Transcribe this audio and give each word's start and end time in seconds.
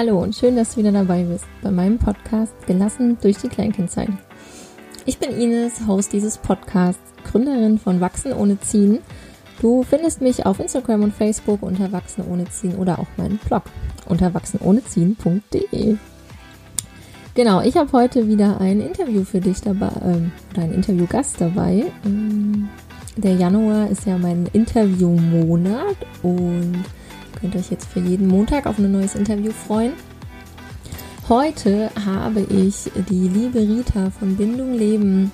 Hallo 0.00 0.18
und 0.22 0.34
schön, 0.34 0.56
dass 0.56 0.70
du 0.70 0.76
wieder 0.78 0.92
dabei 0.92 1.24
bist 1.24 1.44
bei 1.60 1.70
meinem 1.70 1.98
Podcast 1.98 2.54
Gelassen 2.66 3.18
durch 3.20 3.36
die 3.36 3.48
Kleinkindzeit. 3.48 4.08
Ich 5.04 5.18
bin 5.18 5.30
Ines, 5.30 5.86
Host 5.86 6.14
dieses 6.14 6.38
Podcasts, 6.38 7.02
Gründerin 7.30 7.78
von 7.78 8.00
Wachsen 8.00 8.32
ohne 8.32 8.58
Ziehen. 8.60 9.00
Du 9.60 9.82
findest 9.82 10.22
mich 10.22 10.46
auf 10.46 10.58
Instagram 10.58 11.02
und 11.02 11.12
Facebook 11.12 11.62
unter 11.62 11.92
Wachsen 11.92 12.24
ohne 12.26 12.46
Ziehen 12.46 12.76
oder 12.76 12.98
auch 12.98 13.08
meinen 13.18 13.36
Blog 13.46 13.64
unter 14.08 14.32
wachsenohneziehen.de. 14.32 15.96
Genau, 17.34 17.60
ich 17.60 17.76
habe 17.76 17.92
heute 17.92 18.26
wieder 18.26 18.58
ein 18.58 18.80
Interview 18.80 19.22
für 19.24 19.40
dich 19.40 19.60
dabei, 19.60 19.88
äh, 19.88 20.54
oder 20.54 20.62
einen 20.62 20.72
Interviewgast 20.72 21.42
dabei. 21.42 21.84
Ähm, 22.06 22.70
der 23.18 23.34
Januar 23.34 23.90
ist 23.90 24.06
ja 24.06 24.16
mein 24.16 24.48
Interviewmonat 24.54 25.96
und 26.22 26.86
könnt 27.40 27.56
euch 27.56 27.70
jetzt 27.70 27.88
für 27.88 28.00
jeden 28.00 28.28
Montag 28.28 28.66
auf 28.66 28.78
ein 28.78 28.92
neues 28.92 29.14
Interview 29.14 29.52
freuen. 29.52 29.92
Heute 31.28 31.90
habe 32.04 32.40
ich 32.40 32.90
die 33.08 33.28
liebe 33.28 33.60
Rita 33.60 34.10
von 34.10 34.36
Bindung 34.36 34.74
Leben 34.74 35.30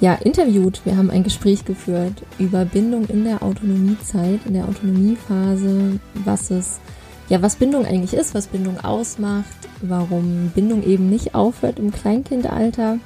ja, 0.00 0.14
interviewt. 0.14 0.80
Wir 0.84 0.96
haben 0.96 1.10
ein 1.10 1.24
Gespräch 1.24 1.64
geführt 1.64 2.22
über 2.38 2.64
Bindung 2.64 3.06
in 3.06 3.24
der 3.24 3.42
Autonomiezeit, 3.42 4.40
in 4.46 4.54
der 4.54 4.66
Autonomiephase, 4.66 6.00
was 6.24 6.50
es, 6.50 6.80
ja, 7.28 7.42
was 7.42 7.56
Bindung 7.56 7.84
eigentlich 7.84 8.14
ist, 8.14 8.34
was 8.34 8.46
Bindung 8.46 8.80
ausmacht, 8.80 9.68
warum 9.82 10.50
Bindung 10.54 10.82
eben 10.82 11.10
nicht 11.10 11.34
aufhört 11.34 11.78
im 11.78 11.92
Kleinkindalter, 11.92 12.98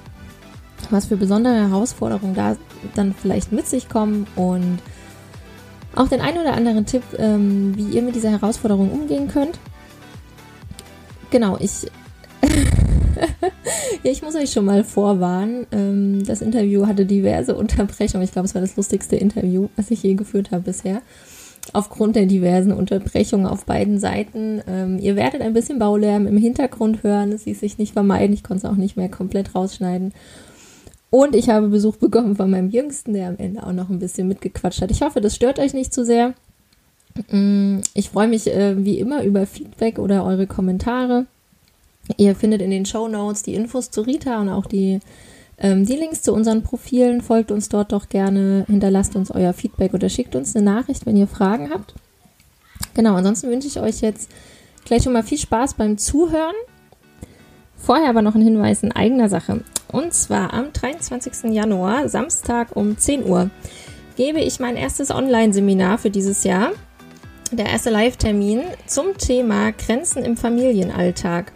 was 0.90 1.06
für 1.06 1.16
besondere 1.16 1.68
Herausforderungen 1.68 2.34
da 2.34 2.56
dann 2.94 3.14
vielleicht 3.14 3.50
mit 3.50 3.66
sich 3.66 3.88
kommen 3.88 4.26
und 4.36 4.78
auch 5.96 6.08
den 6.08 6.20
einen 6.20 6.38
oder 6.38 6.54
anderen 6.54 6.86
Tipp, 6.86 7.02
ähm, 7.18 7.76
wie 7.76 7.96
ihr 7.96 8.02
mit 8.02 8.14
dieser 8.14 8.30
Herausforderung 8.30 8.90
umgehen 8.90 9.28
könnt. 9.28 9.58
Genau, 11.30 11.56
ich, 11.58 11.90
ja, 14.02 14.10
ich 14.10 14.22
muss 14.22 14.34
euch 14.34 14.52
schon 14.52 14.64
mal 14.64 14.84
vorwarnen. 14.84 15.66
Ähm, 15.72 16.24
das 16.24 16.42
Interview 16.42 16.86
hatte 16.86 17.06
diverse 17.06 17.54
Unterbrechungen. 17.54 18.24
Ich 18.24 18.32
glaube, 18.32 18.46
es 18.46 18.54
war 18.54 18.62
das 18.62 18.76
lustigste 18.76 19.16
Interview, 19.16 19.68
was 19.76 19.90
ich 19.90 20.02
je 20.02 20.14
geführt 20.14 20.50
habe 20.50 20.62
bisher. 20.62 21.02
Aufgrund 21.72 22.14
der 22.14 22.26
diversen 22.26 22.72
Unterbrechungen 22.72 23.46
auf 23.46 23.64
beiden 23.64 23.98
Seiten. 23.98 24.62
Ähm, 24.68 24.98
ihr 24.98 25.16
werdet 25.16 25.40
ein 25.40 25.54
bisschen 25.54 25.78
Baulärm 25.78 26.26
im 26.26 26.36
Hintergrund 26.36 27.02
hören. 27.02 27.32
Es 27.32 27.46
ließ 27.46 27.58
sich 27.58 27.78
nicht 27.78 27.94
vermeiden. 27.94 28.34
Ich 28.34 28.44
konnte 28.44 28.66
es 28.66 28.72
auch 28.72 28.76
nicht 28.76 28.96
mehr 28.96 29.08
komplett 29.08 29.54
rausschneiden. 29.54 30.12
Und 31.10 31.36
ich 31.36 31.48
habe 31.48 31.68
Besuch 31.68 31.96
bekommen 31.96 32.36
von 32.36 32.50
meinem 32.50 32.70
Jüngsten, 32.70 33.14
der 33.14 33.28
am 33.28 33.36
Ende 33.38 33.64
auch 33.64 33.72
noch 33.72 33.88
ein 33.88 34.00
bisschen 34.00 34.26
mitgequatscht 34.26 34.82
hat. 34.82 34.90
Ich 34.90 35.02
hoffe, 35.02 35.20
das 35.20 35.34
stört 35.34 35.58
euch 35.58 35.72
nicht 35.72 35.94
zu 35.94 36.04
sehr. 36.04 36.34
Mm, 37.30 37.78
ich 37.94 38.10
freue 38.10 38.28
mich 38.28 38.48
äh, 38.48 38.84
wie 38.84 38.98
immer 38.98 39.22
über 39.22 39.46
Feedback 39.46 39.98
oder 39.98 40.24
eure 40.24 40.46
Kommentare. 40.46 41.26
Ihr 42.16 42.34
findet 42.34 42.60
in 42.60 42.70
den 42.70 42.84
Show 42.84 43.08
Notes 43.08 43.42
die 43.42 43.54
Infos 43.54 43.90
zu 43.90 44.02
Rita 44.02 44.40
und 44.40 44.48
auch 44.48 44.66
die, 44.66 45.00
ähm, 45.58 45.86
die 45.86 45.96
Links 45.96 46.22
zu 46.22 46.32
unseren 46.32 46.62
Profilen. 46.62 47.22
Folgt 47.22 47.50
uns 47.50 47.68
dort 47.68 47.92
doch 47.92 48.08
gerne, 48.08 48.64
hinterlasst 48.66 49.16
uns 49.16 49.30
euer 49.30 49.52
Feedback 49.52 49.94
oder 49.94 50.08
schickt 50.08 50.34
uns 50.34 50.54
eine 50.54 50.64
Nachricht, 50.64 51.06
wenn 51.06 51.16
ihr 51.16 51.28
Fragen 51.28 51.70
habt. 51.70 51.94
Genau, 52.94 53.14
ansonsten 53.14 53.48
wünsche 53.48 53.68
ich 53.68 53.80
euch 53.80 54.00
jetzt 54.00 54.30
gleich 54.84 55.02
schon 55.02 55.12
mal 55.12 55.22
viel 55.22 55.38
Spaß 55.38 55.74
beim 55.74 55.96
Zuhören. 55.96 56.54
Vorher 57.76 58.08
aber 58.08 58.22
noch 58.22 58.34
ein 58.34 58.42
Hinweis 58.42 58.82
in 58.82 58.92
eigener 58.92 59.28
Sache. 59.28 59.62
Und 59.88 60.14
zwar 60.14 60.52
am 60.52 60.72
23. 60.72 61.52
Januar, 61.52 62.08
Samstag 62.08 62.74
um 62.74 62.98
10 62.98 63.24
Uhr, 63.24 63.50
gebe 64.16 64.40
ich 64.40 64.60
mein 64.60 64.76
erstes 64.76 65.10
Online-Seminar 65.10 65.98
für 65.98 66.10
dieses 66.10 66.44
Jahr. 66.44 66.72
Der 67.52 67.66
erste 67.66 67.90
Live-Termin 67.90 68.62
zum 68.86 69.16
Thema 69.16 69.72
Grenzen 69.72 70.24
im 70.24 70.36
Familienalltag. 70.36 71.52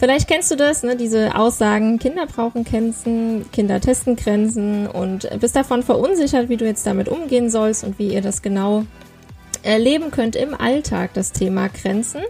Vielleicht 0.00 0.28
kennst 0.28 0.50
du 0.50 0.56
das, 0.56 0.82
ne, 0.82 0.96
diese 0.96 1.34
Aussagen, 1.34 1.98
Kinder 1.98 2.26
brauchen 2.26 2.64
Grenzen, 2.64 3.44
Kinder 3.52 3.82
testen 3.82 4.16
Grenzen 4.16 4.86
und 4.86 5.28
bist 5.40 5.54
davon 5.54 5.82
verunsichert, 5.82 6.48
wie 6.48 6.56
du 6.56 6.64
jetzt 6.64 6.86
damit 6.86 7.10
umgehen 7.10 7.50
sollst 7.50 7.84
und 7.84 7.98
wie 7.98 8.14
ihr 8.14 8.22
das 8.22 8.40
genau 8.40 8.86
erleben 9.62 10.10
könnt 10.10 10.36
im 10.36 10.54
Alltag, 10.54 11.12
das 11.12 11.32
Thema 11.32 11.68
Grenzen. 11.68 12.22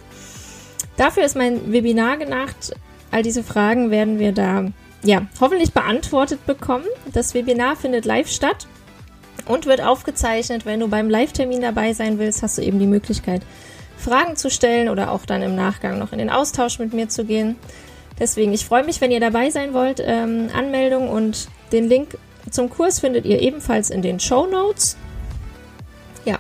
Dafür 0.97 1.25
ist 1.25 1.37
mein 1.37 1.72
Webinar 1.72 2.16
gedacht. 2.16 2.75
All 3.12 3.22
diese 3.22 3.45
Fragen 3.45 3.93
werden 3.93 4.19
wir 4.19 4.33
da 4.33 4.66
ja, 5.03 5.27
hoffentlich 5.41 5.72
beantwortet 5.72 6.44
bekommen. 6.47 6.84
Das 7.12 7.34
Webinar 7.34 7.77
findet 7.77 8.05
live 8.05 8.28
statt 8.28 8.66
und 9.47 9.66
wird 9.66 9.81
aufgezeichnet. 9.81 10.66
Wenn 10.66 10.81
du 10.81 10.88
beim 10.88 11.09
Live-Termin 11.09 11.62
dabei 11.62 11.93
sein 11.93 12.19
willst, 12.19 12.43
hast 12.43 12.59
du 12.59 12.62
eben 12.62 12.78
die 12.78 12.87
Möglichkeit, 12.87 13.43
Fragen 13.97 14.37
zu 14.37 14.50
stellen 14.50 14.89
oder 14.89 15.10
auch 15.12 15.27
dann 15.27 15.43
im 15.43 15.55
Nachgang 15.55 15.99
noch 15.99 16.12
in 16.12 16.19
den 16.19 16.31
Austausch 16.31 16.78
mit 16.78 16.93
mir 16.93 17.09
zu 17.09 17.25
gehen. 17.25 17.56
Deswegen, 18.19 18.53
ich 18.53 18.65
freue 18.65 18.84
mich, 18.84 19.00
wenn 19.00 19.10
ihr 19.10 19.21
dabei 19.21 19.50
sein 19.50 19.72
wollt. 19.72 20.03
Ähm, 20.05 20.49
Anmeldung 20.55 21.09
und 21.09 21.49
den 21.72 21.89
Link 21.89 22.19
zum 22.50 22.69
Kurs 22.69 23.00
findet 23.00 23.25
ihr 23.25 23.41
ebenfalls 23.41 23.91
in 23.91 24.03
den 24.03 24.21
Show 24.21 24.47
Notes. 24.47 24.97
Ja, 26.25 26.39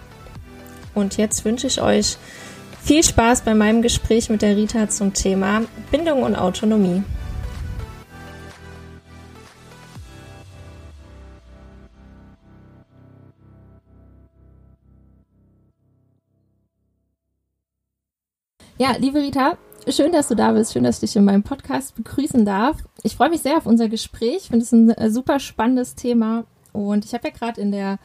und 0.94 1.16
jetzt 1.16 1.44
wünsche 1.44 1.66
ich 1.66 1.80
euch 1.80 2.16
viel 2.82 3.02
Spaß 3.02 3.42
bei 3.42 3.54
meinem 3.54 3.82
Gespräch 3.82 4.28
mit 4.30 4.42
der 4.42 4.56
Rita 4.56 4.88
zum 4.88 5.14
Thema 5.14 5.62
Bindung 5.90 6.22
und 6.22 6.36
Autonomie. 6.36 7.02
Ja, 18.80 18.92
liebe 18.98 19.18
Rita, 19.18 19.58
schön, 19.88 20.10
dass 20.10 20.28
du 20.28 20.34
da 20.34 20.52
bist. 20.52 20.72
Schön, 20.72 20.84
dass 20.84 20.94
ich 20.94 21.10
dich 21.10 21.16
in 21.16 21.26
meinem 21.26 21.42
Podcast 21.42 21.94
begrüßen 21.96 22.46
darf. 22.46 22.78
Ich 23.02 23.14
freue 23.14 23.28
mich 23.28 23.42
sehr 23.42 23.58
auf 23.58 23.66
unser 23.66 23.90
Gespräch. 23.90 24.36
Ich 24.36 24.46
finde 24.46 24.64
es 24.64 24.72
ein 24.72 24.88
äh, 24.88 25.10
super 25.10 25.38
spannendes 25.38 25.96
Thema. 25.96 26.44
Und 26.72 27.04
ich 27.04 27.12
habe 27.12 27.28
ja 27.28 27.34
gerade 27.34 27.60
in 27.60 27.72
der, 27.72 27.98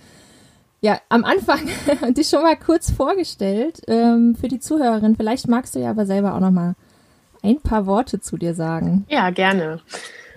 ja, 0.82 1.00
am 1.08 1.24
Anfang 1.24 1.62
dich 2.14 2.28
schon 2.28 2.42
mal 2.42 2.58
kurz 2.58 2.92
vorgestellt 2.92 3.84
ähm, 3.88 4.36
für 4.36 4.50
die 4.50 4.60
Zuhörerin. 4.60 5.16
Vielleicht 5.16 5.48
magst 5.48 5.76
du 5.76 5.80
ja 5.80 5.92
aber 5.92 6.06
selber 6.06 6.36
auch 6.36 6.42
noch 6.42 6.52
mal 6.52 6.76
ein 7.42 7.62
paar 7.62 7.86
Worte 7.86 8.20
zu 8.20 8.36
dir 8.36 8.54
sagen. 8.54 9.06
Ja, 9.08 9.30
gerne. 9.30 9.80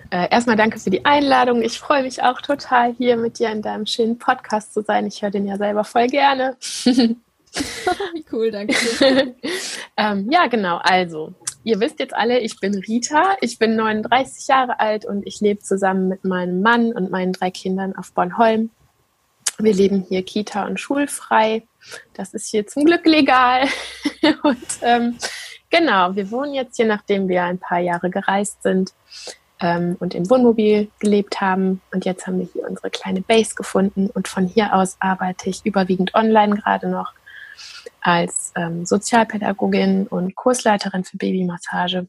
Äh, 0.09 0.29
erstmal 0.31 0.55
danke 0.55 0.79
für 0.79 0.89
die 0.89 1.03
Einladung. 1.03 1.61
Ich 1.61 1.81
freue 1.81 2.03
mich 2.03 2.23
auch 2.23 2.39
total, 2.39 2.93
hier 2.93 3.17
mit 3.17 3.39
dir 3.39 3.49
in 3.49 3.61
deinem 3.61 3.85
schönen 3.85 4.17
Podcast 4.17 4.73
zu 4.73 4.83
sein. 4.83 5.05
Ich 5.05 5.21
höre 5.21 5.31
den 5.31 5.47
ja 5.47 5.57
selber 5.57 5.83
voll 5.83 6.07
gerne. 6.07 6.55
Cool, 8.31 8.51
danke. 8.51 8.75
ähm, 9.97 10.29
ja, 10.31 10.47
genau. 10.47 10.79
Also, 10.83 11.33
ihr 11.63 11.79
wisst 11.79 11.99
jetzt 11.99 12.13
alle, 12.13 12.39
ich 12.39 12.59
bin 12.59 12.75
Rita. 12.75 13.37
Ich 13.41 13.57
bin 13.57 13.75
39 13.75 14.47
Jahre 14.47 14.79
alt 14.79 15.05
und 15.05 15.25
ich 15.25 15.41
lebe 15.41 15.59
zusammen 15.59 16.07
mit 16.07 16.23
meinem 16.23 16.61
Mann 16.61 16.93
und 16.93 17.11
meinen 17.11 17.33
drei 17.33 17.51
Kindern 17.51 17.95
auf 17.95 18.13
Bornholm. 18.13 18.69
Wir 19.57 19.73
leben 19.73 20.05
hier 20.07 20.23
Kita- 20.23 20.65
und 20.65 20.79
schulfrei. 20.79 21.67
Das 22.13 22.33
ist 22.33 22.49
hier 22.49 22.67
zum 22.67 22.85
Glück 22.85 23.05
legal. 23.05 23.67
und 24.43 24.67
ähm, 24.81 25.17
genau, 25.69 26.15
wir 26.15 26.31
wohnen 26.31 26.53
jetzt 26.53 26.77
hier, 26.77 26.85
nachdem 26.85 27.27
wir 27.27 27.43
ein 27.43 27.59
paar 27.59 27.79
Jahre 27.79 28.09
gereist 28.09 28.63
sind 28.63 28.93
ähm, 29.59 29.97
und 29.99 30.15
im 30.15 30.29
Wohnmobil 30.29 30.89
gelebt 30.99 31.41
haben. 31.41 31.81
Und 31.91 32.05
jetzt 32.05 32.25
haben 32.25 32.39
wir 32.39 32.47
hier 32.53 32.69
unsere 32.69 32.89
kleine 32.89 33.21
Base 33.21 33.55
gefunden 33.55 34.09
und 34.09 34.27
von 34.27 34.45
hier 34.45 34.73
aus 34.73 34.97
arbeite 34.99 35.49
ich 35.49 35.65
überwiegend 35.65 36.15
online 36.15 36.55
gerade 36.55 36.87
noch 36.87 37.13
als 38.01 38.53
ähm, 38.55 38.85
Sozialpädagogin 38.85 40.07
und 40.07 40.35
Kursleiterin 40.35 41.03
für 41.03 41.17
Babymassage. 41.17 42.07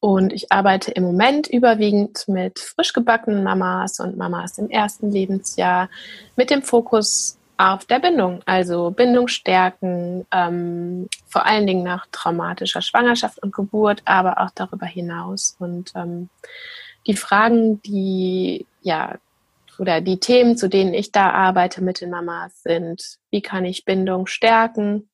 Und 0.00 0.32
ich 0.32 0.52
arbeite 0.52 0.92
im 0.92 1.02
Moment 1.02 1.48
überwiegend 1.48 2.28
mit 2.28 2.58
frisch 2.60 2.92
gebackenen 2.92 3.42
Mamas 3.42 3.98
und 3.98 4.16
Mamas 4.16 4.58
im 4.58 4.70
ersten 4.70 5.10
Lebensjahr 5.10 5.88
mit 6.36 6.50
dem 6.50 6.62
Fokus 6.62 7.38
auf 7.56 7.84
der 7.86 7.98
Bindung, 7.98 8.40
also 8.46 8.90
Bindung 8.92 9.26
stärken, 9.26 10.24
ähm, 10.30 11.08
vor 11.26 11.44
allen 11.44 11.66
Dingen 11.66 11.82
nach 11.82 12.06
traumatischer 12.12 12.82
Schwangerschaft 12.82 13.42
und 13.42 13.52
Geburt, 13.52 14.02
aber 14.04 14.40
auch 14.40 14.50
darüber 14.54 14.86
hinaus. 14.86 15.56
Und 15.58 15.90
ähm, 15.96 16.28
die 17.08 17.16
Fragen, 17.16 17.82
die 17.82 18.64
ja 18.82 19.16
oder 19.78 20.00
die 20.00 20.20
Themen, 20.20 20.56
zu 20.56 20.68
denen 20.68 20.94
ich 20.94 21.12
da 21.12 21.30
arbeite 21.30 21.82
mit 21.82 22.00
den 22.00 22.10
Mamas, 22.10 22.62
sind, 22.62 23.18
wie 23.30 23.42
kann 23.42 23.64
ich 23.64 23.84
Bindung 23.84 24.26
stärken, 24.26 25.08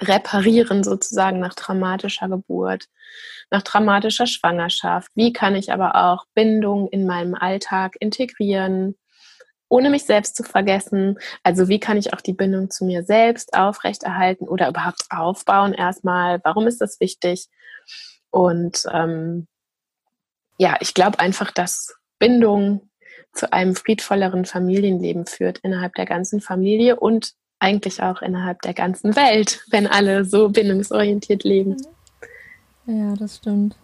reparieren 0.00 0.82
sozusagen 0.82 1.38
nach 1.40 1.54
traumatischer 1.54 2.28
Geburt, 2.28 2.88
nach 3.50 3.62
traumatischer 3.62 4.26
Schwangerschaft, 4.26 5.10
wie 5.14 5.32
kann 5.32 5.54
ich 5.54 5.72
aber 5.72 5.94
auch 5.96 6.24
Bindung 6.34 6.88
in 6.88 7.06
meinem 7.06 7.34
Alltag 7.34 7.96
integrieren, 8.00 8.96
ohne 9.68 9.90
mich 9.90 10.04
selbst 10.04 10.36
zu 10.36 10.42
vergessen. 10.42 11.18
Also 11.42 11.68
wie 11.68 11.80
kann 11.80 11.96
ich 11.96 12.12
auch 12.12 12.20
die 12.20 12.34
Bindung 12.34 12.70
zu 12.70 12.84
mir 12.84 13.04
selbst 13.04 13.54
aufrechterhalten 13.54 14.48
oder 14.48 14.68
überhaupt 14.68 15.06
aufbauen 15.10 15.72
erstmal? 15.72 16.40
Warum 16.44 16.66
ist 16.66 16.80
das 16.80 17.00
wichtig? 17.00 17.48
Und 18.30 18.84
ähm, 18.92 19.46
ja, 20.58 20.76
ich 20.80 20.94
glaube 20.94 21.18
einfach, 21.18 21.50
dass 21.50 21.94
Bindung 22.18 22.90
zu 23.32 23.52
einem 23.52 23.74
friedvolleren 23.74 24.44
Familienleben 24.44 25.26
führt 25.26 25.58
innerhalb 25.58 25.94
der 25.94 26.06
ganzen 26.06 26.40
Familie 26.40 26.98
und 26.98 27.34
eigentlich 27.58 28.02
auch 28.02 28.22
innerhalb 28.22 28.60
der 28.62 28.74
ganzen 28.74 29.14
Welt, 29.16 29.64
wenn 29.70 29.86
alle 29.86 30.24
so 30.24 30.48
bindungsorientiert 30.48 31.44
leben. 31.44 31.76
Mhm. 32.86 32.98
Ja, 32.98 33.14
das 33.14 33.36
stimmt. 33.36 33.76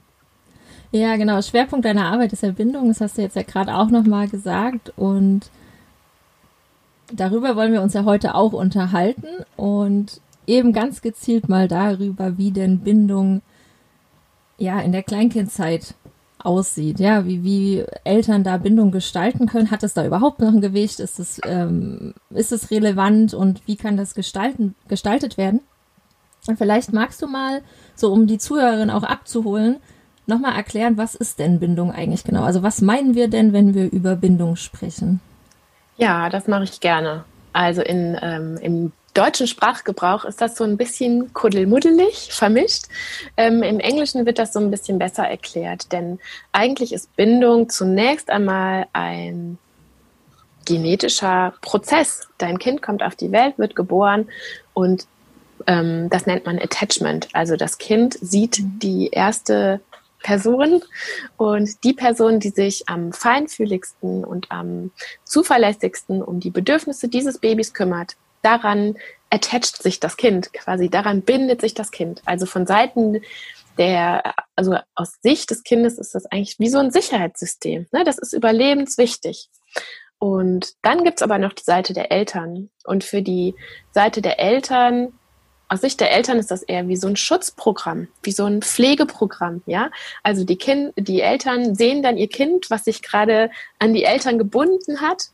Ja, 0.91 1.17
genau. 1.17 1.41
Schwerpunkt 1.43 1.85
deiner 1.85 2.07
Arbeit 2.07 2.33
ist 2.33 2.43
ja 2.43 2.51
Bindung. 2.51 2.89
Das 2.89 3.01
hast 3.01 3.19
du 3.19 3.23
jetzt 3.23 3.37
ja 3.37 3.43
gerade 3.43 3.75
auch 3.75 3.91
nochmal 3.91 4.29
gesagt. 4.29 4.93
Und 4.97 5.51
darüber 7.13 7.57
wollen 7.57 7.73
wir 7.73 7.83
uns 7.83 7.95
ja 7.95 8.05
heute 8.05 8.35
auch 8.35 8.53
unterhalten 8.53 9.45
und 9.57 10.21
eben 10.47 10.73
ganz 10.73 11.03
gezielt 11.03 11.49
mal 11.49 11.69
darüber, 11.69 12.39
wie 12.39 12.51
denn 12.51 12.81
Bindung 12.81 13.43
ja 14.57 14.81
in 14.81 14.93
der 14.93 15.03
Kleinkindzeit 15.03 15.95
aussieht, 16.39 17.01
ja, 17.01 17.27
wie, 17.27 17.43
wie 17.43 17.85
Eltern 18.05 18.45
da 18.45 18.57
Bindung 18.59 18.91
gestalten 18.91 19.47
können. 19.47 19.71
Hat 19.71 19.83
es 19.83 19.95
da 19.95 20.07
überhaupt 20.07 20.41
noch 20.41 20.49
ein 20.49 20.61
Gewicht? 20.61 21.01
Ist 21.01 21.19
es, 21.19 21.41
ähm, 21.45 22.15
ist 22.31 22.53
es 22.53 22.71
relevant 22.71 23.35
und 23.35 23.67
wie 23.67 23.77
kann 23.77 23.97
das 23.97 24.15
gestalten, 24.15 24.75
gestaltet 24.89 25.37
werden? 25.37 25.61
Und 26.47 26.57
vielleicht 26.57 26.93
magst 26.93 27.21
du 27.21 27.27
mal, 27.27 27.63
so 27.95 28.13
um 28.13 28.27
die 28.27 28.39
Zuhörerin 28.39 28.91
auch 28.91 29.03
abzuholen, 29.03 29.77
nochmal 30.27 30.55
erklären, 30.55 30.97
was 30.97 31.15
ist 31.15 31.39
denn 31.39 31.59
Bindung 31.59 31.91
eigentlich 31.91 32.25
genau? 32.25 32.45
Also 32.45 32.63
was 32.63 32.81
meinen 32.81 33.15
wir 33.15 33.29
denn, 33.29 33.53
wenn 33.53 33.75
wir 33.75 33.91
über 33.91 34.15
Bindung 34.15 34.57
sprechen? 34.57 35.21
Ja, 35.97 36.31
das 36.31 36.47
mache 36.47 36.65
ich 36.65 36.81
gerne. 36.81 37.25
Also 37.53 37.83
in, 37.83 38.17
ähm, 38.23 38.57
im 38.63 38.93
deutschen 39.15 39.47
Sprachgebrauch 39.47 40.25
ist 40.25 40.41
das 40.41 40.57
so 40.57 40.65
ein 40.65 40.77
bisschen 40.77 41.33
kuddelmuddelig 41.33 42.29
vermischt. 42.33 42.85
Ähm, 43.37 43.63
Im 43.63 43.81
Englischen 43.81 44.27
wird 44.27 44.39
das 44.39 44.53
so 44.53 44.61
ein 44.61 44.71
bisschen 44.71 44.99
besser 44.99 45.25
erklärt, 45.25 45.93
denn 45.93 46.19
eigentlich 46.53 46.93
ist 46.93 47.15
Bindung 47.17 47.69
zunächst 47.69 48.31
einmal 48.31 48.87
ein 48.93 49.59
genetischer 50.67 51.55
Prozess. 51.63 52.29
Dein 52.37 52.59
Kind 52.59 52.83
kommt 52.83 53.03
auf 53.03 53.17
die 53.17 53.33
Welt, 53.33 53.59
wird 53.59 53.75
geboren 53.75 54.29
und 54.75 55.07
ähm, 55.67 56.09
das 56.11 56.27
nennt 56.27 56.47
man 56.47 56.59
Attachment. 56.59 57.29
Also 57.33 57.57
das 57.57 57.79
Kind 57.79 58.19
sieht 58.21 58.59
die 58.83 59.09
erste 59.09 59.81
Person 60.23 60.83
und 61.37 61.85
die 61.85 61.93
Person, 61.93 62.41
die 62.41 62.51
sich 62.51 62.89
am 62.89 63.13
feinfühligsten 63.13 64.25
und 64.25 64.51
am 64.51 64.91
zuverlässigsten 65.25 66.23
um 66.23 66.41
die 66.41 66.51
Bedürfnisse 66.51 67.09
dieses 67.09 67.39
Babys 67.39 67.73
kümmert, 67.73 68.17
daran 68.43 68.97
attached 69.31 69.83
sich 69.83 70.01
das 70.01 70.17
Kind, 70.17 70.53
quasi 70.53 70.89
daran 70.89 71.23
bindet 71.23 71.61
sich 71.61 71.75
das 71.75 71.91
Kind. 71.91 72.23
Also 72.25 72.47
von 72.47 72.67
Seiten 72.67 73.21
der, 73.77 74.35
also 74.57 74.77
aus 74.95 75.19
Sicht 75.23 75.51
des 75.51 75.63
Kindes 75.63 75.99
ist 75.99 76.15
das 76.15 76.27
eigentlich 76.27 76.59
wie 76.59 76.69
so 76.69 76.79
ein 76.79 76.91
Sicherheitssystem. 76.91 77.87
Ne? 77.93 78.05
Das 78.05 78.19
ist 78.19 78.33
überlebenswichtig. 78.33 79.49
Und 80.19 80.75
dann 80.83 81.05
gibt's 81.05 81.23
aber 81.23 81.39
noch 81.39 81.53
die 81.53 81.63
Seite 81.63 81.93
der 81.93 82.11
Eltern. 82.11 82.71
Und 82.85 83.05
für 83.05 83.23
die 83.23 83.55
Seite 83.93 84.21
der 84.21 84.41
Eltern 84.41 85.13
aus 85.69 85.83
Sicht 85.83 86.01
der 86.01 86.11
Eltern 86.11 86.39
ist 86.39 86.51
das 86.51 86.63
eher 86.63 86.89
wie 86.89 86.97
so 86.97 87.07
ein 87.07 87.17
Schutzprogramm, 87.17 88.09
wie 88.23 88.33
so 88.33 88.47
ein 88.47 88.63
Pflegeprogramm, 88.63 89.63
ja. 89.67 89.91
Also 90.23 90.45
die 90.45 90.57
Kind, 90.57 90.95
die 90.97 91.21
Eltern 91.21 91.75
sehen 91.75 92.03
dann 92.03 92.17
ihr 92.17 92.29
Kind, 92.29 92.71
was 92.71 92.85
sich 92.85 93.03
gerade 93.03 93.51
an 93.79 93.93
die 93.93 94.05
Eltern 94.05 94.39
gebunden 94.39 95.03
hat 95.03 95.29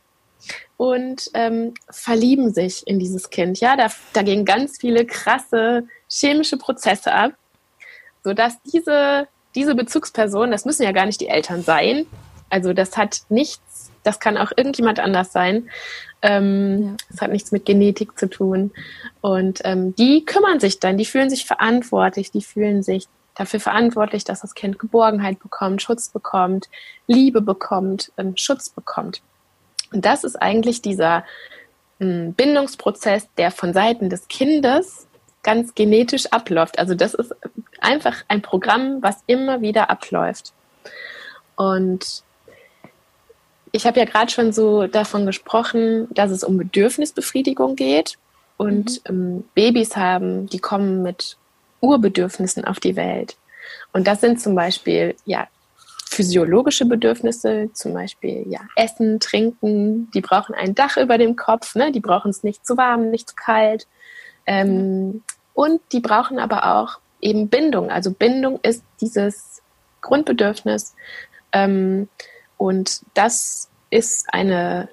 und 0.77 1.29
ähm, 1.33 1.73
verlieben 1.89 2.53
sich 2.53 2.85
in 2.87 2.99
dieses 2.99 3.29
Kind, 3.29 3.59
ja. 3.59 3.75
Da, 3.75 3.87
da 4.13 4.21
gehen 4.21 4.45
ganz 4.45 4.77
viele 4.79 5.05
krasse 5.05 5.87
chemische 6.09 6.57
Prozesse 6.57 7.13
ab, 7.13 7.31
sodass 8.23 8.61
diese, 8.63 9.27
diese 9.55 9.75
Bezugsperson, 9.75 10.51
das 10.51 10.65
müssen 10.65 10.83
ja 10.83 10.91
gar 10.91 11.05
nicht 11.05 11.21
die 11.21 11.29
Eltern 11.29 11.61
sein, 11.61 12.05
also 12.49 12.73
das 12.73 12.97
hat 12.97 13.21
nichts, 13.29 13.91
das 14.03 14.19
kann 14.19 14.37
auch 14.37 14.51
irgendjemand 14.55 14.99
anders 14.99 15.31
sein, 15.31 15.69
ähm, 16.21 16.81
ja. 16.81 16.95
Das 17.09 17.21
hat 17.21 17.31
nichts 17.31 17.51
mit 17.51 17.65
Genetik 17.65 18.17
zu 18.17 18.29
tun. 18.29 18.71
Und 19.21 19.61
ähm, 19.63 19.95
die 19.95 20.25
kümmern 20.25 20.59
sich 20.59 20.79
dann, 20.79 20.97
die 20.97 21.05
fühlen 21.05 21.29
sich 21.29 21.45
verantwortlich, 21.45 22.31
die 22.31 22.41
fühlen 22.41 22.83
sich 22.83 23.07
dafür 23.35 23.59
verantwortlich, 23.59 24.23
dass 24.23 24.41
das 24.41 24.55
Kind 24.55 24.79
Geborgenheit 24.79 25.39
bekommt, 25.39 25.81
Schutz 25.81 26.09
bekommt, 26.09 26.69
Liebe 27.07 27.41
bekommt, 27.41 28.11
ähm, 28.17 28.37
Schutz 28.37 28.69
bekommt. 28.69 29.21
Und 29.95 30.03
das 30.03 30.25
ist 30.25 30.35
eigentlich 30.35 30.81
dieser 30.81 31.23
ähm, 32.01 32.33
Bindungsprozess, 32.33 33.27
der 33.37 33.49
von 33.49 33.73
Seiten 33.73 34.09
des 34.09 34.27
Kindes 34.27 35.07
ganz 35.41 35.73
genetisch 35.73 36.25
abläuft. 36.27 36.77
Also 36.79 36.95
das 36.95 37.13
ist 37.13 37.33
einfach 37.79 38.23
ein 38.27 38.41
Programm, 38.41 39.01
was 39.01 39.23
immer 39.25 39.61
wieder 39.61 39.89
abläuft. 39.89 40.51
Und 41.55 42.23
ich 43.71 43.85
habe 43.85 43.99
ja 43.99 44.05
gerade 44.05 44.31
schon 44.31 44.51
so 44.51 44.87
davon 44.87 45.25
gesprochen, 45.25 46.07
dass 46.11 46.31
es 46.31 46.43
um 46.43 46.57
Bedürfnisbefriedigung 46.57 47.77
geht. 47.77 48.17
Und 48.57 49.01
mhm. 49.09 49.15
ähm, 49.37 49.43
Babys 49.53 49.95
haben, 49.95 50.47
die 50.47 50.59
kommen 50.59 51.03
mit 51.03 51.37
Urbedürfnissen 51.79 52.65
auf 52.65 52.81
die 52.81 52.97
Welt. 52.97 53.37
Und 53.93 54.07
das 54.07 54.19
sind 54.19 54.41
zum 54.41 54.55
Beispiel 54.55 55.15
ja 55.25 55.47
physiologische 56.15 56.85
Bedürfnisse, 56.85 57.69
zum 57.73 57.93
Beispiel 57.93 58.45
ja 58.47 58.61
Essen, 58.75 59.19
Trinken. 59.19 60.09
Die 60.11 60.21
brauchen 60.21 60.55
ein 60.55 60.73
Dach 60.73 60.97
über 60.97 61.17
dem 61.17 61.35
Kopf, 61.35 61.75
ne? 61.75 61.91
Die 61.91 61.99
brauchen 61.99 62.29
es 62.31 62.43
nicht 62.43 62.65
zu 62.65 62.77
warm, 62.77 63.11
nicht 63.11 63.29
zu 63.29 63.35
kalt. 63.35 63.87
Ähm. 64.45 65.23
Und 65.53 65.81
die 65.93 66.01
brauchen 66.01 66.37
aber 66.39 66.75
auch 66.75 66.99
eben 67.21 67.47
Bindung. 67.47 67.89
Also 67.89 68.11
Bindung 68.11 68.59
ist 68.61 68.83
dieses 69.01 69.61
Grundbedürfnis. 70.01 70.95
Ähm, 71.51 72.09
und 72.57 73.01
das 73.13 73.69
ist 73.89 74.33
eine, 74.33 74.89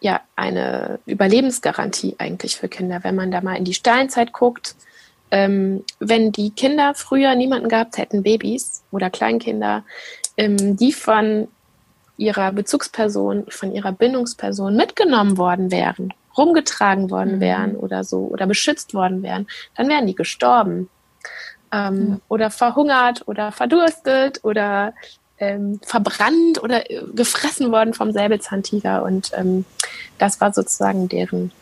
ja, 0.00 0.20
eine 0.34 0.98
Überlebensgarantie 1.06 2.16
eigentlich 2.18 2.56
für 2.56 2.68
Kinder. 2.68 3.04
Wenn 3.04 3.14
man 3.14 3.30
da 3.30 3.40
mal 3.40 3.56
in 3.56 3.64
die 3.64 3.74
Steinzeit 3.74 4.32
guckt, 4.32 4.74
ähm, 5.30 5.84
wenn 5.98 6.32
die 6.32 6.50
Kinder 6.50 6.94
früher 6.94 7.34
niemanden 7.34 7.68
gehabt 7.68 7.98
hätten, 7.98 8.22
Babys 8.22 8.82
oder 8.90 9.10
Kleinkinder, 9.10 9.84
ähm, 10.36 10.76
die 10.76 10.92
von 10.92 11.48
ihrer 12.16 12.52
Bezugsperson, 12.52 13.46
von 13.48 13.72
ihrer 13.72 13.92
Bindungsperson 13.92 14.76
mitgenommen 14.76 15.36
worden 15.36 15.70
wären, 15.70 16.14
rumgetragen 16.36 17.10
worden 17.10 17.36
mhm. 17.36 17.40
wären 17.40 17.76
oder 17.76 18.04
so, 18.04 18.18
oder 18.18 18.46
beschützt 18.46 18.94
worden 18.94 19.22
wären, 19.22 19.46
dann 19.76 19.88
wären 19.88 20.06
die 20.06 20.14
gestorben. 20.14 20.88
Ähm, 21.72 22.08
ja. 22.08 22.20
Oder 22.28 22.50
verhungert 22.50 23.26
oder 23.26 23.52
verdurstet 23.52 24.44
oder 24.44 24.94
ähm, 25.38 25.80
verbrannt 25.84 26.62
oder 26.62 26.90
äh, 26.90 27.02
gefressen 27.14 27.72
worden 27.72 27.92
vom 27.94 28.12
Säbelzahntiger. 28.12 29.02
Und 29.02 29.32
ähm, 29.34 29.64
das 30.18 30.40
war 30.40 30.52
sozusagen 30.52 31.08
deren 31.08 31.52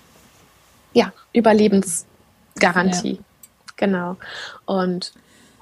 ja, 0.93 1.13
Überlebensgarantie. 1.33 3.15
Ja. 3.15 3.19
Genau. 3.77 4.17
Und 4.67 5.13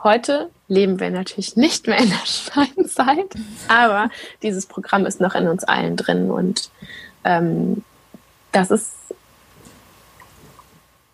heute 0.02 0.50
leben 0.68 1.00
wir 1.00 1.10
natürlich 1.10 1.56
nicht 1.56 1.86
mehr 1.86 1.98
in 1.98 2.10
der 2.10 2.16
Steinzeit, 2.26 3.31
aber 3.69 4.10
dieses 4.42 4.66
Programm 4.66 5.06
ist 5.06 5.20
noch 5.20 5.34
in 5.34 5.48
uns 5.48 5.64
allen 5.64 5.96
drin. 5.96 6.31
Und 6.31 6.70
ähm, 7.24 7.84
das 8.52 8.70
ist 8.70 8.92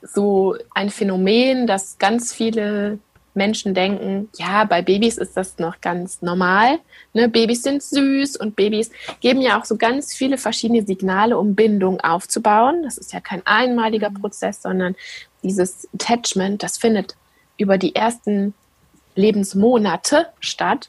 so 0.03 0.57
ein 0.75 0.91
Phänomen, 0.91 1.67
das 1.67 1.99
ganz 1.99 2.33
viele 2.33 2.99
Menschen 3.39 3.73
denken, 3.73 4.29
ja, 4.37 4.65
bei 4.65 4.83
Babys 4.83 5.17
ist 5.17 5.37
das 5.37 5.59
noch 5.59 5.81
ganz 5.81 6.21
normal. 6.21 6.81
Ne? 7.15 7.29
Babys 7.29 7.63
sind 7.63 7.83
süß 7.83 8.37
und 8.37 8.57
Babys 8.57 8.91
geben 9.21 9.41
ja 9.41 9.59
auch 9.59 9.65
so 9.65 9.77
ganz 9.77 10.13
viele 10.13 10.37
verschiedene 10.37 10.83
Signale, 10.83 11.39
um 11.39 11.55
Bindung 11.55 12.01
aufzubauen. 12.01 12.83
Das 12.83 12.99
ist 12.99 13.13
ja 13.13 13.21
kein 13.21 13.47
einmaliger 13.47 14.11
mhm. 14.11 14.15
Prozess, 14.15 14.61
sondern 14.61 14.97
dieses 15.43 15.89
Attachment, 15.95 16.63
das 16.63 16.79
findet 16.79 17.17
über 17.57 17.79
die 17.79 17.95
ersten 17.95 18.55
Lebensmonate 19.15 20.27
statt. 20.41 20.89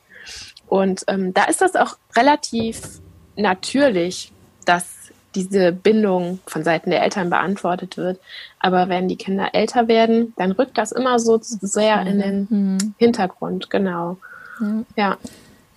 Und 0.68 1.04
ähm, 1.08 1.34
da 1.34 1.46
ist 1.46 1.62
das 1.62 1.76
auch 1.76 1.98
relativ 2.16 3.00
natürlich, 3.36 4.32
dass 4.66 5.00
diese 5.36 5.72
Bindung 5.72 6.40
von 6.46 6.64
Seiten 6.64 6.90
der 6.90 7.04
Eltern 7.04 7.30
beantwortet 7.30 7.98
wird. 7.98 8.20
Aber 8.60 8.90
wenn 8.90 9.08
die 9.08 9.16
Kinder 9.16 9.50
älter 9.54 9.88
werden, 9.88 10.34
dann 10.38 10.52
rückt 10.52 10.78
das 10.78 10.92
immer 10.92 11.20
so 11.20 11.40
sehr 11.42 12.02
in 12.02 12.20
den 12.20 12.48
mhm. 12.50 12.94
Hintergrund, 12.98 13.70
genau. 13.70 14.18
Ja. 14.60 14.84
ja. 14.96 15.18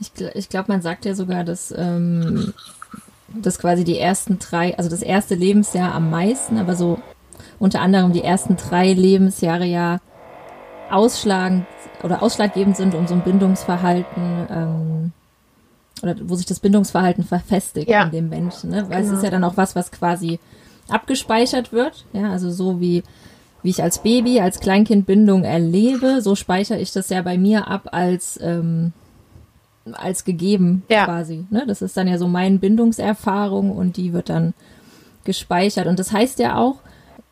Ich, 0.00 0.10
ich 0.34 0.48
glaube, 0.48 0.72
man 0.72 0.82
sagt 0.82 1.04
ja 1.04 1.14
sogar, 1.14 1.44
dass, 1.44 1.72
ähm, 1.76 2.54
dass 3.28 3.58
quasi 3.58 3.84
die 3.84 3.98
ersten 3.98 4.38
drei, 4.38 4.76
also 4.76 4.90
das 4.90 5.02
erste 5.02 5.34
Lebensjahr 5.34 5.94
am 5.94 6.10
meisten, 6.10 6.58
aber 6.58 6.74
so 6.74 7.00
unter 7.62 7.81
anderem 7.81 8.12
die 8.12 8.25
ersten 8.25 8.57
drei 8.57 8.92
Lebensjahre 8.92 9.66
ja 9.66 10.00
ausschlagend 10.90 11.64
oder 12.02 12.21
ausschlaggebend 12.21 12.76
sind, 12.76 12.97
um 12.97 13.07
so 13.07 13.14
ein 13.14 13.23
Bindungsverhalten 13.23 14.47
ähm, 14.50 15.12
oder 16.02 16.16
wo 16.25 16.35
sich 16.35 16.45
das 16.45 16.59
Bindungsverhalten 16.59 17.23
verfestigt 17.23 17.88
ja. 17.88 18.02
in 18.02 18.11
dem 18.11 18.28
Menschen, 18.28 18.71
ne? 18.71 18.90
Weil 18.90 19.02
genau. 19.02 19.12
es 19.12 19.19
ist 19.19 19.23
ja 19.25 19.31
dann 19.31 19.45
auch 19.45 19.57
was, 19.57 19.76
was 19.76 19.92
quasi 19.92 20.40
abgespeichert 20.88 21.73
wird, 21.73 22.04
ja, 22.12 22.33
also 22.33 22.50
so 22.50 22.81
wie 22.81 23.04
wie 23.62 23.71
ich 23.71 23.81
als 23.81 24.00
Baby, 24.00 24.40
als 24.40 24.59
Kleinkind 24.59 25.07
Bindung 25.07 25.45
erlebe, 25.45 26.21
so 26.21 26.35
speichere 26.35 26.81
ich 26.81 26.90
das 26.90 27.11
ja 27.11 27.23
bei 27.23 27.38
mir 27.38 27.69
ab 27.69 27.90
als 27.92 28.40
ähm, 28.42 28.92
als 29.92 30.25
gegeben 30.25 30.83
ja. 30.88 31.04
quasi. 31.04 31.45
Ne? 31.50 31.62
Das 31.69 31.81
ist 31.81 31.97
dann 31.97 32.09
ja 32.09 32.19
so 32.19 32.26
meine 32.26 32.59
Bindungserfahrung 32.59 33.71
und 33.71 33.97
die 33.97 34.12
wird 34.12 34.31
dann 34.31 34.52
gespeichert. 35.23 35.87
Und 35.87 36.00
das 36.00 36.11
heißt 36.11 36.40
ja 36.40 36.57
auch, 36.57 36.81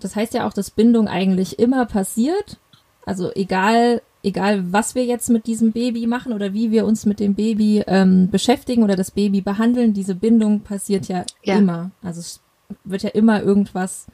das 0.00 0.16
heißt 0.16 0.34
ja 0.34 0.46
auch, 0.46 0.52
dass 0.52 0.70
Bindung 0.70 1.08
eigentlich 1.08 1.58
immer 1.58 1.86
passiert 1.86 2.58
Also 3.04 3.32
egal, 3.34 4.02
egal 4.22 4.72
was 4.72 4.94
wir 4.94 5.04
jetzt 5.04 5.30
mit 5.30 5.46
diesem 5.46 5.72
Baby 5.72 6.06
machen 6.06 6.32
oder 6.32 6.52
wie 6.52 6.70
wir 6.70 6.84
uns 6.84 7.06
mit 7.06 7.20
dem 7.20 7.34
Baby 7.34 7.84
ähm, 7.86 8.30
beschäftigen 8.30 8.82
oder 8.82 8.96
das 8.96 9.10
Baby 9.10 9.40
behandeln, 9.40 9.94
diese 9.94 10.14
Bindung 10.14 10.60
passiert 10.60 11.08
ja, 11.08 11.24
ja. 11.42 11.56
immer. 11.56 11.90
Also 12.02 12.20
es 12.20 12.40
wird 12.84 13.02
ja 13.02 13.10
immer 13.10 13.42
irgendwas 13.42 14.06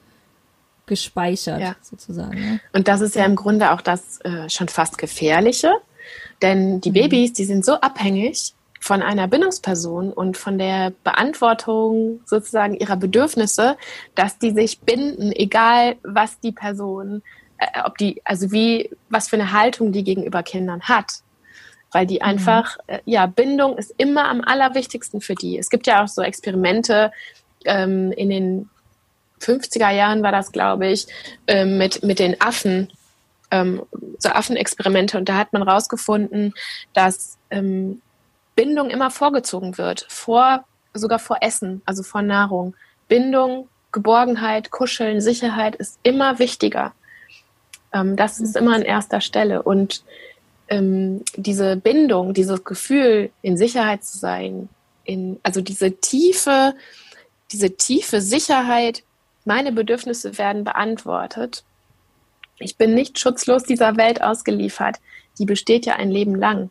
gespeichert, 0.87 1.61
ja. 1.61 1.77
sozusagen. 1.83 2.39
Ne? 2.39 2.61
Und 2.73 2.89
das 2.89 3.01
ist 3.01 3.17
ja 3.17 3.25
im 3.25 3.35
Grunde 3.35 3.73
auch 3.73 3.81
das 3.81 4.21
äh, 4.21 4.49
schon 4.49 4.69
fast 4.69 4.99
Gefährliche, 4.99 5.73
denn 6.43 6.81
die 6.81 6.91
mhm. 6.91 6.95
Babys, 6.95 7.33
die 7.33 7.45
sind 7.45 7.65
so 7.65 7.75
abhängig 7.75 8.55
von 8.87 9.03
einer 9.03 9.27
Bindungsperson 9.27 10.13
und 10.13 10.37
von 10.37 10.59
der 10.59 10.93
Beantwortung 11.03 12.21
sozusagen 12.25 12.75
ihrer 12.75 12.97
Bedürfnisse, 12.97 13.77
dass 14.15 14.39
die 14.39 14.53
sich 14.53 14.79
binden, 14.81 15.33
egal 15.33 15.97
was 16.05 16.39
die 16.39 16.53
Person, 16.53 17.23
äh, 17.59 17.67
ob 17.85 17.99
die, 17.99 18.23
also 18.25 18.53
wie, 18.53 18.91
was 19.11 19.29
für 19.29 19.35
eine 19.37 19.51
Haltung 19.51 19.91
die 19.91 20.05
gegenüber 20.05 20.45
Kindern 20.45 20.83
hat. 20.83 21.21
Weil 21.91 22.07
die 22.07 22.21
mhm. 22.21 22.27
einfach, 22.27 22.77
mhm. 22.87 22.95
äh, 22.95 22.99
ja, 23.07 23.27
Bindung 23.27 23.77
ist 23.77 23.93
immer 23.99 24.29
am 24.29 24.41
allerwichtigsten 24.41 25.21
für 25.21 25.35
die. 25.35 25.59
Es 25.59 25.69
gibt 25.69 25.89
ja 25.89 26.05
auch 26.05 26.09
so 26.09 26.23
Experimente 26.23 27.11
ähm, 27.65 28.13
in 28.13 28.31
den 28.31 28.71
50er 29.41 29.91
Jahren 29.91 30.23
war 30.23 30.31
das, 30.31 30.53
glaube 30.53 30.87
ich, 30.87 31.09
ähm, 31.49 31.77
mit, 31.77 32.05
mit 32.05 32.21
den 32.21 32.41
Affen, 32.41 32.93
ähm, 33.51 33.83
so 34.19 34.29
Affenexperimente. 34.29 35.19
Und 35.19 35.29
da 35.29 35.39
hat 35.39 35.53
man 35.53 35.63
rausgefunden, 35.63 36.55
dass 36.95 37.37
ähm, 37.51 38.01
Bindung 38.57 38.91
immer 38.91 39.11
vorgezogen 39.11 39.79
wird, 39.79 40.07
vor, 40.09 40.65
sogar 40.95 41.19
vor 41.21 41.39
Essen, 41.43 41.83
also 41.85 42.03
vor 42.03 42.23
Nahrung. 42.23 42.75
Bindung, 43.07 43.69
Geborgenheit, 43.93 44.71
Kuscheln, 44.71 45.21
Sicherheit 45.21 45.77
ist 45.77 46.01
immer 46.03 46.39
wichtiger. 46.41 46.93
Ähm, 47.93 48.17
das 48.17 48.41
ist 48.41 48.57
immer 48.57 48.75
an 48.75 48.83
erster 48.83 49.21
Stelle. 49.21 49.63
Und 49.63 50.03
ähm, 50.69 51.23
diese 51.37 51.77
Bindung, 51.77 52.35
dieses 52.35 52.65
Gefühl, 52.65 53.31
in 53.43 53.57
Sicherheit 53.57 54.05
zu 54.05 54.19
sein, 54.19 54.69
in, 55.05 55.39
also 55.43 55.61
diese 55.61 55.93
tiefe, 55.93 56.75
diese 57.53 57.77
tiefe 57.77 58.21
Sicherheit, 58.21 59.03
meine 59.45 59.71
Bedürfnisse 59.71 60.39
werden 60.39 60.65
beantwortet. 60.65 61.63
Ich 62.59 62.77
bin 62.77 62.95
nicht 62.95 63.19
schutzlos 63.19 63.63
dieser 63.63 63.97
Welt 63.97 64.23
ausgeliefert. 64.23 64.97
Die 65.39 65.45
besteht 65.45 65.87
ja 65.87 65.97
ein 65.97 66.11
Leben 66.11 66.35
lang. 66.35 66.71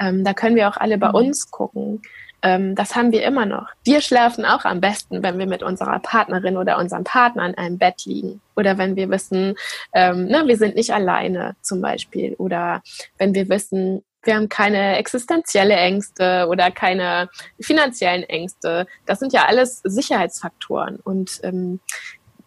Ähm, 0.00 0.24
da 0.24 0.34
können 0.34 0.56
wir 0.56 0.68
auch 0.68 0.76
alle 0.76 0.98
bei 0.98 1.08
mhm. 1.08 1.14
uns 1.14 1.50
gucken. 1.50 2.02
Ähm, 2.42 2.74
das 2.74 2.96
haben 2.96 3.12
wir 3.12 3.22
immer 3.22 3.44
noch. 3.44 3.68
Wir 3.84 4.00
schlafen 4.00 4.44
auch 4.44 4.64
am 4.64 4.80
besten, 4.80 5.22
wenn 5.22 5.38
wir 5.38 5.46
mit 5.46 5.62
unserer 5.62 5.98
Partnerin 6.00 6.56
oder 6.56 6.78
unserem 6.78 7.04
Partner 7.04 7.46
in 7.46 7.54
einem 7.56 7.78
Bett 7.78 8.06
liegen. 8.06 8.40
Oder 8.56 8.78
wenn 8.78 8.96
wir 8.96 9.10
wissen, 9.10 9.54
ähm, 9.92 10.26
na, 10.30 10.46
wir 10.46 10.56
sind 10.56 10.74
nicht 10.74 10.92
alleine 10.92 11.54
zum 11.60 11.82
Beispiel. 11.82 12.34
Oder 12.38 12.82
wenn 13.18 13.34
wir 13.34 13.48
wissen, 13.50 14.02
wir 14.22 14.36
haben 14.36 14.48
keine 14.48 14.96
existenzielle 14.96 15.76
Ängste 15.76 16.46
oder 16.48 16.70
keine 16.70 17.28
finanziellen 17.60 18.22
Ängste. 18.24 18.86
Das 19.06 19.18
sind 19.18 19.32
ja 19.32 19.46
alles 19.46 19.80
Sicherheitsfaktoren. 19.84 20.96
Und 20.96 21.40
ähm, 21.42 21.80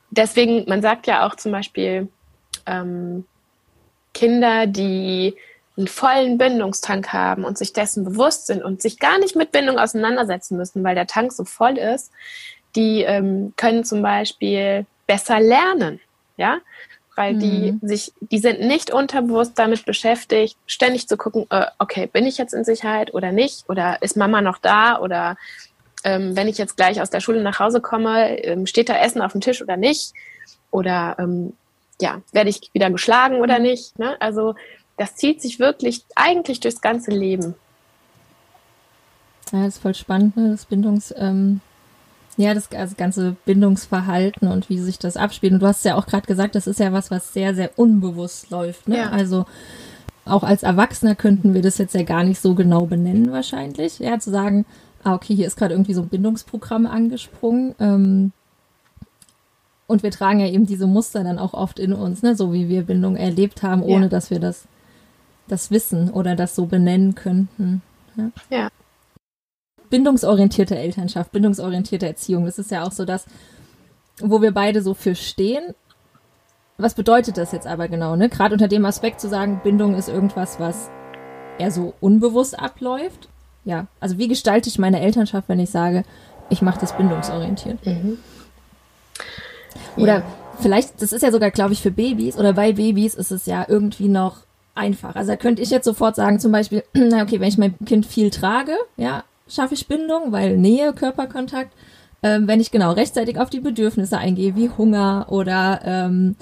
deswegen, 0.09 0.65
man 0.67 0.81
sagt 0.81 1.07
ja 1.07 1.25
auch 1.25 1.35
zum 1.35 1.51
Beispiel, 1.51 2.09
ähm, 2.65 3.25
Kinder, 4.13 4.67
die 4.67 5.35
einen 5.77 5.87
vollen 5.87 6.37
Bindungstank 6.37 7.13
haben 7.13 7.45
und 7.45 7.57
sich 7.57 7.73
dessen 7.73 8.03
bewusst 8.03 8.47
sind 8.47 8.63
und 8.63 8.81
sich 8.81 8.99
gar 8.99 9.17
nicht 9.19 9.35
mit 9.35 9.51
Bindung 9.51 9.79
auseinandersetzen 9.79 10.57
müssen, 10.57 10.83
weil 10.83 10.95
der 10.95 11.07
Tank 11.07 11.33
so 11.33 11.45
voll 11.45 11.77
ist, 11.77 12.11
die 12.75 13.01
ähm, 13.01 13.53
können 13.57 13.83
zum 13.83 14.01
Beispiel 14.01 14.85
besser 15.07 15.39
lernen, 15.39 15.99
ja, 16.37 16.59
weil 17.15 17.33
mhm. 17.33 17.39
die 17.39 17.79
sich, 17.87 18.13
die 18.19 18.39
sind 18.39 18.61
nicht 18.61 18.91
unterbewusst 18.91 19.53
damit 19.55 19.85
beschäftigt, 19.85 20.57
ständig 20.65 21.07
zu 21.07 21.17
gucken, 21.17 21.45
äh, 21.49 21.65
okay, 21.79 22.07
bin 22.07 22.25
ich 22.25 22.37
jetzt 22.37 22.53
in 22.53 22.63
Sicherheit 22.63 23.13
oder 23.13 23.31
nicht, 23.31 23.69
oder 23.69 24.01
ist 24.01 24.17
Mama 24.17 24.41
noch 24.41 24.59
da, 24.59 24.99
oder 24.99 25.37
ähm, 26.03 26.35
wenn 26.35 26.47
ich 26.47 26.57
jetzt 26.57 26.77
gleich 26.77 27.01
aus 27.01 27.09
der 27.09 27.19
Schule 27.19 27.41
nach 27.41 27.59
Hause 27.59 27.81
komme, 27.81 28.37
ähm, 28.43 28.65
steht 28.65 28.89
da 28.89 28.97
Essen 28.97 29.21
auf 29.21 29.31
dem 29.31 29.41
Tisch 29.41 29.61
oder 29.61 29.77
nicht, 29.77 30.13
oder 30.71 31.15
ähm, 31.19 31.53
ja, 32.01 32.21
werde 32.31 32.49
ich 32.49 32.69
wieder 32.73 32.89
geschlagen 32.89 33.39
oder 33.39 33.57
mhm. 33.57 33.65
nicht, 33.65 33.97
ne? 33.99 34.19
Also 34.19 34.55
das 34.97 35.15
zieht 35.15 35.41
sich 35.41 35.59
wirklich 35.59 36.05
eigentlich 36.15 36.59
durchs 36.59 36.81
ganze 36.81 37.11
Leben. 37.11 37.55
Ja, 39.51 39.65
das 39.65 39.75
ist 39.75 39.81
voll 39.81 39.95
spannend, 39.95 40.35
ne? 40.37 40.51
das 40.51 40.65
Bindungs, 40.65 41.13
ähm, 41.17 41.61
ja, 42.37 42.53
das, 42.53 42.71
also 42.71 42.95
ganze 42.97 43.35
Bindungsverhalten 43.45 44.47
und 44.47 44.69
wie 44.69 44.79
sich 44.79 44.97
das 44.97 45.17
abspielt. 45.17 45.53
Und 45.53 45.59
du 45.59 45.67
hast 45.67 45.85
ja 45.85 45.95
auch 45.95 46.07
gerade 46.07 46.25
gesagt, 46.25 46.55
das 46.55 46.65
ist 46.65 46.79
ja 46.79 46.91
was, 46.91 47.11
was 47.11 47.33
sehr, 47.33 47.53
sehr 47.53 47.77
unbewusst 47.77 48.49
läuft. 48.49 48.87
Ne? 48.87 48.97
Ja. 48.97 49.09
Also 49.09 49.45
auch 50.25 50.43
als 50.43 50.63
Erwachsener 50.63 51.15
könnten 51.15 51.53
wir 51.53 51.61
das 51.61 51.77
jetzt 51.77 51.93
ja 51.93 52.03
gar 52.03 52.23
nicht 52.23 52.39
so 52.39 52.55
genau 52.55 52.85
benennen 52.85 53.31
wahrscheinlich. 53.31 53.99
Ja, 53.99 54.17
zu 54.19 54.31
sagen, 54.31 54.65
ah, 55.03 55.13
okay, 55.13 55.35
hier 55.35 55.45
ist 55.45 55.57
gerade 55.57 55.73
irgendwie 55.73 55.93
so 55.93 56.01
ein 56.01 56.09
Bindungsprogramm 56.09 56.87
angesprungen. 56.87 57.75
Ähm, 57.79 58.31
und 59.85 60.01
wir 60.01 60.11
tragen 60.11 60.39
ja 60.39 60.47
eben 60.47 60.65
diese 60.65 60.87
Muster 60.87 61.23
dann 61.23 61.37
auch 61.37 61.53
oft 61.53 61.77
in 61.77 61.93
uns, 61.93 62.23
ne? 62.23 62.35
so 62.35 62.53
wie 62.53 62.69
wir 62.69 62.83
Bindung 62.83 63.15
erlebt 63.15 63.61
haben, 63.63 63.83
ohne 63.83 64.05
ja. 64.05 64.09
dass 64.09 64.31
wir 64.31 64.39
das 64.39 64.65
das 65.47 65.71
wissen 65.71 66.09
oder 66.09 66.35
das 66.35 66.55
so 66.55 66.65
benennen 66.65 67.15
könnten. 67.15 67.81
Ja. 68.15 68.31
ja. 68.49 68.67
Bindungsorientierte 69.89 70.77
Elternschaft, 70.77 71.31
bindungsorientierte 71.31 72.07
Erziehung, 72.07 72.45
das 72.45 72.57
ist 72.57 72.71
ja 72.71 72.83
auch 72.83 72.91
so 72.91 73.05
das, 73.05 73.25
wo 74.19 74.41
wir 74.41 74.51
beide 74.51 74.81
so 74.81 74.93
für 74.93 75.15
stehen. 75.15 75.75
Was 76.77 76.95
bedeutet 76.95 77.37
das 77.37 77.51
jetzt 77.51 77.67
aber 77.67 77.87
genau, 77.87 78.15
ne? 78.15 78.29
Gerade 78.29 78.53
unter 78.53 78.67
dem 78.67 78.85
Aspekt 78.85 79.21
zu 79.21 79.29
sagen, 79.29 79.61
Bindung 79.63 79.93
ist 79.93 80.09
irgendwas, 80.09 80.59
was 80.59 80.89
eher 81.59 81.71
so 81.71 81.93
unbewusst 81.99 82.59
abläuft. 82.59 83.29
Ja, 83.65 83.87
also 83.99 84.17
wie 84.17 84.27
gestalte 84.27 84.69
ich 84.69 84.79
meine 84.79 84.99
Elternschaft, 84.99 85.47
wenn 85.47 85.59
ich 85.59 85.69
sage, 85.69 86.03
ich 86.49 86.61
mache 86.61 86.79
das 86.79 86.97
bindungsorientiert? 86.97 87.85
Mhm. 87.85 88.17
Oder 89.95 90.19
ja. 90.19 90.23
vielleicht, 90.59 91.01
das 91.01 91.13
ist 91.13 91.21
ja 91.21 91.31
sogar, 91.31 91.51
glaube 91.51 91.73
ich, 91.73 91.81
für 91.81 91.91
Babys 91.91 92.37
oder 92.37 92.53
bei 92.53 92.73
Babys 92.73 93.13
ist 93.15 93.31
es 93.31 93.45
ja 93.45 93.65
irgendwie 93.67 94.07
noch 94.07 94.37
einfach. 94.75 95.15
Also 95.15 95.31
da 95.31 95.35
könnte 95.37 95.61
ich 95.61 95.69
jetzt 95.69 95.85
sofort 95.85 96.15
sagen, 96.15 96.39
zum 96.39 96.51
Beispiel, 96.51 96.83
na 96.93 97.23
okay, 97.23 97.39
wenn 97.39 97.47
ich 97.47 97.57
mein 97.57 97.77
Kind 97.85 98.05
viel 98.05 98.29
trage, 98.29 98.73
ja, 98.97 99.23
schaffe 99.47 99.73
ich 99.73 99.87
Bindung, 99.87 100.31
weil 100.31 100.57
Nähe, 100.57 100.93
Körperkontakt, 100.93 101.73
ähm, 102.23 102.47
wenn 102.47 102.61
ich 102.61 102.71
genau 102.71 102.91
rechtzeitig 102.91 103.39
auf 103.39 103.49
die 103.49 103.59
Bedürfnisse 103.59 104.17
eingehe, 104.17 104.55
wie 104.55 104.69
Hunger 104.69 105.27
oder 105.29 105.81
ähm, 105.83 106.35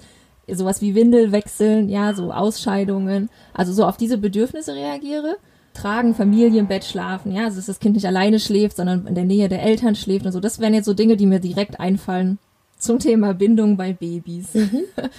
sowas 0.47 0.81
wie 0.81 0.95
Windel 0.95 1.31
wechseln, 1.31 1.89
ja, 1.89 2.13
so 2.13 2.31
Ausscheidungen, 2.31 3.29
also 3.53 3.73
so 3.73 3.85
auf 3.85 3.97
diese 3.97 4.17
Bedürfnisse 4.17 4.75
reagiere. 4.75 5.37
Tragen, 5.73 6.15
Familie 6.15 6.61
Bett 6.63 6.83
schlafen, 6.83 7.31
ja, 7.31 7.45
also 7.45 7.55
dass 7.55 7.67
das 7.67 7.79
Kind 7.79 7.95
nicht 7.95 8.05
alleine 8.05 8.41
schläft, 8.41 8.75
sondern 8.75 9.07
in 9.07 9.15
der 9.15 9.23
Nähe 9.23 9.47
der 9.47 9.63
Eltern 9.63 9.95
schläft 9.95 10.25
und 10.25 10.33
so. 10.33 10.41
Das 10.41 10.59
wären 10.59 10.73
jetzt 10.73 10.85
so 10.85 10.93
Dinge, 10.93 11.15
die 11.15 11.25
mir 11.25 11.39
direkt 11.39 11.79
einfallen 11.79 12.39
zum 12.77 12.99
Thema 12.99 13.33
Bindung 13.33 13.77
bei 13.77 13.93
Babys. 13.93 14.53
Mhm. 14.53 14.83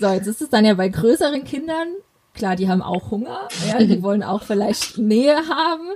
So, 0.00 0.08
jetzt 0.08 0.26
ist 0.26 0.40
es 0.40 0.48
dann 0.48 0.64
ja 0.64 0.72
bei 0.72 0.88
größeren 0.88 1.44
Kindern 1.44 1.88
Klar, 2.40 2.56
die 2.56 2.70
haben 2.70 2.80
auch 2.80 3.10
Hunger, 3.10 3.48
ja, 3.68 3.76
die 3.84 4.02
wollen 4.02 4.22
auch 4.22 4.44
vielleicht 4.44 4.96
Nähe 4.96 5.36
haben. 5.36 5.88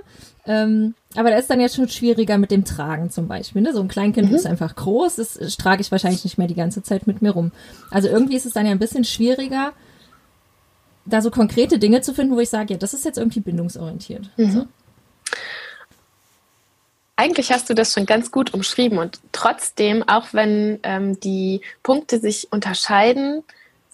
Ähm, 0.45 0.93
aber 1.15 1.31
da 1.31 1.37
ist 1.37 1.49
dann 1.49 1.59
jetzt 1.59 1.75
schon 1.75 1.89
schwieriger 1.89 2.37
mit 2.37 2.51
dem 2.51 2.65
Tragen 2.65 3.09
zum 3.09 3.27
Beispiel. 3.27 3.63
Ne? 3.63 3.73
So 3.73 3.81
ein 3.81 3.87
Kleinkind 3.87 4.29
mhm. 4.29 4.35
ist 4.35 4.45
einfach 4.45 4.75
groß, 4.75 5.15
das 5.15 5.39
trage 5.57 5.81
ich 5.81 5.91
wahrscheinlich 5.91 6.23
nicht 6.23 6.37
mehr 6.37 6.45
die 6.45 6.53
ganze 6.53 6.83
Zeit 6.83 7.07
mit 7.07 7.23
mir 7.23 7.31
rum. 7.31 7.51
Also 7.89 8.09
irgendwie 8.09 8.35
ist 8.35 8.45
es 8.45 8.53
dann 8.53 8.67
ja 8.67 8.71
ein 8.71 8.77
bisschen 8.77 9.05
schwieriger, 9.05 9.73
da 11.05 11.23
so 11.23 11.31
konkrete 11.31 11.79
Dinge 11.79 12.01
zu 12.01 12.13
finden, 12.13 12.35
wo 12.35 12.39
ich 12.39 12.49
sage, 12.51 12.73
ja, 12.73 12.77
das 12.77 12.93
ist 12.93 13.05
jetzt 13.05 13.17
irgendwie 13.17 13.39
bindungsorientiert. 13.39 14.29
Mhm. 14.37 14.51
So. 14.51 14.67
Eigentlich 17.15 17.51
hast 17.51 17.71
du 17.71 17.73
das 17.73 17.91
schon 17.91 18.05
ganz 18.05 18.29
gut 18.29 18.53
umschrieben 18.53 18.99
und 18.99 19.19
trotzdem, 19.31 20.07
auch 20.07 20.27
wenn 20.33 20.79
ähm, 20.83 21.19
die 21.21 21.61
Punkte 21.81 22.19
sich 22.19 22.49
unterscheiden, 22.51 23.41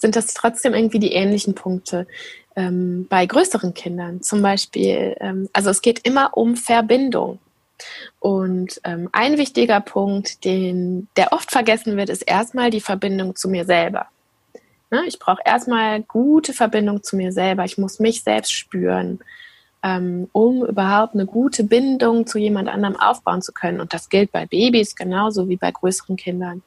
sind 0.02 0.16
das 0.16 0.34
trotzdem 0.34 0.74
irgendwie 0.74 1.00
die 1.00 1.14
ähnlichen 1.14 1.56
Punkte. 1.56 2.08
Ähm, 2.56 3.08
bei 3.10 3.26
größeren 3.26 3.74
Kindern 3.74 4.22
zum 4.22 4.42
Beispiel, 4.42 5.16
ähm, 5.20 5.50
also 5.54 5.70
es 5.70 5.82
geht 5.82 6.06
immer 6.06 6.36
um 6.36 6.56
Verbindung. 6.56 7.40
Und 8.20 8.80
ähm, 8.84 9.10
ein 9.12 9.38
wichtiger 9.38 9.82
Punkt, 9.82 10.44
den, 10.44 11.08
der 11.16 11.34
oft 11.34 11.52
vergessen 11.52 11.98
wird, 11.98 12.10
ist 12.10 12.22
erstmal 12.22 12.70
die 12.70 12.82
Verbindung 12.82 13.36
zu 13.36 13.50
mir 13.50 13.66
selber. 13.66 14.08
Ne? 14.92 15.04
Ich 15.08 15.18
brauche 15.18 15.42
erstmal 15.46 16.04
gute 16.04 16.54
Verbindung 16.54 17.02
zu 17.02 17.16
mir 17.16 17.32
selber. 17.32 17.66
Ich 17.66 17.78
muss 17.78 18.00
mich 18.00 18.24
selbst 18.24 18.52
spüren, 18.52 19.20
ähm, 19.82 20.30
um 20.34 20.66
überhaupt 20.66 21.16
eine 21.16 21.26
gute 21.26 21.64
Bindung 21.64 22.28
zu 22.28 22.38
jemand 22.38 22.70
anderem 22.70 22.98
aufbauen 22.98 23.42
zu 23.42 23.54
können. 23.54 23.80
Und 23.80 23.94
das 23.94 24.10
gilt 24.10 24.32
bei 24.32 24.46
Babys 24.46 24.96
genauso 24.96 25.50
wie 25.50 25.58
bei 25.58 25.72
größeren 25.72 26.18
Kindern. 26.18 26.62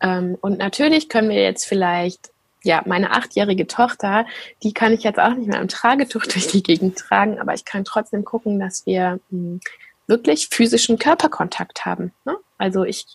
Ähm, 0.00 0.36
und 0.40 0.58
natürlich 0.58 1.08
können 1.08 1.30
wir 1.30 1.42
jetzt 1.42 1.64
vielleicht, 1.64 2.30
ja, 2.64 2.82
meine 2.86 3.12
achtjährige 3.12 3.66
Tochter, 3.66 4.26
die 4.62 4.72
kann 4.72 4.92
ich 4.92 5.02
jetzt 5.02 5.20
auch 5.20 5.34
nicht 5.34 5.48
mehr 5.48 5.60
im 5.60 5.68
Tragetuch 5.68 6.24
durch 6.32 6.48
die 6.48 6.62
Gegend 6.62 6.98
tragen, 6.98 7.38
aber 7.38 7.54
ich 7.54 7.64
kann 7.64 7.84
trotzdem 7.84 8.24
gucken, 8.24 8.58
dass 8.58 8.86
wir 8.86 9.20
mh, 9.30 9.38
hm, 9.38 9.60
wirklich 10.06 10.48
physischen 10.48 10.98
Körperkontakt 10.98 11.86
haben. 11.86 12.12
Ne? 12.24 12.36
Also 12.58 12.84
ich, 12.84 13.06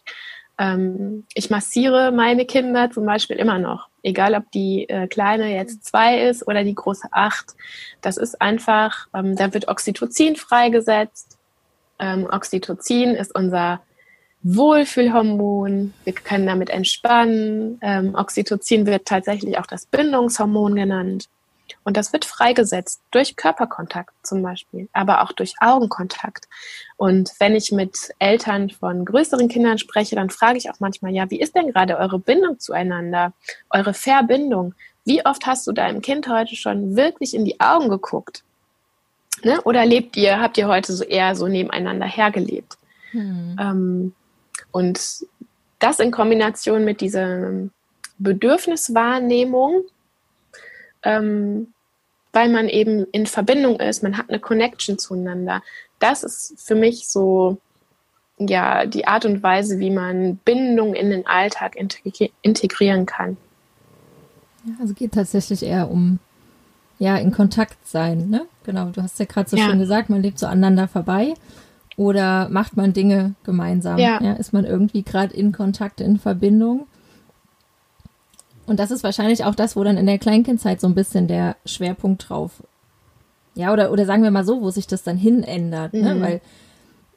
ähm, 0.58 1.25
ich 1.34 1.50
massiere 1.50 2.12
meine 2.12 2.46
Kinder 2.46 2.89
zum 2.91 3.06
Beispiel 3.06 3.38
immer 3.38 3.60
noch. 3.60 3.89
Egal, 4.01 4.34
ob 4.34 4.50
die 4.51 4.88
äh, 4.89 5.08
kleine 5.08 5.53
jetzt 5.53 5.86
zwei 5.86 6.22
ist 6.22 6.48
oder 6.48 6.63
die 6.63 6.74
große 6.74 7.10
acht. 7.12 7.56
Das 8.01 8.18
ist 8.18 8.41
einfach, 8.41 9.08
ähm, 9.13 9.36
da 9.36 9.53
wird 9.53 9.68
Oxytocin 9.68 10.36
freigesetzt. 10.36 11.38
Ähm, 12.00 12.27
Oxytocin 12.32 13.12
ist 13.12 13.36
unser 13.36 13.82
Wohlfühlhormon. 14.41 15.93
Wir 16.03 16.13
können 16.13 16.48
damit 16.48 16.69
entspannen. 16.69 17.79
Ähm, 17.81 18.15
Oxytocin 18.15 18.86
wird 18.86 19.05
tatsächlich 19.05 19.58
auch 19.58 19.65
das 19.65 19.86
Bindungshormon 19.86 20.75
genannt. 20.75 21.27
Und 21.84 21.98
das 21.98 22.13
wird 22.13 22.25
freigesetzt 22.25 23.01
durch 23.12 23.36
Körperkontakt 23.36 24.13
zum 24.24 24.41
Beispiel, 24.41 24.89
aber 24.93 25.22
auch 25.24 25.31
durch 25.31 25.55
Augenkontakt. 25.60 26.48
Und 26.98 27.31
wenn 27.39 27.55
ich 27.55 27.72
mit 27.72 28.13
Eltern 28.19 28.69
von 28.69 29.05
größeren 29.05 29.48
Kindern 29.48 29.77
spreche, 29.77 30.15
dann 30.15 30.29
frage 30.29 30.58
ich 30.58 30.69
auch 30.69 30.79
manchmal, 30.79 31.13
ja, 31.13 31.29
wie 31.29 31.39
ist 31.39 31.55
denn 31.55 31.72
gerade 31.72 31.98
eure 31.98 32.19
Bindung 32.19 32.60
zueinander, 32.60 33.34
eure 33.69 33.93
Verbindung? 33.93 34.74
Wie 35.05 35.25
oft 35.25 35.46
hast 35.46 35.65
du 35.67 35.72
deinem 35.72 36.01
Kind 36.01 36.27
heute 36.27 36.55
schon 36.55 36.96
wirklich 36.96 37.34
in 37.34 37.46
die 37.46 37.60
Augen 37.60 37.89
geguckt? 37.89 38.43
Ne? 39.43 39.62
Oder 39.62 39.86
lebt 39.86 40.17
ihr, 40.17 40.41
habt 40.41 40.58
ihr 40.58 40.67
heute 40.67 40.93
so 40.93 41.03
eher 41.03 41.36
so 41.36 41.48
nebeneinander 41.48 42.05
hergelebt? 42.05 42.77
Hm. 43.12 43.58
Ähm, 43.60 44.15
und 44.72 45.26
das 45.80 46.00
in 46.00 46.12
Kombination 46.12 46.86
mit 46.86 47.02
dieser 47.02 47.52
Bedürfniswahrnehmung, 48.18 49.84
ähm, 51.04 51.74
weil 52.34 52.50
man 52.50 52.68
eben 52.68 53.06
in 53.12 53.26
Verbindung 53.26 53.80
ist, 53.80 54.04
man 54.04 54.18
hat 54.18 54.30
eine 54.30 54.40
Connection 54.40 55.00
zueinander. 55.00 55.64
Das 56.00 56.24
ist 56.24 56.56
für 56.58 56.76
mich 56.76 57.08
so 57.08 57.58
ja 58.38 58.86
die 58.86 59.08
Art 59.08 59.26
und 59.26 59.42
Weise, 59.42 59.80
wie 59.80 59.90
man 59.90 60.38
Bindung 60.38 60.94
in 60.94 61.10
den 61.10 61.26
Alltag 61.26 61.76
integrieren 62.42 63.06
kann. 63.06 63.38
Ja, 64.66 64.74
also 64.80 64.94
geht 64.94 65.14
tatsächlich 65.14 65.64
eher 65.64 65.90
um 65.90 66.20
ja 67.00 67.18
in 67.18 67.32
Kontakt 67.32 67.88
sein, 67.88 68.30
ne? 68.30 68.46
Genau, 68.66 68.90
du 68.90 69.02
hast 69.02 69.18
ja 69.20 69.26
gerade 69.26 69.50
so 69.50 69.58
ja. 69.58 69.66
schön 69.66 69.80
gesagt, 69.80 70.10
man 70.10 70.22
lebt 70.22 70.38
so 70.38 70.46
aneinander 70.46 70.88
vorbei 70.88 71.34
oder 72.00 72.48
macht 72.48 72.77
man 72.77 72.94
Dinge 72.94 73.34
gemeinsam? 73.44 73.98
Ja. 73.98 74.24
ja 74.24 74.32
ist 74.32 74.53
man 74.53 74.63
irgendwie 74.63 75.03
gerade 75.03 75.36
in 75.36 75.51
Kontakt, 75.51 76.00
in 76.00 76.18
Verbindung? 76.18 76.88
Und 78.68 78.79
das 78.79 78.89
ist 78.89 79.03
wahrscheinlich 79.03 79.44
auch 79.44 79.53
das, 79.53 79.75
wo 79.75 79.84
dann 79.84 79.98
in 79.98 80.06
der 80.06 80.18
Kleinkindzeit 80.18 80.79
so 80.79 80.88
ein 80.88 80.96
bisschen 80.96 81.27
der 81.27 81.58
Schwerpunkt 81.65 82.29
drauf, 82.29 82.63
ja, 83.53 83.74
oder, 83.74 83.91
oder 83.91 84.06
sagen 84.06 84.24
wir 84.24 84.32
mal 84.32 84.46
so, 84.46 84.62
wo 84.62 84.70
sich 84.70 84.88
das 84.88 85.03
dann 85.03 85.18
hin 85.18 85.44
ändert, 85.44 85.91
ne? 85.91 86.13
mhm. 86.13 86.20
ne? 86.20 86.22
weil 86.22 86.41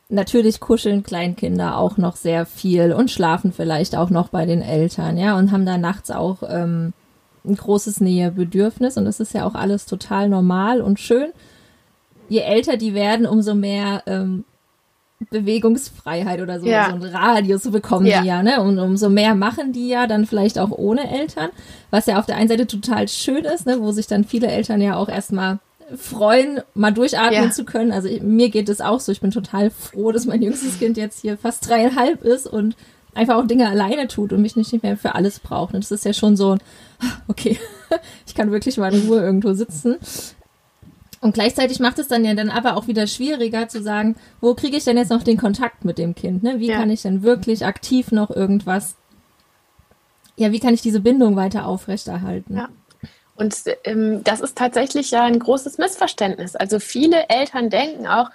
natürlich 0.09 0.59
kuscheln 0.59 1.05
Kleinkinder 1.05 1.77
auch 1.77 1.97
noch 1.97 2.17
sehr 2.17 2.45
viel 2.45 2.93
und 2.93 3.09
schlafen 3.09 3.53
vielleicht 3.53 3.95
auch 3.95 4.11
noch 4.11 4.31
bei 4.31 4.47
den 4.47 4.63
Eltern, 4.63 5.17
ja, 5.17 5.39
und 5.39 5.53
haben 5.53 5.65
da 5.65 5.79
nachts 5.79 6.11
auch 6.11 6.39
ähm, 6.49 6.93
ein 7.45 7.55
großes 7.55 8.01
Nähebedürfnis 8.01 8.97
und 8.97 9.05
das 9.05 9.21
ist 9.21 9.33
ja 9.33 9.47
auch 9.47 9.55
alles 9.55 9.87
total 9.87 10.29
normal 10.29 10.81
und 10.81 10.99
schön. 10.99 11.31
Je 12.29 12.41
älter 12.41 12.77
die 12.77 12.95
werden, 12.95 13.27
umso 13.27 13.55
mehr 13.55 14.03
ähm, 14.07 14.45
Bewegungsfreiheit 15.31 16.41
oder 16.41 16.61
so, 16.61 16.67
ja. 16.67 16.89
so 16.89 16.95
einen 16.95 17.15
Radius 17.15 17.71
bekommen 17.71 18.07
ja. 18.07 18.21
die 18.21 18.29
ja, 18.29 18.43
ne? 18.43 18.61
Und 18.61 18.79
umso 18.79 19.09
mehr 19.09 19.35
machen 19.35 19.73
die 19.73 19.89
ja 19.89 20.07
dann 20.07 20.27
vielleicht 20.27 20.59
auch 20.59 20.71
ohne 20.71 21.11
Eltern, 21.11 21.51
was 21.91 22.07
ja 22.07 22.19
auf 22.19 22.27
der 22.27 22.37
einen 22.37 22.49
Seite 22.49 22.67
total 22.67 23.09
schön 23.09 23.45
ist, 23.45 23.67
ne? 23.67 23.81
Wo 23.81 23.93
sich 23.93 24.07
dann 24.07 24.25
viele 24.25 24.49
Eltern 24.49 24.81
ja 24.81 24.97
auch 24.97 25.09
erstmal 25.09 25.59
freuen, 25.97 26.61
mal 26.75 26.93
durchatmen 26.93 27.45
ja. 27.45 27.51
zu 27.51 27.65
können. 27.65 27.93
Also 27.93 28.09
mir 28.23 28.51
geht 28.51 28.69
es 28.69 28.81
auch 28.81 29.01
so. 29.01 29.13
Ich 29.13 29.21
bin 29.21 29.31
total 29.31 29.71
froh, 29.71 30.13
dass 30.13 30.27
mein 30.27 30.43
jüngstes 30.43 30.79
Kind 30.79 30.97
jetzt 30.97 31.21
hier 31.21 31.37
fast 31.37 31.69
dreieinhalb 31.69 32.23
ist 32.23 32.47
und 32.47 32.77
einfach 33.15 33.37
auch 33.37 33.47
Dinge 33.47 33.69
alleine 33.69 34.09
tut 34.09 34.33
und 34.33 34.43
mich 34.43 34.57
nicht 34.57 34.83
mehr 34.83 34.97
für 34.97 35.15
alles 35.15 35.41
braucht. 35.41 35.75
Und 35.75 35.85
das 35.85 35.91
ist 35.91 36.05
ja 36.05 36.13
schon 36.13 36.37
so 36.37 36.53
ein, 36.53 36.59
okay, 37.29 37.59
ich 38.27 38.35
kann 38.35 38.51
wirklich 38.51 38.77
mal 38.79 38.93
in 38.95 39.09
Ruhe 39.09 39.21
irgendwo 39.21 39.53
sitzen. 39.53 39.97
Und 41.23 41.35
gleichzeitig 41.35 41.79
macht 41.79 42.01
es 42.01 42.09
dann 42.09 42.25
ja 42.25 42.35
dann 42.35 42.51
aber 42.51 42.77
auch 42.77 42.89
wieder 42.89 43.07
schwieriger 43.07 43.69
zu 43.69 43.81
sagen, 43.81 44.17
wo 44.41 44.55
kriege 44.55 44.77
ich 44.77 44.85
denn 44.85 44.97
jetzt 44.97 45.11
noch 45.11 45.23
den 45.23 45.39
Kontakt 45.39 45.85
mit 45.85 45.97
dem 45.97 46.17
Kind? 46.17 46.43
Ne? 46.43 46.59
Wie 46.59 46.67
ja. 46.67 46.77
kann 46.77 46.91
ich 46.91 47.03
denn 47.03 47.23
wirklich 47.23 47.65
aktiv 47.65 48.11
noch 48.11 48.29
irgendwas, 48.29 48.97
ja, 50.37 50.51
wie 50.51 50.59
kann 50.59 50.75
ich 50.75 50.83
diese 50.83 50.99
Bindung 50.99 51.37
weiter 51.37 51.67
aufrechterhalten? 51.67 52.57
Ja. 52.57 52.69
Und 53.37 53.55
ähm, 53.85 54.25
das 54.25 54.41
ist 54.41 54.59
tatsächlich 54.59 55.13
ja 55.13 55.23
ein 55.23 55.39
großes 55.39 55.79
Missverständnis. 55.79 56.57
Also 56.57 56.81
viele 56.81 57.29
Eltern 57.29 57.71
denken 57.71 58.09
auch, 58.09 58.29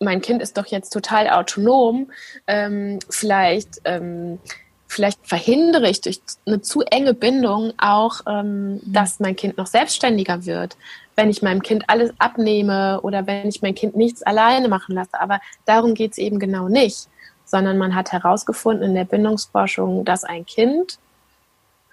mein 0.00 0.20
Kind 0.20 0.42
ist 0.42 0.58
doch 0.58 0.66
jetzt 0.66 0.92
total 0.92 1.30
autonom, 1.30 2.10
ähm, 2.48 2.98
vielleicht, 3.08 3.82
ähm, 3.84 4.40
vielleicht 4.88 5.24
verhindere 5.24 5.88
ich 5.88 6.00
durch 6.00 6.20
eine 6.44 6.60
zu 6.60 6.80
enge 6.80 7.14
Bindung 7.14 7.72
auch, 7.78 8.22
ähm, 8.26 8.74
mhm. 8.74 8.80
dass 8.84 9.20
mein 9.20 9.36
Kind 9.36 9.58
noch 9.58 9.68
selbstständiger 9.68 10.44
wird 10.44 10.76
wenn 11.16 11.30
ich 11.30 11.42
meinem 11.42 11.62
Kind 11.62 11.84
alles 11.88 12.12
abnehme 12.18 13.00
oder 13.02 13.26
wenn 13.26 13.48
ich 13.48 13.62
mein 13.62 13.74
Kind 13.74 13.96
nichts 13.96 14.22
alleine 14.22 14.68
machen 14.68 14.94
lasse. 14.94 15.20
Aber 15.20 15.40
darum 15.64 15.94
geht 15.94 16.12
es 16.12 16.18
eben 16.18 16.38
genau 16.38 16.68
nicht, 16.68 17.08
sondern 17.44 17.78
man 17.78 17.94
hat 17.94 18.12
herausgefunden 18.12 18.84
in 18.84 18.94
der 18.94 19.04
Bindungsforschung, 19.04 20.04
dass 20.04 20.24
ein 20.24 20.46
Kind 20.46 20.98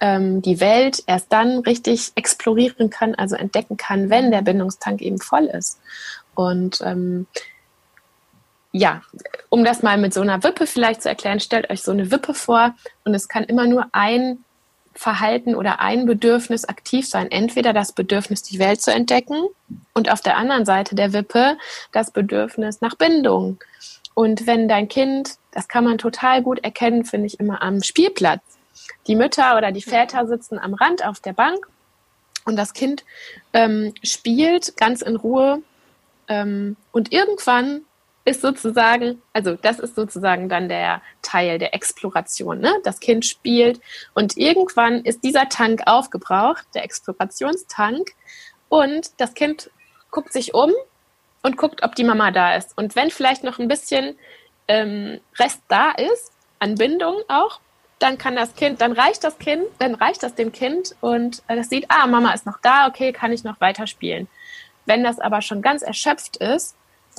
ähm, 0.02 0.42
die 0.42 0.60
Welt 0.60 1.04
erst 1.08 1.32
dann 1.32 1.60
richtig 1.60 2.12
explorieren 2.16 2.90
kann, 2.90 3.16
also 3.16 3.36
entdecken 3.36 3.78
kann, 3.78 4.10
wenn 4.10 4.32
der 4.32 4.42
Bindungstank 4.42 5.02
eben 5.02 5.20
voll 5.20 5.46
ist. 5.46 5.80
Und 6.36 6.82
ähm, 6.82 7.28
ja, 8.72 9.02
um 9.50 9.64
das 9.66 9.82
mal 9.82 9.98
mit 9.98 10.14
so 10.14 10.22
einer 10.22 10.44
Wippe 10.44 10.68
vielleicht 10.68 11.02
zu 11.02 11.10
erklären, 11.10 11.40
stellt 11.40 11.70
euch 11.70 11.82
so 11.82 11.92
eine 11.92 12.12
Wippe 12.12 12.34
vor 12.34 12.76
und 13.04 13.14
es 13.14 13.28
kann 13.28 13.44
immer 13.44 13.66
nur 13.66 13.88
ein 13.92 14.44
Verhalten 15.00 15.56
oder 15.56 15.80
ein 15.80 16.06
Bedürfnis 16.06 16.66
aktiv 16.66 17.08
sein. 17.08 17.32
Entweder 17.32 17.72
das 17.72 17.94
Bedürfnis, 17.94 18.44
die 18.44 18.60
Welt 18.60 18.82
zu 18.82 18.92
entdecken 18.92 19.48
und 19.94 20.12
auf 20.12 20.20
der 20.20 20.36
anderen 20.36 20.66
Seite 20.66 20.94
der 20.94 21.14
Wippe 21.14 21.58
das 21.94 22.12
Bedürfnis 22.12 22.82
nach 22.82 22.96
Bindung. 22.96 23.60
Und 24.14 24.46
wenn 24.46 24.68
dein 24.68 24.90
Kind, 24.90 25.38
das 25.52 25.70
kann 25.70 25.86
man 25.86 25.98
total 25.98 26.44
gut 26.44 26.60
erkennen, 26.66 27.06
finde 27.06 27.28
ich 27.28 27.40
immer 27.40 27.62
am 27.62 27.82
Spielplatz. 27.82 28.42
Die 29.08 29.16
Mütter 29.16 29.56
oder 29.56 29.72
die 29.72 29.82
Väter 29.82 30.28
sitzen 30.28 30.60
am 30.60 30.74
Rand 30.74 31.06
auf 31.06 31.22
der 31.22 31.34
Bank 31.34 31.66
und 32.44 32.58
das 32.58 32.74
Kind 32.74 33.06
ähm, 33.54 33.94
spielt 34.04 34.76
ganz 34.76 35.02
in 35.02 35.16
Ruhe. 35.16 35.62
Ähm, 36.28 36.76
und 36.92 37.14
irgendwann 37.14 37.82
ist 38.30 38.42
sozusagen, 38.42 39.22
also 39.34 39.56
das 39.56 39.80
ist 39.80 39.96
sozusagen 39.96 40.50
dann 40.50 40.70
der 40.70 41.02
Teil 41.22 41.60
der 41.60 41.74
Exploration. 41.74 42.60
Ne? 42.60 42.74
Das 42.84 43.00
Kind 43.00 43.26
spielt 43.26 43.82
und 44.14 44.38
irgendwann 44.38 45.04
ist 45.04 45.24
dieser 45.24 45.50
Tank 45.50 45.82
aufgebraucht, 45.86 46.66
der 46.74 46.84
Explorationstank, 46.84 48.12
und 48.70 49.20
das 49.20 49.34
Kind 49.34 49.72
guckt 50.12 50.32
sich 50.32 50.54
um 50.54 50.72
und 51.42 51.58
guckt, 51.58 51.84
ob 51.84 51.96
die 51.96 52.04
Mama 52.04 52.32
da 52.32 52.56
ist. 52.56 52.78
Und 52.78 52.96
wenn 52.96 53.10
vielleicht 53.10 53.44
noch 53.44 53.60
ein 53.60 53.68
bisschen 53.68 54.16
ähm, 54.68 55.20
Rest 55.38 55.62
da 55.68 55.92
ist, 55.92 56.32
an 56.60 56.76
Bindung 56.76 57.16
auch, 57.28 57.60
dann 57.98 58.18
kann 58.18 58.36
das 58.36 58.56
Kind, 58.56 58.80
dann 58.80 58.94
reicht 58.94 59.24
das 59.24 59.38
Kind, 59.40 59.64
dann 59.80 59.96
reicht 59.96 60.24
das 60.24 60.36
dem 60.36 60.52
Kind 60.52 60.96
und 61.02 61.42
äh, 61.48 61.56
das 61.56 61.70
sieht, 61.70 61.86
ah, 61.90 62.08
Mama 62.08 62.34
ist 62.34 62.46
noch 62.46 62.60
da, 62.62 62.88
okay, 62.88 63.12
kann 63.12 63.34
ich 63.34 63.44
noch 63.44 63.60
weiterspielen. 63.60 64.28
Wenn 64.86 65.04
das 65.04 65.20
aber 65.20 65.42
schon 65.42 65.62
ganz 65.62 65.82
erschöpft 65.82 66.38
ist, 66.38 66.76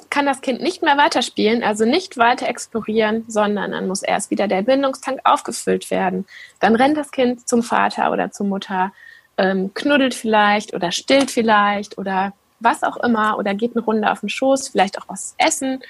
kann 0.08 0.26
das 0.26 0.40
Kind 0.40 0.62
nicht 0.62 0.82
mehr 0.82 0.96
weiterspielen, 0.96 1.62
also 1.62 1.84
nicht 1.84 2.16
weiter 2.16 2.48
explorieren, 2.48 3.24
sondern 3.28 3.72
dann 3.72 3.88
muss 3.88 4.02
erst 4.02 4.30
wieder 4.30 4.48
der 4.48 4.62
Bindungstank 4.62 5.20
aufgefüllt 5.24 5.90
werden. 5.90 6.26
Dann 6.60 6.76
rennt 6.76 6.96
das 6.96 7.10
Kind 7.10 7.48
zum 7.48 7.62
Vater 7.62 8.10
oder 8.12 8.30
zur 8.30 8.46
Mutter, 8.46 8.92
ähm, 9.36 9.72
knuddelt 9.74 10.14
vielleicht 10.14 10.74
oder 10.74 10.92
stillt 10.92 11.30
vielleicht 11.30 11.98
oder 11.98 12.32
was 12.60 12.82
auch 12.82 12.96
immer 12.98 13.38
oder 13.38 13.54
geht 13.54 13.74
eine 13.74 13.84
Runde 13.84 14.10
auf 14.10 14.20
den 14.20 14.28
Schoß, 14.28 14.68
vielleicht 14.68 14.98
auch 14.98 15.08
was 15.08 15.34
essen 15.38 15.82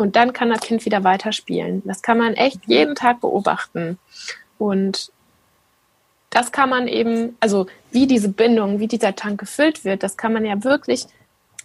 und 0.00 0.16
dann 0.16 0.32
kann 0.32 0.48
das 0.48 0.60
Kind 0.60 0.86
wieder 0.86 1.04
weiterspielen. 1.04 1.82
Das 1.84 2.00
kann 2.00 2.16
man 2.16 2.32
echt 2.32 2.60
jeden 2.66 2.94
Tag 2.94 3.20
beobachten. 3.20 3.98
Und 4.58 5.12
das 6.30 6.52
kann 6.52 6.70
man 6.70 6.88
eben, 6.88 7.36
also 7.40 7.66
wie 7.90 8.06
diese 8.06 8.30
Bindung, 8.30 8.80
wie 8.80 8.86
dieser 8.86 9.14
Tank 9.14 9.38
gefüllt 9.38 9.84
wird, 9.84 10.02
das 10.02 10.16
kann 10.16 10.32
man 10.32 10.46
ja 10.46 10.64
wirklich 10.64 11.06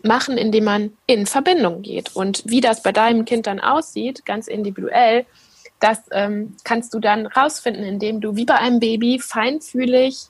machen, 0.03 0.37
indem 0.37 0.65
man 0.65 0.91
in 1.07 1.25
Verbindung 1.25 1.81
geht. 1.81 2.15
Und 2.15 2.43
wie 2.45 2.61
das 2.61 2.83
bei 2.83 2.91
deinem 2.91 3.25
Kind 3.25 3.47
dann 3.47 3.59
aussieht, 3.59 4.25
ganz 4.25 4.47
individuell, 4.47 5.25
das 5.79 5.99
ähm, 6.11 6.55
kannst 6.63 6.93
du 6.93 6.99
dann 6.99 7.25
rausfinden, 7.25 7.83
indem 7.83 8.21
du 8.21 8.35
wie 8.35 8.45
bei 8.45 8.55
einem 8.55 8.79
Baby 8.79 9.19
feinfühlig 9.19 10.27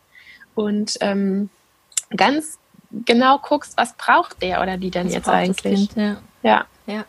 und 0.55 0.97
ähm, 1.01 1.49
ganz 2.15 2.57
genau 3.05 3.39
guckst, 3.39 3.77
was 3.77 3.93
braucht 3.95 4.41
der 4.41 4.61
oder 4.61 4.77
die 4.77 4.91
denn 4.91 5.07
was 5.07 5.13
jetzt 5.13 5.29
eigentlich. 5.29 5.89
Kind, 5.89 5.95
ja. 5.95 6.17
ja. 6.43 6.65
Ja. 6.87 7.05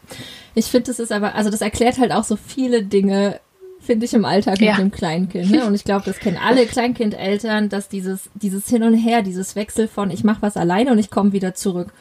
Ich 0.55 0.67
finde, 0.67 0.87
das 0.87 0.99
ist 0.99 1.13
aber, 1.13 1.35
also 1.35 1.51
das 1.51 1.61
erklärt 1.61 1.99
halt 1.99 2.13
auch 2.13 2.25
so 2.25 2.37
viele 2.37 2.83
Dinge, 2.83 3.41
finde 3.81 4.07
ich, 4.07 4.15
im 4.15 4.25
Alltag 4.25 4.61
ja. 4.61 4.73
mit 4.73 4.81
dem 4.81 4.91
Kleinkind. 4.91 5.51
Ne? 5.51 5.67
Und 5.67 5.75
ich 5.75 5.85
glaube, 5.85 6.05
das 6.05 6.19
kennen 6.19 6.39
alle 6.39 6.67
Kleinkindeltern, 6.67 7.69
dass 7.69 7.89
dieses, 7.89 8.31
dieses 8.35 8.69
Hin 8.69 8.83
und 8.83 8.95
Her, 8.95 9.23
dieses 9.23 9.55
Wechsel 9.55 9.87
von 9.87 10.11
ich 10.11 10.25
mache 10.25 10.43
was 10.43 10.57
alleine 10.57 10.93
und 10.93 10.99
ich 10.99 11.11
komme 11.11 11.33
wieder 11.33 11.55
zurück. 11.55 11.93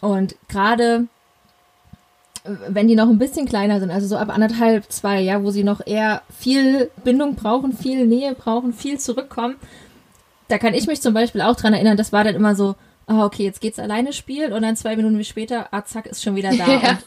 Und 0.00 0.34
gerade 0.48 1.06
wenn 2.44 2.88
die 2.88 2.94
noch 2.94 3.08
ein 3.08 3.18
bisschen 3.18 3.46
kleiner 3.46 3.80
sind, 3.80 3.90
also 3.90 4.06
so 4.06 4.16
ab 4.16 4.30
anderthalb, 4.30 4.90
zwei, 4.90 5.20
ja, 5.20 5.42
wo 5.42 5.50
sie 5.50 5.64
noch 5.64 5.86
eher 5.86 6.22
viel 6.36 6.90
Bindung 7.04 7.34
brauchen, 7.34 7.72
viel 7.72 8.06
Nähe 8.06 8.34
brauchen, 8.34 8.72
viel 8.72 8.98
zurückkommen, 8.98 9.56
da 10.48 10.58
kann 10.58 10.74
ich 10.74 10.86
mich 10.86 11.02
zum 11.02 11.14
Beispiel 11.14 11.42
auch 11.42 11.56
dran 11.56 11.74
erinnern, 11.74 11.96
das 11.96 12.12
war 12.12 12.24
dann 12.24 12.34
immer 12.34 12.54
so, 12.54 12.76
oh, 13.06 13.22
okay, 13.22 13.44
jetzt 13.44 13.60
geht's 13.60 13.78
alleine 13.78 14.12
spielen 14.12 14.52
und 14.52 14.62
dann 14.62 14.76
zwei 14.76 14.96
Minuten 14.96 15.22
später, 15.24 15.68
ah, 15.70 15.84
zack, 15.84 16.06
ist 16.06 16.22
schon 16.22 16.36
wieder 16.36 16.50
da. 16.56 16.66
Ja. 16.82 16.98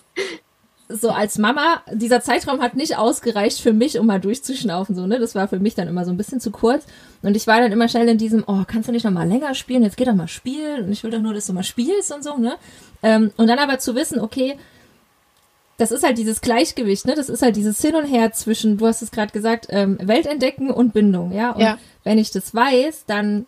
So 0.89 1.09
als 1.09 1.37
Mama, 1.37 1.81
dieser 1.91 2.21
Zeitraum 2.21 2.61
hat 2.61 2.75
nicht 2.75 2.97
ausgereicht 2.97 3.61
für 3.61 3.73
mich, 3.73 3.97
um 3.97 4.05
mal 4.05 4.19
durchzuschnaufen, 4.19 4.95
so, 4.95 5.07
ne? 5.07 5.17
Das 5.17 5.33
war 5.33 5.47
für 5.47 5.59
mich 5.59 5.75
dann 5.75 5.87
immer 5.87 6.05
so 6.05 6.11
ein 6.11 6.17
bisschen 6.17 6.39
zu 6.39 6.51
kurz. 6.51 6.85
Und 7.21 7.35
ich 7.35 7.47
war 7.47 7.61
dann 7.61 7.71
immer 7.71 7.87
schnell 7.87 8.07
in 8.09 8.17
diesem, 8.17 8.43
oh, 8.45 8.63
kannst 8.67 8.89
du 8.89 8.91
nicht 8.91 9.05
noch 9.05 9.11
mal 9.11 9.27
länger 9.27 9.55
spielen? 9.55 9.83
Jetzt 9.83 9.97
geh 9.97 10.03
doch 10.05 10.13
mal 10.13 10.27
spielen. 10.27 10.85
Und 10.85 10.91
ich 10.91 11.03
will 11.03 11.11
doch 11.11 11.21
nur, 11.21 11.33
dass 11.33 11.47
du 11.47 11.53
mal 11.53 11.63
spielst 11.63 12.13
und 12.13 12.23
so, 12.23 12.37
ne? 12.37 12.55
Ähm, 13.01 13.31
und 13.37 13.47
dann 13.47 13.59
aber 13.59 13.79
zu 13.79 13.95
wissen, 13.95 14.19
okay, 14.19 14.57
das 15.77 15.91
ist 15.91 16.03
halt 16.03 16.17
dieses 16.17 16.41
Gleichgewicht, 16.41 17.05
ne? 17.05 17.15
Das 17.15 17.29
ist 17.29 17.41
halt 17.41 17.55
dieses 17.55 17.81
Hin 17.81 17.95
und 17.95 18.05
Her 18.05 18.31
zwischen, 18.33 18.77
du 18.77 18.85
hast 18.85 19.01
es 19.01 19.11
gerade 19.11 19.31
gesagt, 19.31 19.67
ähm, 19.69 19.97
Welt 20.01 20.25
entdecken 20.25 20.69
und 20.69 20.93
Bindung, 20.93 21.31
ja. 21.31 21.51
Und 21.51 21.61
ja. 21.61 21.77
wenn 22.03 22.17
ich 22.17 22.31
das 22.31 22.53
weiß, 22.53 23.05
dann, 23.07 23.45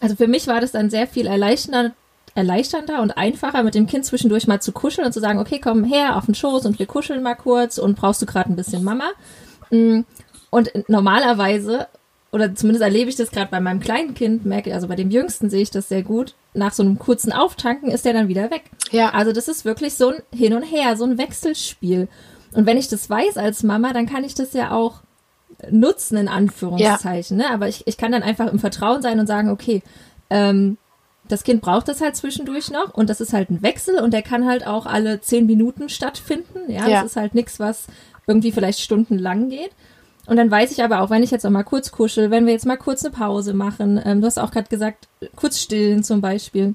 also 0.00 0.16
für 0.16 0.28
mich 0.28 0.46
war 0.46 0.60
das 0.60 0.72
dann 0.72 0.90
sehr 0.90 1.06
viel 1.06 1.26
erleichternder, 1.26 1.94
erleichternder 2.34 3.02
und 3.02 3.16
einfacher, 3.16 3.62
mit 3.62 3.74
dem 3.74 3.86
Kind 3.86 4.04
zwischendurch 4.04 4.46
mal 4.46 4.60
zu 4.60 4.72
kuscheln 4.72 5.06
und 5.06 5.12
zu 5.12 5.20
sagen, 5.20 5.38
okay, 5.38 5.60
komm 5.62 5.84
her 5.84 6.16
auf 6.16 6.26
den 6.26 6.34
Schoß 6.34 6.66
und 6.66 6.78
wir 6.78 6.86
kuscheln 6.86 7.22
mal 7.22 7.34
kurz 7.34 7.78
und 7.78 7.96
brauchst 7.96 8.22
du 8.22 8.26
gerade 8.26 8.50
ein 8.50 8.56
bisschen 8.56 8.84
Mama. 8.84 9.10
Mm, 9.70 10.00
und 10.50 10.72
normalerweise 10.88 11.88
oder 12.30 12.54
zumindest 12.54 12.82
erlebe 12.82 13.08
ich 13.08 13.16
das 13.16 13.30
gerade 13.30 13.50
bei 13.50 13.60
meinem 13.60 13.80
kleinen 13.80 14.14
Kind, 14.14 14.44
merke, 14.44 14.74
also 14.74 14.86
bei 14.86 14.96
dem 14.96 15.10
Jüngsten 15.10 15.48
sehe 15.48 15.62
ich 15.62 15.70
das 15.70 15.88
sehr 15.88 16.02
gut. 16.02 16.34
Nach 16.52 16.72
so 16.72 16.82
einem 16.82 16.98
kurzen 16.98 17.32
Auftanken 17.32 17.90
ist 17.90 18.04
der 18.04 18.12
dann 18.12 18.28
wieder 18.28 18.50
weg. 18.50 18.64
Ja. 18.90 19.10
Also 19.10 19.32
das 19.32 19.48
ist 19.48 19.64
wirklich 19.64 19.94
so 19.94 20.10
ein 20.10 20.22
Hin 20.32 20.52
und 20.52 20.62
Her, 20.62 20.96
so 20.96 21.04
ein 21.04 21.16
Wechselspiel. 21.16 22.08
Und 22.52 22.66
wenn 22.66 22.76
ich 22.76 22.88
das 22.88 23.08
weiß 23.08 23.38
als 23.38 23.62
Mama, 23.62 23.92
dann 23.92 24.06
kann 24.06 24.24
ich 24.24 24.34
das 24.34 24.52
ja 24.52 24.72
auch 24.72 25.00
nutzen, 25.70 26.18
in 26.18 26.28
Anführungszeichen. 26.28 27.38
Ja. 27.38 27.48
Ne? 27.48 27.54
Aber 27.54 27.68
ich, 27.68 27.86
ich 27.86 27.96
kann 27.96 28.12
dann 28.12 28.22
einfach 28.22 28.52
im 28.52 28.58
Vertrauen 28.58 29.00
sein 29.00 29.18
und 29.20 29.26
sagen, 29.26 29.48
okay, 29.48 29.82
ähm, 30.28 30.76
das 31.28 31.44
Kind 31.44 31.60
braucht 31.60 31.88
das 31.88 32.00
halt 32.00 32.16
zwischendurch 32.16 32.70
noch 32.70 32.94
und 32.94 33.10
das 33.10 33.20
ist 33.20 33.32
halt 33.32 33.50
ein 33.50 33.62
Wechsel 33.62 34.00
und 34.00 34.12
der 34.12 34.22
kann 34.22 34.46
halt 34.46 34.66
auch 34.66 34.86
alle 34.86 35.20
zehn 35.20 35.46
Minuten 35.46 35.88
stattfinden. 35.88 36.70
Ja, 36.70 36.88
ja. 36.88 37.02
das 37.02 37.12
ist 37.12 37.16
halt 37.16 37.34
nichts, 37.34 37.60
was 37.60 37.86
irgendwie 38.26 38.52
vielleicht 38.52 38.80
stundenlang 38.80 39.48
geht. 39.48 39.70
Und 40.26 40.36
dann 40.36 40.50
weiß 40.50 40.72
ich 40.72 40.82
aber 40.82 41.00
auch, 41.00 41.08
wenn 41.08 41.22
ich 41.22 41.30
jetzt 41.30 41.46
auch 41.46 41.50
mal 41.50 41.62
kurz 41.62 41.90
kuschel, 41.90 42.30
wenn 42.30 42.44
wir 42.44 42.52
jetzt 42.52 42.66
mal 42.66 42.76
kurz 42.76 43.02
eine 43.02 43.14
Pause 43.14 43.54
machen, 43.54 44.00
ähm, 44.04 44.20
du 44.20 44.26
hast 44.26 44.38
auch 44.38 44.50
gerade 44.50 44.68
gesagt, 44.68 45.08
kurz 45.36 45.58
stillen 45.58 46.04
zum 46.04 46.20
Beispiel, 46.20 46.74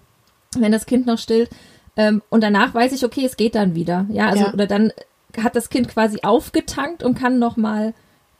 wenn 0.57 0.71
das 0.71 0.87
Kind 0.87 1.05
noch 1.05 1.19
stillt. 1.19 1.51
Ähm, 1.95 2.23
und 2.29 2.43
danach 2.43 2.73
weiß 2.73 2.93
ich, 2.93 3.05
okay, 3.05 3.25
es 3.25 3.37
geht 3.37 3.53
dann 3.53 3.75
wieder. 3.75 4.07
Ja, 4.09 4.29
also, 4.29 4.45
ja. 4.45 4.53
oder 4.53 4.65
dann 4.65 4.91
hat 5.37 5.55
das 5.55 5.69
Kind 5.69 5.87
quasi 5.87 6.19
aufgetankt 6.23 7.03
und 7.03 7.17
kann 7.17 7.37
noch 7.37 7.55
mal 7.55 7.93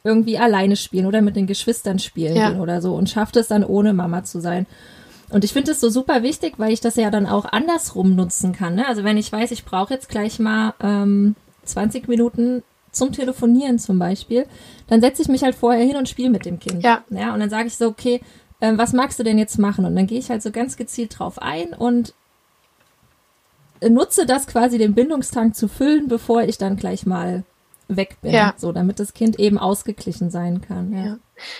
irgendwie 0.04 0.38
alleine 0.38 0.76
spielen 0.76 1.06
oder 1.06 1.21
mit 1.21 1.36
den 1.36 1.47
Geschwistern 1.47 1.99
spielen 1.99 2.36
ja. 2.36 2.60
oder 2.60 2.82
so 2.82 2.93
und 2.95 3.10
schafft 3.10 3.38
es 3.38 3.47
dann 3.47 3.63
ohne 3.63 3.93
Mama 3.93 4.23
zu 4.23 4.41
sein. 4.41 4.65
Und 5.34 5.43
ich 5.43 5.52
finde 5.52 5.72
es 5.72 5.80
so 5.80 5.89
super 5.89 6.22
wichtig, 6.22 6.54
weil 6.58 6.72
ich 6.72 6.80
das 6.80 6.96
ja 6.96 7.10
dann 7.10 7.26
auch 7.26 7.46
andersrum 7.46 8.15
nutzen 8.15 8.54
kann. 8.54 8.76
Ne? 8.76 8.88
Also 8.88 9.04
wenn 9.04 9.17
ich 9.17 9.32
weiß, 9.32 9.50
ich 9.50 9.65
brauche 9.65 9.91
jetzt 9.91 10.08
gleich 10.08 10.38
mal 10.38 10.76
ähm, 10.80 11.36
20 11.63 12.08
Minuten 12.08 12.62
zum 12.91 13.12
Telefonieren 13.12 13.80
zum 13.80 13.98
Beispiel, 13.98 14.46
dann 14.88 15.02
setze 15.02 15.24
ich 15.24 15.30
mich 15.30 15.41
halt 15.43 15.56
vorher 15.56 15.84
hin 15.84 15.98
und 15.98 16.08
spiele 16.08 16.30
mit 16.30 16.46
dem 16.46 16.60
Kind. 16.60 16.84
Ja. 16.84 17.04
Ja, 17.10 17.34
und 17.34 17.39
dann 17.39 17.50
sage 17.50 17.67
ich 17.67 17.76
so, 17.76 17.88
okay, 17.88 18.22
äh, 18.60 18.74
was 18.76 18.93
magst 18.93 19.17
du 19.17 19.24
denn 19.24 19.39
jetzt 19.39 19.58
machen? 19.58 19.86
Und 19.86 19.96
dann 19.96 20.06
gehe 20.06 20.19
ich 20.19 20.30
halt 20.30 20.43
so 20.43 20.52
ganz 20.52 20.78
gezielt 20.78 21.17
drauf 21.17 21.41
ein 21.41 21.74
und 21.74 22.13
nutze 23.82 24.28
das 24.28 24.46
quasi 24.46 24.78
den 24.78 24.93
Bindungstank 24.93 25.56
zu 25.56 25.67
füllen, 25.67 26.08
bevor 26.10 26.43
ich 26.43 26.60
dann 26.60 26.78
gleich 26.78 27.08
mal 27.08 27.43
weg 27.88 28.17
bin, 28.22 28.34
ja. 28.34 28.54
so 28.58 28.72
damit 28.72 29.00
das 29.00 29.13
Kind 29.13 29.39
eben 29.39 29.58
ausgeglichen 29.58 30.30
sein 30.30 30.62
kann. 30.62 30.93
Ja. 30.93 31.06
ja. 31.06 31.17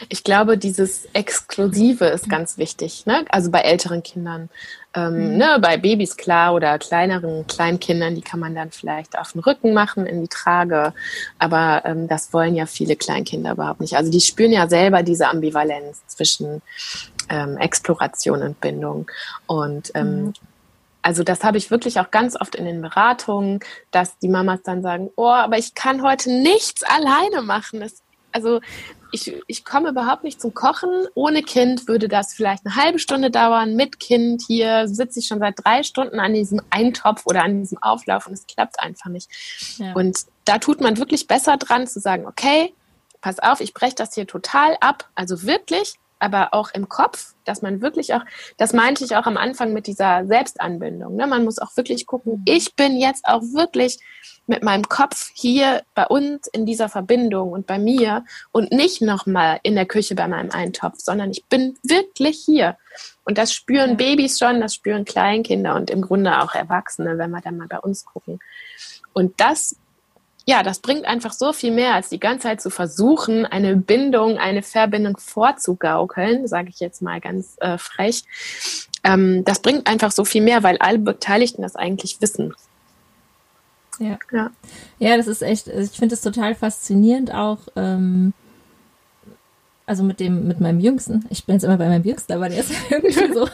Ich 0.09 0.23
glaube, 0.23 0.57
dieses 0.57 1.05
Exklusive 1.13 2.05
ist 2.05 2.29
ganz 2.29 2.57
wichtig, 2.57 3.05
ne? 3.05 3.25
Also 3.29 3.51
bei 3.51 3.59
älteren 3.59 4.03
Kindern. 4.03 4.49
Ähm, 4.95 5.31
mhm. 5.31 5.38
ne, 5.38 5.57
bei 5.59 5.77
Babys 5.77 6.15
klar 6.17 6.53
oder 6.53 6.77
kleineren 6.77 7.47
Kleinkindern, 7.47 8.13
die 8.13 8.21
kann 8.21 8.39
man 8.39 8.53
dann 8.53 8.69
vielleicht 8.69 9.17
auf 9.17 9.31
den 9.31 9.41
Rücken 9.41 9.73
machen, 9.73 10.05
in 10.05 10.21
die 10.21 10.27
Trage. 10.27 10.93
Aber 11.39 11.81
ähm, 11.86 12.07
das 12.07 12.31
wollen 12.31 12.55
ja 12.55 12.67
viele 12.67 12.95
Kleinkinder 12.95 13.53
überhaupt 13.53 13.81
nicht. 13.81 13.95
Also 13.95 14.12
die 14.12 14.21
spüren 14.21 14.51
ja 14.51 14.69
selber 14.69 15.01
diese 15.01 15.27
Ambivalenz 15.27 16.05
zwischen 16.07 16.62
ähm, 17.29 17.57
Exploration 17.57 18.43
und 18.43 18.62
Bindung. 18.62 19.09
Und 19.47 19.91
ähm, 19.95 20.25
mhm. 20.25 20.33
Also 21.03 21.23
das 21.23 21.43
habe 21.43 21.57
ich 21.57 21.69
wirklich 21.69 21.99
auch 21.99 22.09
ganz 22.09 22.39
oft 22.39 22.55
in 22.55 22.65
den 22.65 22.81
Beratungen, 22.81 23.59
dass 23.91 24.17
die 24.19 24.29
Mamas 24.29 24.61
dann 24.63 24.81
sagen, 24.81 25.11
oh, 25.15 25.27
aber 25.27 25.57
ich 25.57 25.75
kann 25.75 26.01
heute 26.01 26.31
nichts 26.31 26.81
alleine 26.83 27.41
machen. 27.43 27.81
Das, 27.81 28.01
also 28.31 28.61
ich, 29.11 29.31
ich 29.45 29.63
komme 29.63 29.89
überhaupt 29.89 30.23
nicht 30.23 30.41
zum 30.41 30.53
Kochen. 30.53 30.89
Ohne 31.13 31.43
Kind 31.43 31.87
würde 31.87 32.07
das 32.07 32.33
vielleicht 32.33 32.65
eine 32.65 32.75
halbe 32.75 32.99
Stunde 32.99 33.29
dauern. 33.29 33.75
Mit 33.75 33.99
Kind 33.99 34.41
hier 34.47 34.87
sitze 34.87 35.19
ich 35.19 35.27
schon 35.27 35.39
seit 35.39 35.63
drei 35.63 35.83
Stunden 35.83 36.19
an 36.19 36.33
diesem 36.33 36.61
Eintopf 36.71 37.25
oder 37.25 37.43
an 37.43 37.59
diesem 37.59 37.77
Auflauf 37.83 38.25
und 38.25 38.33
es 38.33 38.47
klappt 38.47 38.79
einfach 38.79 39.09
nicht. 39.09 39.29
Ja. 39.77 39.93
Und 39.93 40.17
da 40.45 40.57
tut 40.57 40.81
man 40.81 40.97
wirklich 40.97 41.27
besser 41.27 41.57
dran 41.57 41.85
zu 41.85 41.99
sagen, 41.99 42.25
okay, 42.25 42.73
pass 43.21 43.39
auf, 43.39 43.61
ich 43.61 43.73
breche 43.73 43.95
das 43.95 44.15
hier 44.15 44.25
total 44.25 44.77
ab. 44.81 45.09
Also 45.15 45.43
wirklich, 45.43 45.95
aber 46.23 46.53
auch 46.53 46.71
im 46.73 46.88
Kopf, 46.88 47.33
dass 47.43 47.62
man 47.62 47.81
wirklich 47.81 48.13
auch, 48.13 48.21
das 48.57 48.73
meinte 48.73 49.03
ich 49.03 49.15
auch 49.15 49.25
am 49.25 49.38
Anfang 49.38 49.73
mit 49.73 49.88
dieser 49.88 50.25
Selbstanbindung. 50.25 51.15
Ne? 51.15 51.27
Man 51.27 51.43
muss 51.43 51.59
auch 51.59 51.75
wirklich 51.75 52.05
gucken, 52.05 52.38
mhm. 52.38 52.41
ich 52.45 52.75
bin 52.75 52.97
jetzt 52.97 53.25
auch 53.25 53.41
wirklich 53.41 53.99
mit 54.45 54.63
meinem 54.63 54.83
Kopf 54.83 55.31
hier 55.33 55.83
bei 55.95 56.05
uns 56.05 56.47
in 56.47 56.65
dieser 56.65 56.89
Verbindung 56.89 57.51
und 57.51 57.65
bei 57.65 57.79
mir 57.79 58.25
und 58.51 58.71
nicht 58.71 59.01
nochmal 59.01 59.59
in 59.63 59.75
der 59.75 59.86
Küche 59.86 60.15
bei 60.15 60.27
meinem 60.27 60.51
Eintopf, 60.51 60.99
sondern 60.99 61.31
ich 61.31 61.45
bin 61.45 61.77
wirklich 61.83 62.41
hier. 62.45 62.77
Und 63.25 63.38
das 63.38 63.53
spüren 63.53 63.91
ja. 63.91 63.95
Babys 63.95 64.39
schon, 64.39 64.59
das 64.59 64.75
spüren 64.75 65.05
Kleinkinder 65.05 65.75
und 65.75 65.89
im 65.89 66.01
Grunde 66.01 66.41
auch 66.41 66.55
Erwachsene, 66.55 67.17
wenn 67.17 67.31
wir 67.31 67.41
dann 67.41 67.57
mal 67.57 67.67
bei 67.67 67.79
uns 67.79 68.05
gucken. 68.05 68.39
Und 69.13 69.39
das 69.39 69.75
ja, 70.45 70.62
das 70.62 70.79
bringt 70.79 71.06
einfach 71.06 71.32
so 71.32 71.53
viel 71.53 71.71
mehr, 71.71 71.93
als 71.93 72.10
die 72.10 72.19
ganze 72.19 72.43
Zeit 72.43 72.62
zu 72.62 72.69
versuchen, 72.69 73.45
eine 73.45 73.77
Bindung, 73.77 74.38
eine 74.38 74.62
Verbindung 74.62 75.17
vorzugaukeln, 75.17 76.47
sage 76.47 76.69
ich 76.69 76.79
jetzt 76.79 77.01
mal 77.01 77.21
ganz 77.21 77.56
äh, 77.62 77.77
frech. 77.77 78.23
Ähm, 79.03 79.45
das 79.45 79.62
bringt 79.62 79.88
einfach 79.88 80.12
so 80.12 80.25
viel 80.25 80.41
mehr, 80.41 80.63
weil 80.63 80.77
alle 80.79 80.99
Beteiligten 80.99 81.62
das 81.62 81.75
eigentlich 81.75 82.21
wissen. 82.21 82.53
Ja. 83.99 84.17
Ja, 84.32 84.51
ja 84.99 85.17
das 85.17 85.27
ist 85.27 85.43
echt, 85.43 85.67
ich 85.67 85.91
finde 85.91 86.15
es 86.15 86.21
total 86.21 86.56
faszinierend 86.56 87.34
auch. 87.34 87.60
Ähm, 87.75 88.34
also 89.86 90.03
mit 90.03 90.19
dem, 90.19 90.47
mit 90.47 90.60
meinem 90.60 90.79
Jüngsten. 90.79 91.25
Ich 91.29 91.45
bin 91.45 91.56
jetzt 91.56 91.63
immer 91.63 91.77
bei 91.77 91.88
meinem 91.88 92.03
Jüngsten, 92.03 92.34
aber 92.34 92.49
der 92.49 92.60
ist 92.60 92.71
irgendwie 92.89 93.34
so. 93.34 93.47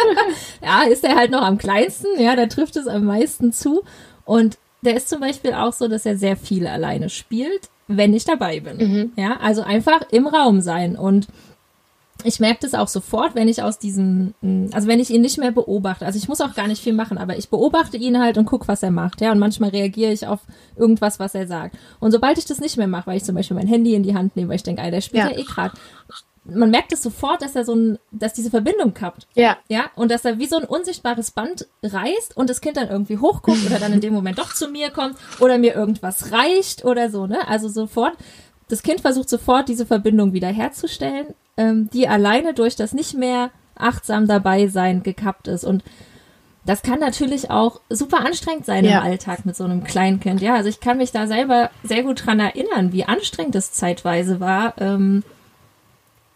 ja, 0.62 0.82
ist 0.84 1.04
der 1.04 1.16
halt 1.16 1.30
noch 1.30 1.42
am 1.42 1.58
kleinsten, 1.58 2.18
ja, 2.18 2.36
da 2.36 2.46
trifft 2.46 2.76
es 2.76 2.86
am 2.86 3.04
meisten 3.04 3.52
zu. 3.52 3.82
Und 4.24 4.56
der 4.82 4.96
ist 4.96 5.08
zum 5.08 5.20
Beispiel 5.20 5.54
auch 5.54 5.72
so, 5.72 5.88
dass 5.88 6.06
er 6.06 6.16
sehr 6.16 6.36
viel 6.36 6.66
alleine 6.66 7.08
spielt, 7.08 7.70
wenn 7.88 8.14
ich 8.14 8.24
dabei 8.24 8.60
bin. 8.60 8.76
Mhm. 8.76 9.12
Ja, 9.16 9.38
also 9.40 9.62
einfach 9.62 10.02
im 10.10 10.26
Raum 10.26 10.60
sein 10.60 10.96
und 10.96 11.28
ich 12.24 12.40
merke 12.40 12.60
das 12.60 12.74
auch 12.74 12.88
sofort, 12.88 13.34
wenn 13.34 13.48
ich 13.48 13.62
aus 13.62 13.78
diesem, 13.78 14.34
also 14.72 14.86
wenn 14.86 15.00
ich 15.00 15.10
ihn 15.10 15.22
nicht 15.22 15.38
mehr 15.38 15.50
beobachte. 15.50 16.06
Also 16.06 16.18
ich 16.18 16.28
muss 16.28 16.40
auch 16.40 16.54
gar 16.54 16.68
nicht 16.68 16.82
viel 16.82 16.92
machen, 16.92 17.18
aber 17.18 17.36
ich 17.36 17.48
beobachte 17.48 17.96
ihn 17.96 18.20
halt 18.20 18.38
und 18.38 18.44
gucke, 18.44 18.68
was 18.68 18.82
er 18.82 18.90
macht. 18.90 19.20
Ja, 19.20 19.32
und 19.32 19.38
manchmal 19.38 19.70
reagiere 19.70 20.12
ich 20.12 20.26
auf 20.26 20.40
irgendwas, 20.76 21.18
was 21.18 21.34
er 21.34 21.46
sagt. 21.46 21.76
Und 22.00 22.12
sobald 22.12 22.38
ich 22.38 22.44
das 22.44 22.60
nicht 22.60 22.76
mehr 22.76 22.86
mache, 22.86 23.08
weil 23.08 23.16
ich 23.16 23.24
zum 23.24 23.34
Beispiel 23.34 23.56
mein 23.56 23.66
Handy 23.66 23.94
in 23.94 24.02
die 24.02 24.14
Hand 24.14 24.36
nehme, 24.36 24.50
weil 24.50 24.56
ich 24.56 24.62
denke, 24.62 24.82
ey, 24.82 24.90
der 24.90 25.00
spielt 25.00 25.24
ja, 25.24 25.30
ja 25.30 25.38
eh 25.38 25.42
gerade, 25.42 25.74
man 26.44 26.70
merkt 26.70 26.92
es 26.92 27.02
sofort, 27.02 27.42
dass 27.42 27.54
er 27.54 27.64
so 27.64 27.74
ein, 27.74 27.98
dass 28.10 28.32
diese 28.32 28.50
Verbindung 28.50 28.94
kappt. 28.94 29.26
Ja. 29.34 29.58
Ja. 29.68 29.90
Und 29.94 30.10
dass 30.10 30.24
er 30.24 30.38
wie 30.38 30.46
so 30.46 30.56
ein 30.56 30.64
unsichtbares 30.64 31.30
Band 31.30 31.68
reißt 31.82 32.36
und 32.36 32.50
das 32.50 32.60
Kind 32.60 32.76
dann 32.76 32.88
irgendwie 32.88 33.18
hochguckt 33.18 33.64
oder 33.64 33.78
dann 33.78 33.92
in 33.92 34.00
dem 34.00 34.12
Moment 34.12 34.38
doch 34.38 34.52
zu 34.52 34.68
mir 34.68 34.90
kommt 34.90 35.16
oder 35.38 35.58
mir 35.58 35.74
irgendwas 35.74 36.32
reicht 36.32 36.84
oder 36.84 37.10
so, 37.10 37.26
ne? 37.26 37.46
Also 37.46 37.68
sofort, 37.68 38.14
das 38.68 38.82
Kind 38.82 39.00
versucht 39.00 39.28
sofort 39.28 39.68
diese 39.68 39.86
Verbindung 39.86 40.32
wiederherzustellen, 40.32 41.28
ähm, 41.56 41.88
die 41.92 42.08
alleine 42.08 42.54
durch 42.54 42.74
das 42.74 42.92
nicht 42.92 43.14
mehr 43.14 43.50
achtsam 43.76 44.26
dabei 44.26 44.66
sein 44.66 45.02
gekappt 45.02 45.48
ist 45.48 45.64
und 45.64 45.82
das 46.64 46.82
kann 46.82 47.00
natürlich 47.00 47.50
auch 47.50 47.80
super 47.88 48.24
anstrengend 48.24 48.66
sein 48.66 48.84
ja. 48.84 48.98
im 48.98 49.04
Alltag 49.04 49.44
mit 49.44 49.56
so 49.56 49.64
einem 49.64 49.82
Kleinkind. 49.82 50.40
Ja, 50.40 50.54
also 50.54 50.68
ich 50.68 50.78
kann 50.78 50.98
mich 50.98 51.10
da 51.10 51.26
selber 51.26 51.70
sehr 51.82 52.04
gut 52.04 52.24
dran 52.24 52.38
erinnern, 52.38 52.92
wie 52.92 53.04
anstrengend 53.04 53.56
es 53.56 53.72
zeitweise 53.72 54.38
war, 54.38 54.74
ähm, 54.78 55.24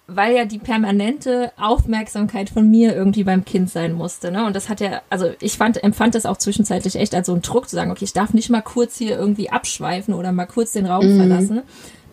weil 0.08 0.36
ja 0.36 0.44
die 0.44 0.58
permanente 0.58 1.52
Aufmerksamkeit 1.56 2.48
von 2.48 2.70
mir 2.70 2.94
irgendwie 2.94 3.24
beim 3.24 3.44
Kind 3.44 3.70
sein 3.70 3.92
musste. 3.92 4.30
Ne? 4.30 4.46
Und 4.46 4.54
das 4.54 4.68
hat 4.68 4.80
ja, 4.80 5.02
also 5.10 5.30
ich 5.40 5.56
fand, 5.56 5.82
empfand 5.82 6.14
das 6.14 6.26
auch 6.26 6.36
zwischenzeitlich 6.36 6.96
echt 6.96 7.14
als 7.14 7.26
so 7.26 7.32
einen 7.32 7.42
Druck 7.42 7.68
zu 7.68 7.74
sagen, 7.74 7.90
okay, 7.90 8.04
ich 8.04 8.12
darf 8.12 8.32
nicht 8.32 8.48
mal 8.48 8.62
kurz 8.62 8.96
hier 8.96 9.18
irgendwie 9.18 9.50
abschweifen 9.50 10.14
oder 10.14 10.30
mal 10.30 10.46
kurz 10.46 10.72
den 10.72 10.86
Raum 10.86 11.06
mhm. 11.06 11.16
verlassen, 11.16 11.62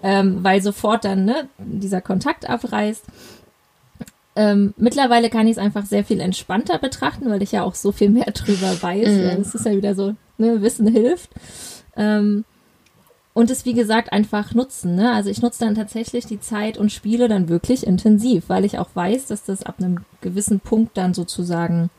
ähm, 0.01 0.43
weil 0.43 0.61
sofort 0.61 1.05
dann 1.05 1.25
ne, 1.25 1.47
dieser 1.59 2.01
Kontakt 2.01 2.49
abreißt. 2.49 3.03
Ähm, 4.35 4.73
mittlerweile 4.77 5.29
kann 5.29 5.45
ich 5.45 5.53
es 5.53 5.57
einfach 5.59 5.85
sehr 5.85 6.03
viel 6.03 6.19
entspannter 6.19 6.79
betrachten, 6.79 7.29
weil 7.29 7.43
ich 7.43 7.51
ja 7.51 7.61
auch 7.61 7.75
so 7.75 7.91
viel 7.91 8.09
mehr 8.09 8.25
drüber 8.33 8.81
weiß. 8.81 9.07
Mhm. 9.07 9.23
Ja, 9.23 9.35
das 9.35 9.53
ist 9.53 9.65
ja 9.67 9.73
wieder 9.73 9.93
so, 9.93 10.15
ne, 10.39 10.63
Wissen 10.63 10.87
hilft. 10.87 11.29
Ähm, 11.95 12.43
und 13.33 13.49
es 13.49 13.65
wie 13.65 13.73
gesagt 13.73 14.13
einfach 14.13 14.53
nutzen. 14.53 14.95
Ne? 14.95 15.11
Also 15.11 15.29
ich 15.29 15.41
nutze 15.41 15.65
dann 15.65 15.75
tatsächlich 15.75 16.25
die 16.25 16.39
Zeit 16.39 16.77
und 16.77 16.91
spiele 16.91 17.27
dann 17.27 17.49
wirklich 17.49 17.85
intensiv, 17.85 18.45
weil 18.47 18.65
ich 18.65 18.77
auch 18.77 18.89
weiß, 18.93 19.27
dass 19.27 19.43
das 19.43 19.63
ab 19.63 19.75
einem 19.79 20.05
gewissen 20.21 20.59
Punkt 20.59 20.97
dann 20.97 21.13
sozusagen 21.13 21.89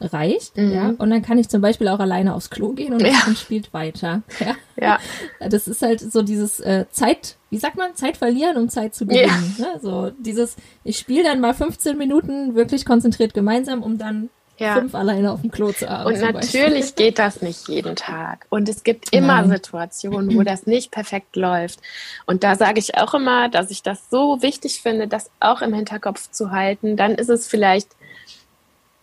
reicht. 0.00 0.56
Mhm. 0.56 0.72
Ja? 0.72 0.94
Und 0.98 1.10
dann 1.10 1.22
kann 1.22 1.38
ich 1.38 1.48
zum 1.48 1.62
Beispiel 1.62 1.88
auch 1.88 1.98
alleine 1.98 2.34
aufs 2.34 2.50
Klo 2.50 2.72
gehen 2.72 2.92
und 2.92 3.02
ja. 3.02 3.14
spielt 3.34 3.72
weiter. 3.72 4.22
Ja? 4.38 4.98
ja. 5.40 5.48
Das 5.48 5.66
ist 5.66 5.80
halt 5.80 6.00
so 6.00 6.22
dieses 6.22 6.60
äh, 6.60 6.84
Zeit, 6.90 7.36
wie 7.48 7.56
sagt 7.56 7.76
man, 7.76 7.94
Zeit 7.94 8.18
verlieren, 8.18 8.58
um 8.58 8.68
Zeit 8.68 8.94
zu 8.94 9.06
gewinnen. 9.06 9.54
Ja. 9.56 9.64
Ne? 9.64 9.80
So 9.80 10.10
dieses, 10.18 10.56
ich 10.84 10.98
spiele 10.98 11.24
dann 11.24 11.40
mal 11.40 11.54
15 11.54 11.96
Minuten 11.96 12.54
wirklich 12.54 12.84
konzentriert 12.84 13.32
gemeinsam, 13.32 13.82
um 13.82 13.96
dann 13.96 14.28
ja. 14.58 14.74
fünf 14.74 14.94
alleine 14.94 15.32
auf 15.32 15.40
dem 15.40 15.50
Klo 15.50 15.72
zu 15.72 15.88
haben. 15.88 16.06
Und 16.06 16.20
natürlich 16.20 16.94
geht 16.94 17.18
das 17.18 17.42
nicht 17.42 17.68
jeden 17.68 17.96
Tag. 17.96 18.46
Und 18.48 18.68
es 18.68 18.84
gibt 18.84 19.12
immer 19.12 19.42
Nein. 19.42 19.50
Situationen, 19.50 20.36
wo 20.36 20.42
das 20.42 20.66
nicht 20.66 20.90
perfekt 20.90 21.36
läuft. 21.36 21.80
Und 22.26 22.44
da 22.44 22.54
sage 22.54 22.78
ich 22.78 22.96
auch 22.96 23.14
immer, 23.14 23.48
dass 23.48 23.70
ich 23.70 23.82
das 23.82 24.10
so 24.10 24.42
wichtig 24.42 24.80
finde, 24.80 25.08
das 25.08 25.30
auch 25.40 25.62
im 25.62 25.74
Hinterkopf 25.74 26.30
zu 26.30 26.50
halten. 26.50 26.96
Dann 26.96 27.14
ist 27.14 27.28
es 27.28 27.46
vielleicht, 27.46 27.88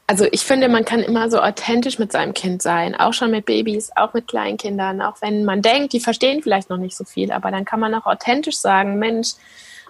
also 0.08 0.26
ich 0.32 0.42
finde, 0.42 0.70
man 0.70 0.86
kann 0.86 1.00
immer 1.00 1.30
so 1.30 1.39
authentisch 1.39 2.00
mit 2.00 2.12
seinem 2.12 2.34
Kind 2.34 2.62
sein, 2.62 2.96
auch 2.96 3.13
schon 3.13 3.32
mit 3.32 3.46
Babys, 3.46 3.92
auch 3.96 4.13
mit 4.13 4.28
Kleinkindern, 4.28 5.02
auch 5.02 5.22
wenn 5.22 5.46
man 5.46 5.62
denkt, 5.62 5.94
die 5.94 6.00
verstehen 6.00 6.42
vielleicht 6.42 6.70
noch 6.70 6.78
nicht 6.78 6.98
so 6.98 7.04
viel, 7.04 7.32
aber 7.32 7.52
dann 7.52 7.66
kann 7.66 7.80
man 7.80 7.94
auch 7.96 8.06
authentisch 8.06 8.58
sagen, 8.58 9.00
Mensch, 9.00 9.34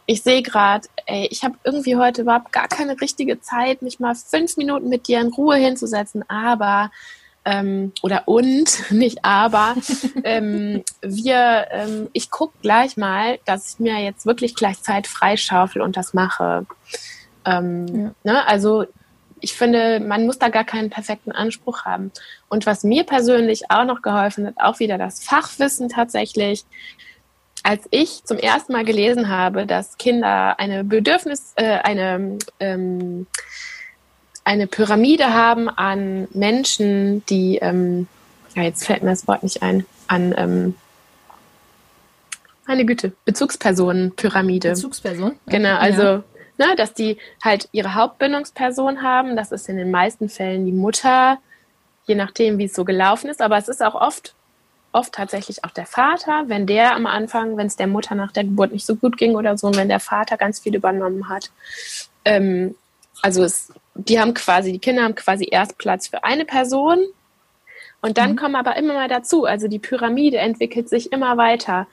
ich 0.05 0.21
sehe 0.21 0.41
gerade, 0.41 0.87
ey, 1.05 1.27
ich 1.31 1.43
habe 1.43 1.55
irgendwie 1.63 1.95
heute 1.95 2.23
überhaupt 2.23 2.51
gar 2.51 2.67
keine 2.67 2.99
richtige 2.99 3.39
Zeit, 3.39 3.81
mich 3.81 3.99
mal 3.99 4.15
fünf 4.15 4.57
Minuten 4.57 4.89
mit 4.89 5.07
dir 5.07 5.21
in 5.21 5.27
Ruhe 5.27 5.55
hinzusetzen, 5.55 6.23
aber 6.29 6.91
ähm, 7.45 7.91
oder 8.01 8.23
und, 8.25 8.83
nicht 8.91 9.23
aber, 9.23 9.75
ähm, 10.23 10.83
wir, 11.01 11.67
ähm, 11.71 12.09
ich 12.13 12.31
gucke 12.31 12.57
gleich 12.61 12.97
mal, 12.97 13.39
dass 13.45 13.73
ich 13.73 13.79
mir 13.79 13.99
jetzt 13.99 14.25
wirklich 14.25 14.55
gleich 14.55 14.81
Zeit 14.81 15.07
freischaufel 15.07 15.81
und 15.81 15.97
das 15.97 16.13
mache. 16.13 16.65
Ähm, 17.45 17.87
ja. 17.87 18.31
ne? 18.33 18.47
Also 18.47 18.85
ich 19.43 19.53
finde, 19.53 19.99
man 19.99 20.25
muss 20.25 20.39
da 20.39 20.47
gar 20.47 20.63
keinen 20.63 20.89
perfekten 20.89 21.33
Anspruch 21.33 21.83
haben. 21.83 22.13
Und 22.47 22.65
was 22.65 22.85
mir 22.85 23.03
persönlich 23.03 23.69
auch 23.69 23.83
noch 23.83 24.01
geholfen 24.01 24.47
hat, 24.47 24.55
auch 24.57 24.79
wieder 24.79 24.97
das 24.97 25.21
Fachwissen 25.21 25.89
tatsächlich, 25.89 26.63
als 27.63 27.87
ich 27.91 28.25
zum 28.25 28.37
ersten 28.37 28.73
Mal 28.73 28.83
gelesen 28.83 29.29
habe, 29.29 29.65
dass 29.65 29.97
Kinder 29.97 30.59
eine 30.59 30.83
Bedürfnis, 30.83 31.53
äh, 31.55 31.79
eine, 31.79 32.37
ähm, 32.59 33.25
eine 34.43 34.67
Pyramide 34.67 35.33
haben 35.33 35.69
an 35.69 36.27
Menschen, 36.33 37.25
die, 37.27 37.57
ähm, 37.57 38.07
ja, 38.55 38.63
jetzt 38.63 38.85
fällt 38.85 39.01
mir 39.01 39.11
das 39.11 39.27
Wort 39.27 39.43
nicht 39.43 39.63
ein, 39.63 39.85
an, 40.07 40.35
ähm, 40.37 40.75
meine 42.67 42.85
Güte, 42.85 43.13
Bezugspersonen-Pyramide. 43.25 44.69
Bezugsperson? 44.69 45.35
Genau, 45.47 45.75
also, 45.77 46.01
ja. 46.03 46.23
ne, 46.57 46.75
dass 46.75 46.93
die 46.93 47.17
halt 47.41 47.69
ihre 47.71 47.95
Hauptbindungsperson 47.95 49.01
haben. 49.01 49.35
Das 49.35 49.51
ist 49.51 49.69
in 49.69 49.77
den 49.77 49.91
meisten 49.91 50.29
Fällen 50.29 50.65
die 50.65 50.71
Mutter, 50.71 51.39
je 52.05 52.15
nachdem, 52.15 52.57
wie 52.57 52.65
es 52.65 52.73
so 52.73 52.85
gelaufen 52.85 53.29
ist. 53.29 53.41
Aber 53.41 53.57
es 53.57 53.67
ist 53.67 53.81
auch 53.81 53.95
oft 53.95 54.33
oft 54.93 55.13
tatsächlich 55.13 55.63
auch 55.63 55.71
der 55.71 55.85
Vater, 55.85 56.45
wenn 56.47 56.65
der 56.65 56.95
am 56.95 57.05
Anfang, 57.05 57.57
wenn 57.57 57.67
es 57.67 57.75
der 57.75 57.87
Mutter 57.87 58.15
nach 58.15 58.31
der 58.31 58.43
Geburt 58.43 58.71
nicht 58.71 58.85
so 58.85 58.95
gut 58.95 59.17
ging 59.17 59.35
oder 59.35 59.57
so, 59.57 59.67
und 59.67 59.77
wenn 59.77 59.89
der 59.89 59.99
Vater 59.99 60.37
ganz 60.37 60.59
viel 60.59 60.75
übernommen 60.75 61.29
hat. 61.29 61.51
Ähm, 62.25 62.75
also 63.21 63.43
es, 63.43 63.71
die 63.95 64.19
haben 64.19 64.33
quasi, 64.33 64.71
die 64.71 64.79
Kinder 64.79 65.03
haben 65.03 65.15
quasi 65.15 65.47
erst 65.49 65.77
Platz 65.77 66.07
für 66.07 66.23
eine 66.23 66.45
Person 66.45 67.05
und 68.03 68.17
dann 68.17 68.31
mhm. 68.31 68.35
kommen 68.35 68.55
aber 68.55 68.75
immer 68.75 68.93
mal 68.93 69.07
dazu. 69.07 69.45
Also 69.45 69.69
die 69.69 69.79
Pyramide 69.79 70.37
entwickelt 70.37 70.89
sich 70.89 71.13
immer 71.13 71.37
weiter. 71.37 71.87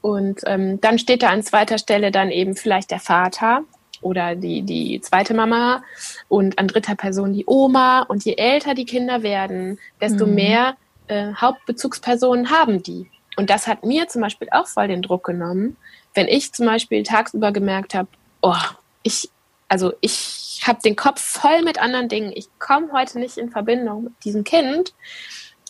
Und 0.00 0.40
ähm, 0.46 0.80
dann 0.80 0.98
steht 0.98 1.22
da 1.22 1.28
an 1.30 1.44
zweiter 1.44 1.78
Stelle 1.78 2.10
dann 2.10 2.30
eben 2.30 2.56
vielleicht 2.56 2.90
der 2.90 2.98
Vater 2.98 3.62
oder 4.02 4.34
die, 4.34 4.62
die 4.62 5.00
zweite 5.00 5.32
Mama 5.32 5.82
und 6.28 6.58
an 6.58 6.66
dritter 6.66 6.96
Person 6.96 7.32
die 7.32 7.44
Oma. 7.46 8.00
Und 8.02 8.24
je 8.24 8.34
älter 8.34 8.74
die 8.74 8.84
Kinder 8.84 9.22
werden, 9.22 9.78
desto 10.00 10.26
mhm. 10.26 10.34
mehr 10.34 10.76
äh, 11.08 11.34
Hauptbezugspersonen 11.34 12.50
haben 12.50 12.82
die. 12.82 13.10
Und 13.36 13.50
das 13.50 13.66
hat 13.66 13.84
mir 13.84 14.08
zum 14.08 14.22
Beispiel 14.22 14.48
auch 14.50 14.66
voll 14.66 14.88
den 14.88 15.02
Druck 15.02 15.24
genommen, 15.24 15.76
wenn 16.14 16.28
ich 16.28 16.52
zum 16.52 16.66
Beispiel 16.66 17.02
tagsüber 17.02 17.52
gemerkt 17.52 17.94
habe, 17.94 18.08
oh, 18.42 18.54
ich, 19.02 19.30
also 19.68 19.92
ich 20.00 20.62
habe 20.64 20.80
den 20.82 20.96
Kopf 20.96 21.20
voll 21.20 21.62
mit 21.62 21.80
anderen 21.80 22.08
Dingen, 22.08 22.32
ich 22.34 22.46
komme 22.58 22.92
heute 22.92 23.18
nicht 23.18 23.36
in 23.36 23.50
Verbindung 23.50 24.04
mit 24.04 24.12
diesem 24.24 24.44
Kind, 24.44 24.94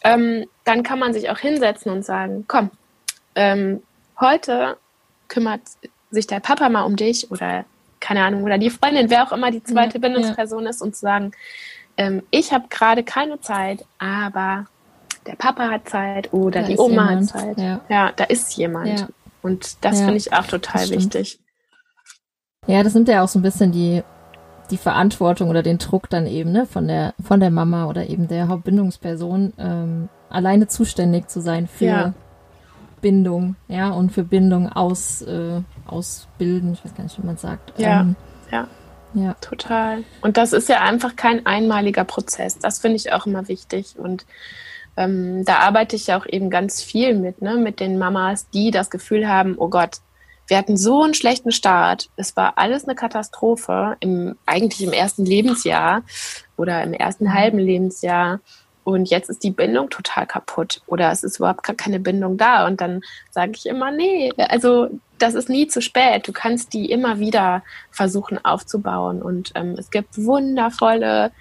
ähm, 0.02 0.46
dann 0.64 0.82
kann 0.82 0.98
man 0.98 1.14
sich 1.14 1.30
auch 1.30 1.38
hinsetzen 1.38 1.90
und 1.90 2.04
sagen, 2.04 2.44
komm, 2.46 2.70
ähm, 3.34 3.82
heute 4.20 4.76
kümmert 5.28 5.62
sich 6.10 6.26
der 6.26 6.40
Papa 6.40 6.68
mal 6.68 6.82
um 6.82 6.96
dich 6.96 7.30
oder 7.30 7.64
keine 8.04 8.22
Ahnung, 8.22 8.44
oder 8.44 8.58
die 8.58 8.68
Freundin, 8.68 9.08
wer 9.08 9.26
auch 9.26 9.32
immer 9.32 9.50
die 9.50 9.62
zweite 9.62 9.94
ja, 9.94 10.00
Bindungsperson 10.00 10.64
ja. 10.64 10.70
ist 10.70 10.82
und 10.82 10.94
zu 10.94 11.00
sagen, 11.00 11.32
ähm, 11.96 12.22
ich 12.30 12.52
habe 12.52 12.68
gerade 12.68 13.02
keine 13.02 13.40
Zeit, 13.40 13.86
aber 13.98 14.66
der 15.26 15.36
Papa 15.36 15.70
hat 15.70 15.88
Zeit 15.88 16.32
oder 16.32 16.62
da 16.62 16.66
die 16.68 16.78
Oma 16.78 17.10
jemand. 17.10 17.34
hat 17.34 17.40
Zeit. 17.40 17.58
Ja. 17.58 17.80
ja. 17.88 18.12
da 18.14 18.24
ist 18.24 18.56
jemand. 18.56 19.00
Ja. 19.00 19.08
Und 19.42 19.84
das 19.84 20.00
ja, 20.00 20.04
finde 20.06 20.18
ich 20.18 20.32
auch 20.32 20.46
total 20.46 20.88
wichtig. 20.90 21.40
Ja, 22.66 22.82
das 22.82 22.94
nimmt 22.94 23.08
ja 23.08 23.22
auch 23.22 23.28
so 23.28 23.38
ein 23.38 23.42
bisschen 23.42 23.72
die, 23.72 24.02
die 24.70 24.78
Verantwortung 24.78 25.50
oder 25.50 25.62
den 25.62 25.78
Druck 25.78 26.08
dann 26.08 26.26
eben, 26.26 26.50
ne, 26.50 26.66
von 26.66 26.88
der, 26.88 27.14
von 27.22 27.40
der 27.40 27.50
Mama 27.50 27.86
oder 27.86 28.08
eben 28.08 28.26
der 28.26 28.48
Hauptbindungsperson, 28.48 29.52
ähm, 29.58 30.08
alleine 30.30 30.66
zuständig 30.66 31.28
zu 31.28 31.40
sein 31.40 31.66
für. 31.66 32.14
Bindung, 33.04 33.56
ja, 33.68 33.90
und 33.90 34.12
für 34.12 34.24
Bindung 34.24 34.72
aus, 34.72 35.20
äh, 35.20 35.60
ausbilden, 35.86 36.72
ich 36.72 36.82
weiß 36.82 36.94
gar 36.94 37.04
nicht, 37.04 37.22
wie 37.22 37.26
man 37.26 37.36
sagt. 37.36 37.78
Ja, 37.78 38.00
ähm, 38.00 38.16
ja. 38.50 38.66
Ja. 39.14 39.34
Total. 39.40 40.04
Und 40.22 40.36
das 40.36 40.52
ist 40.52 40.68
ja 40.68 40.80
einfach 40.80 41.14
kein 41.14 41.46
einmaliger 41.46 42.04
Prozess. 42.04 42.58
Das 42.58 42.78
finde 42.78 42.96
ich 42.96 43.12
auch 43.12 43.26
immer 43.26 43.48
wichtig. 43.48 43.96
Und 43.98 44.26
ähm, 44.96 45.44
da 45.44 45.58
arbeite 45.58 45.96
ich 45.96 46.06
ja 46.06 46.18
auch 46.18 46.26
eben 46.26 46.50
ganz 46.50 46.82
viel 46.82 47.14
mit, 47.14 47.42
ne, 47.42 47.56
mit 47.56 47.80
den 47.80 47.98
Mamas, 47.98 48.48
die 48.50 48.70
das 48.70 48.90
Gefühl 48.90 49.28
haben, 49.28 49.56
oh 49.58 49.68
Gott, 49.68 49.98
wir 50.46 50.58
hatten 50.58 50.76
so 50.76 51.02
einen 51.02 51.14
schlechten 51.14 51.52
Start. 51.52 52.10
Es 52.16 52.36
war 52.36 52.58
alles 52.58 52.84
eine 52.84 52.94
Katastrophe, 52.94 53.96
im, 54.00 54.36
eigentlich 54.46 54.82
im 54.86 54.92
ersten 54.92 55.24
Lebensjahr 55.24 56.02
oder 56.56 56.82
im 56.82 56.92
ersten 56.92 57.24
mhm. 57.24 57.34
halben 57.34 57.58
Lebensjahr. 57.58 58.40
Und 58.84 59.08
jetzt 59.08 59.30
ist 59.30 59.42
die 59.42 59.50
Bindung 59.50 59.88
total 59.88 60.26
kaputt 60.26 60.82
oder 60.86 61.10
es 61.10 61.24
ist 61.24 61.38
überhaupt 61.38 61.62
gar 61.62 61.74
keine 61.74 61.98
Bindung 61.98 62.36
da. 62.36 62.66
Und 62.66 62.82
dann 62.82 63.00
sage 63.30 63.52
ich 63.54 63.64
immer, 63.64 63.90
nee, 63.90 64.30
also 64.36 64.90
das 65.18 65.32
ist 65.32 65.48
nie 65.48 65.66
zu 65.66 65.80
spät. 65.80 66.28
Du 66.28 66.32
kannst 66.32 66.74
die 66.74 66.90
immer 66.90 67.18
wieder 67.18 67.62
versuchen 67.90 68.44
aufzubauen. 68.44 69.22
Und 69.22 69.52
ähm, 69.54 69.76
es 69.78 69.90
gibt 69.90 70.22
wundervolle 70.22 71.32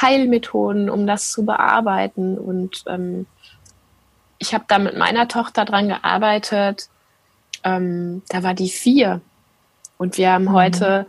Heilmethoden, 0.00 0.90
um 0.90 1.06
das 1.06 1.30
zu 1.30 1.44
bearbeiten. 1.44 2.38
Und 2.38 2.84
ähm, 2.86 3.26
ich 4.38 4.54
habe 4.54 4.64
da 4.68 4.78
mit 4.78 4.96
meiner 4.96 5.28
Tochter 5.28 5.64
dran 5.64 5.88
gearbeitet. 5.88 6.88
Ähm, 7.64 8.22
da 8.28 8.42
war 8.42 8.54
die 8.54 8.70
vier. 8.70 9.20
Und 9.96 10.16
wir 10.16 10.32
haben 10.32 10.44
mhm. 10.44 10.52
heute 10.52 11.06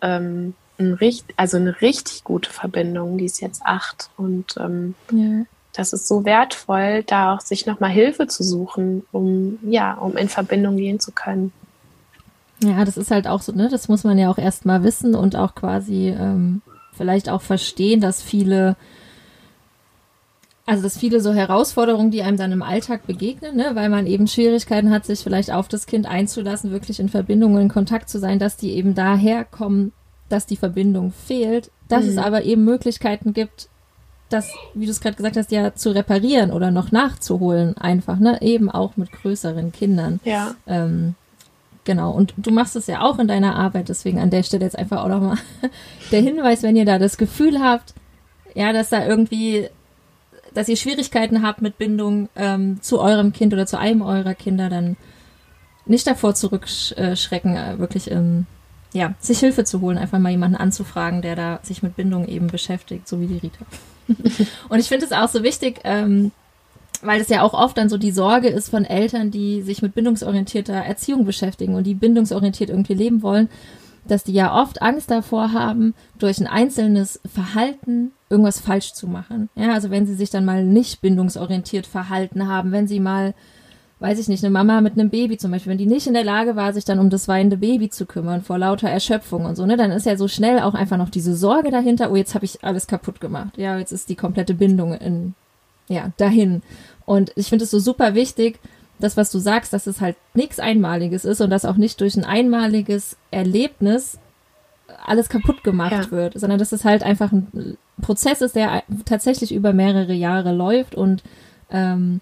ähm, 0.00 0.54
ein 0.78 0.94
richt 0.94 1.24
also 1.36 1.56
eine 1.56 1.80
richtig 1.80 2.24
gute 2.24 2.50
Verbindung. 2.50 3.18
Die 3.18 3.24
ist 3.24 3.40
jetzt 3.40 3.62
acht. 3.64 4.10
Und 4.16 4.56
ähm, 4.58 4.94
ja. 5.10 5.44
das 5.72 5.92
ist 5.92 6.06
so 6.06 6.24
wertvoll, 6.24 7.02
da 7.04 7.34
auch 7.34 7.40
sich 7.40 7.66
nochmal 7.66 7.90
Hilfe 7.90 8.28
zu 8.28 8.44
suchen, 8.44 9.04
um, 9.12 9.58
ja, 9.62 9.94
um 9.94 10.16
in 10.16 10.28
Verbindung 10.28 10.76
gehen 10.76 11.00
zu 11.00 11.12
können. 11.12 11.52
Ja, 12.62 12.84
das 12.84 12.96
ist 12.96 13.10
halt 13.10 13.28
auch 13.28 13.40
so, 13.40 13.52
ne? 13.52 13.68
Das 13.68 13.88
muss 13.88 14.02
man 14.02 14.18
ja 14.18 14.30
auch 14.30 14.38
erstmal 14.38 14.82
wissen 14.82 15.14
und 15.14 15.36
auch 15.36 15.54
quasi 15.54 16.08
ähm, 16.08 16.60
vielleicht 16.98 17.30
auch 17.30 17.40
verstehen, 17.40 18.02
dass 18.02 18.22
viele, 18.22 18.76
also 20.66 20.82
dass 20.82 20.98
viele 20.98 21.20
so 21.20 21.32
Herausforderungen, 21.32 22.10
die 22.10 22.22
einem 22.22 22.36
dann 22.36 22.52
im 22.52 22.62
Alltag 22.62 23.06
begegnen, 23.06 23.56
ne, 23.56 23.70
weil 23.72 23.88
man 23.88 24.06
eben 24.06 24.26
Schwierigkeiten 24.26 24.90
hat, 24.90 25.06
sich 25.06 25.20
vielleicht 25.20 25.50
auf 25.50 25.68
das 25.68 25.86
Kind 25.86 26.06
einzulassen, 26.06 26.70
wirklich 26.70 27.00
in 27.00 27.08
Verbindung 27.08 27.54
und 27.54 27.62
in 27.62 27.68
Kontakt 27.68 28.10
zu 28.10 28.18
sein, 28.18 28.38
dass 28.38 28.58
die 28.58 28.72
eben 28.72 28.94
daher 28.94 29.44
kommen, 29.44 29.92
dass 30.28 30.44
die 30.44 30.56
Verbindung 30.56 31.12
fehlt, 31.12 31.70
dass 31.88 32.04
mhm. 32.04 32.10
es 32.10 32.18
aber 32.18 32.44
eben 32.44 32.64
Möglichkeiten 32.64 33.32
gibt, 33.32 33.70
das, 34.28 34.52
wie 34.74 34.84
du 34.84 34.90
es 34.90 35.00
gerade 35.00 35.16
gesagt 35.16 35.36
hast, 35.36 35.50
ja 35.50 35.74
zu 35.74 35.94
reparieren 35.94 36.50
oder 36.50 36.70
noch 36.70 36.92
nachzuholen, 36.92 37.78
einfach, 37.78 38.18
ne? 38.18 38.42
Eben 38.42 38.70
auch 38.70 38.96
mit 38.98 39.10
größeren 39.10 39.72
Kindern. 39.72 40.20
Ja. 40.24 40.54
Ähm, 40.66 41.14
Genau, 41.88 42.10
und 42.10 42.34
du 42.36 42.50
machst 42.50 42.76
es 42.76 42.86
ja 42.86 43.00
auch 43.00 43.18
in 43.18 43.28
deiner 43.28 43.56
Arbeit, 43.56 43.88
deswegen 43.88 44.18
an 44.18 44.28
der 44.28 44.42
Stelle 44.42 44.66
jetzt 44.66 44.78
einfach 44.78 45.02
auch 45.02 45.08
nochmal 45.08 45.38
der 46.12 46.20
Hinweis, 46.20 46.62
wenn 46.62 46.76
ihr 46.76 46.84
da 46.84 46.98
das 46.98 47.16
Gefühl 47.16 47.60
habt, 47.60 47.94
ja, 48.54 48.74
dass 48.74 48.90
da 48.90 49.06
irgendwie, 49.06 49.70
dass 50.52 50.68
ihr 50.68 50.76
Schwierigkeiten 50.76 51.42
habt 51.42 51.62
mit 51.62 51.78
Bindung 51.78 52.28
ähm, 52.36 52.82
zu 52.82 53.00
eurem 53.00 53.32
Kind 53.32 53.54
oder 53.54 53.64
zu 53.64 53.78
einem 53.78 54.02
eurer 54.02 54.34
Kinder, 54.34 54.68
dann 54.68 54.98
nicht 55.86 56.06
davor 56.06 56.34
zurückschrecken, 56.34 57.56
äh, 57.56 57.78
wirklich 57.78 58.10
ähm, 58.10 58.44
ja, 58.92 59.14
sich 59.18 59.38
Hilfe 59.38 59.64
zu 59.64 59.80
holen, 59.80 59.96
einfach 59.96 60.18
mal 60.18 60.28
jemanden 60.28 60.58
anzufragen, 60.58 61.22
der 61.22 61.36
da 61.36 61.60
sich 61.62 61.82
mit 61.82 61.96
Bindung 61.96 62.28
eben 62.28 62.48
beschäftigt, 62.48 63.08
so 63.08 63.18
wie 63.18 63.28
die 63.28 63.38
Rita. 63.38 63.64
und 64.68 64.78
ich 64.78 64.88
finde 64.88 65.06
es 65.06 65.12
auch 65.12 65.28
so 65.28 65.42
wichtig, 65.42 65.80
ähm, 65.84 66.32
weil 67.02 67.20
es 67.20 67.28
ja 67.28 67.42
auch 67.42 67.54
oft 67.54 67.76
dann 67.78 67.88
so 67.88 67.98
die 67.98 68.10
Sorge 68.10 68.48
ist 68.48 68.68
von 68.68 68.84
Eltern, 68.84 69.30
die 69.30 69.62
sich 69.62 69.82
mit 69.82 69.94
bindungsorientierter 69.94 70.74
Erziehung 70.74 71.24
beschäftigen 71.24 71.74
und 71.74 71.86
die 71.86 71.94
bindungsorientiert 71.94 72.70
irgendwie 72.70 72.94
leben 72.94 73.22
wollen, 73.22 73.48
dass 74.06 74.24
die 74.24 74.32
ja 74.32 74.54
oft 74.54 74.82
Angst 74.82 75.10
davor 75.10 75.52
haben, 75.52 75.94
durch 76.18 76.40
ein 76.40 76.46
einzelnes 76.46 77.20
Verhalten 77.32 78.12
irgendwas 78.30 78.60
falsch 78.60 78.92
zu 78.92 79.06
machen. 79.06 79.48
Ja, 79.54 79.72
also 79.72 79.90
wenn 79.90 80.06
sie 80.06 80.14
sich 80.14 80.30
dann 80.30 80.44
mal 80.44 80.64
nicht 80.64 81.00
bindungsorientiert 81.00 81.86
verhalten 81.86 82.48
haben, 82.48 82.72
wenn 82.72 82.88
sie 82.88 83.00
mal, 83.00 83.34
weiß 84.00 84.18
ich 84.18 84.28
nicht, 84.28 84.44
eine 84.44 84.52
Mama 84.52 84.80
mit 84.80 84.94
einem 84.94 85.10
Baby 85.10 85.38
zum 85.38 85.50
Beispiel, 85.50 85.70
wenn 85.70 85.78
die 85.78 85.86
nicht 85.86 86.06
in 86.06 86.14
der 86.14 86.24
Lage 86.24 86.56
war, 86.56 86.72
sich 86.72 86.84
dann 86.84 86.98
um 86.98 87.10
das 87.10 87.28
weinende 87.28 87.56
Baby 87.56 87.90
zu 87.90 88.06
kümmern 88.06 88.42
vor 88.42 88.58
lauter 88.58 88.88
Erschöpfung 88.88 89.44
und 89.44 89.56
so, 89.56 89.66
ne, 89.66 89.76
dann 89.76 89.90
ist 89.90 90.06
ja 90.06 90.16
so 90.16 90.28
schnell 90.28 90.60
auch 90.60 90.74
einfach 90.74 90.96
noch 90.96 91.10
diese 91.10 91.36
Sorge 91.36 91.70
dahinter, 91.70 92.10
oh, 92.10 92.16
jetzt 92.16 92.34
habe 92.34 92.44
ich 92.44 92.64
alles 92.64 92.86
kaputt 92.86 93.20
gemacht. 93.20 93.56
Ja, 93.56 93.78
jetzt 93.78 93.92
ist 93.92 94.08
die 94.08 94.16
komplette 94.16 94.54
Bindung 94.54 94.94
in, 94.94 95.34
ja, 95.88 96.12
dahin. 96.16 96.62
Und 97.04 97.32
ich 97.36 97.48
finde 97.48 97.64
es 97.64 97.70
so 97.70 97.78
super 97.78 98.14
wichtig, 98.14 98.58
das, 98.98 99.16
was 99.16 99.30
du 99.30 99.38
sagst, 99.38 99.72
dass 99.72 99.86
es 99.86 100.00
halt 100.00 100.16
nichts 100.34 100.58
Einmaliges 100.58 101.24
ist 101.24 101.40
und 101.40 101.50
dass 101.50 101.64
auch 101.64 101.76
nicht 101.76 102.00
durch 102.00 102.16
ein 102.16 102.24
einmaliges 102.24 103.16
Erlebnis 103.30 104.18
alles 105.04 105.28
kaputt 105.28 105.62
gemacht 105.62 105.92
ja. 105.92 106.10
wird, 106.10 106.38
sondern 106.38 106.58
dass 106.58 106.72
es 106.72 106.84
halt 106.84 107.02
einfach 107.02 107.32
ein 107.32 107.78
Prozess 108.00 108.40
ist, 108.40 108.56
der 108.56 108.82
tatsächlich 109.04 109.54
über 109.54 109.72
mehrere 109.72 110.12
Jahre 110.12 110.52
läuft 110.52 110.94
und 110.94 111.22
ähm, 111.70 112.20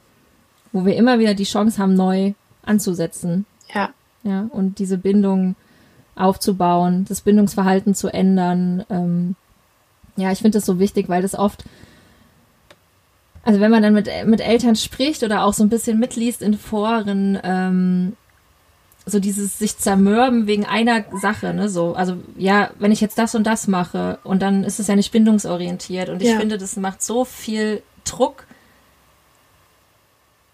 wo 0.73 0.85
wir 0.85 0.97
immer 0.97 1.19
wieder 1.19 1.35
die 1.35 1.45
Chance 1.45 1.81
haben, 1.81 1.95
neu 1.95 2.35
anzusetzen. 2.63 3.47
Ja. 3.75 3.91
Ja, 4.23 4.49
und 4.51 4.81
diese 4.81 4.99
Bindung 4.99 5.55
aufzubauen, 6.17 7.05
das 7.09 7.21
Bindungsverhalten 7.21 7.95
zu 7.95 8.09
ändern. 8.09 8.85
Ähm, 8.91 9.37
ja, 10.17 10.33
ich 10.33 10.39
finde 10.39 10.59
das 10.59 10.67
so 10.67 10.79
wichtig, 10.79 11.09
weil 11.09 11.23
das 11.23 11.37
oft 11.37 11.65
also 13.47 13.61
wenn 13.61 13.71
man 13.71 13.81
dann 13.81 13.95
mit, 13.95 14.11
mit 14.27 14.41
Eltern 14.41 14.75
spricht 14.75 15.23
oder 15.23 15.45
auch 15.45 15.55
so 15.55 15.63
ein 15.63 15.69
bisschen 15.69 16.01
mitliest 16.01 16.43
in 16.43 16.59
Foren, 16.59 17.39
ähm, 17.45 18.17
so 19.07 19.21
dieses 19.21 19.57
sich 19.57 19.79
zermürben 19.79 20.49
wegen 20.49 20.67
einer 20.67 21.05
Sache, 21.13 21.55
ne, 21.55 21.69
so, 21.69 21.95
also 21.95 22.17
ja, 22.37 22.71
wenn 22.81 22.91
ich 22.91 23.01
jetzt 23.01 23.19
das 23.19 23.37
und 23.37 23.47
das 23.47 23.69
mache 23.69 24.19
und 24.25 24.43
dann 24.43 24.65
ist 24.65 24.81
es 24.81 24.89
ja 24.89 24.97
nicht 24.97 25.13
bindungsorientiert 25.13 26.09
und 26.09 26.23
ich 26.23 26.31
ja. 26.31 26.41
finde, 26.41 26.59
das 26.59 26.75
macht 26.77 27.05
so 27.05 27.25
viel 27.25 27.85
Druck 28.05 28.49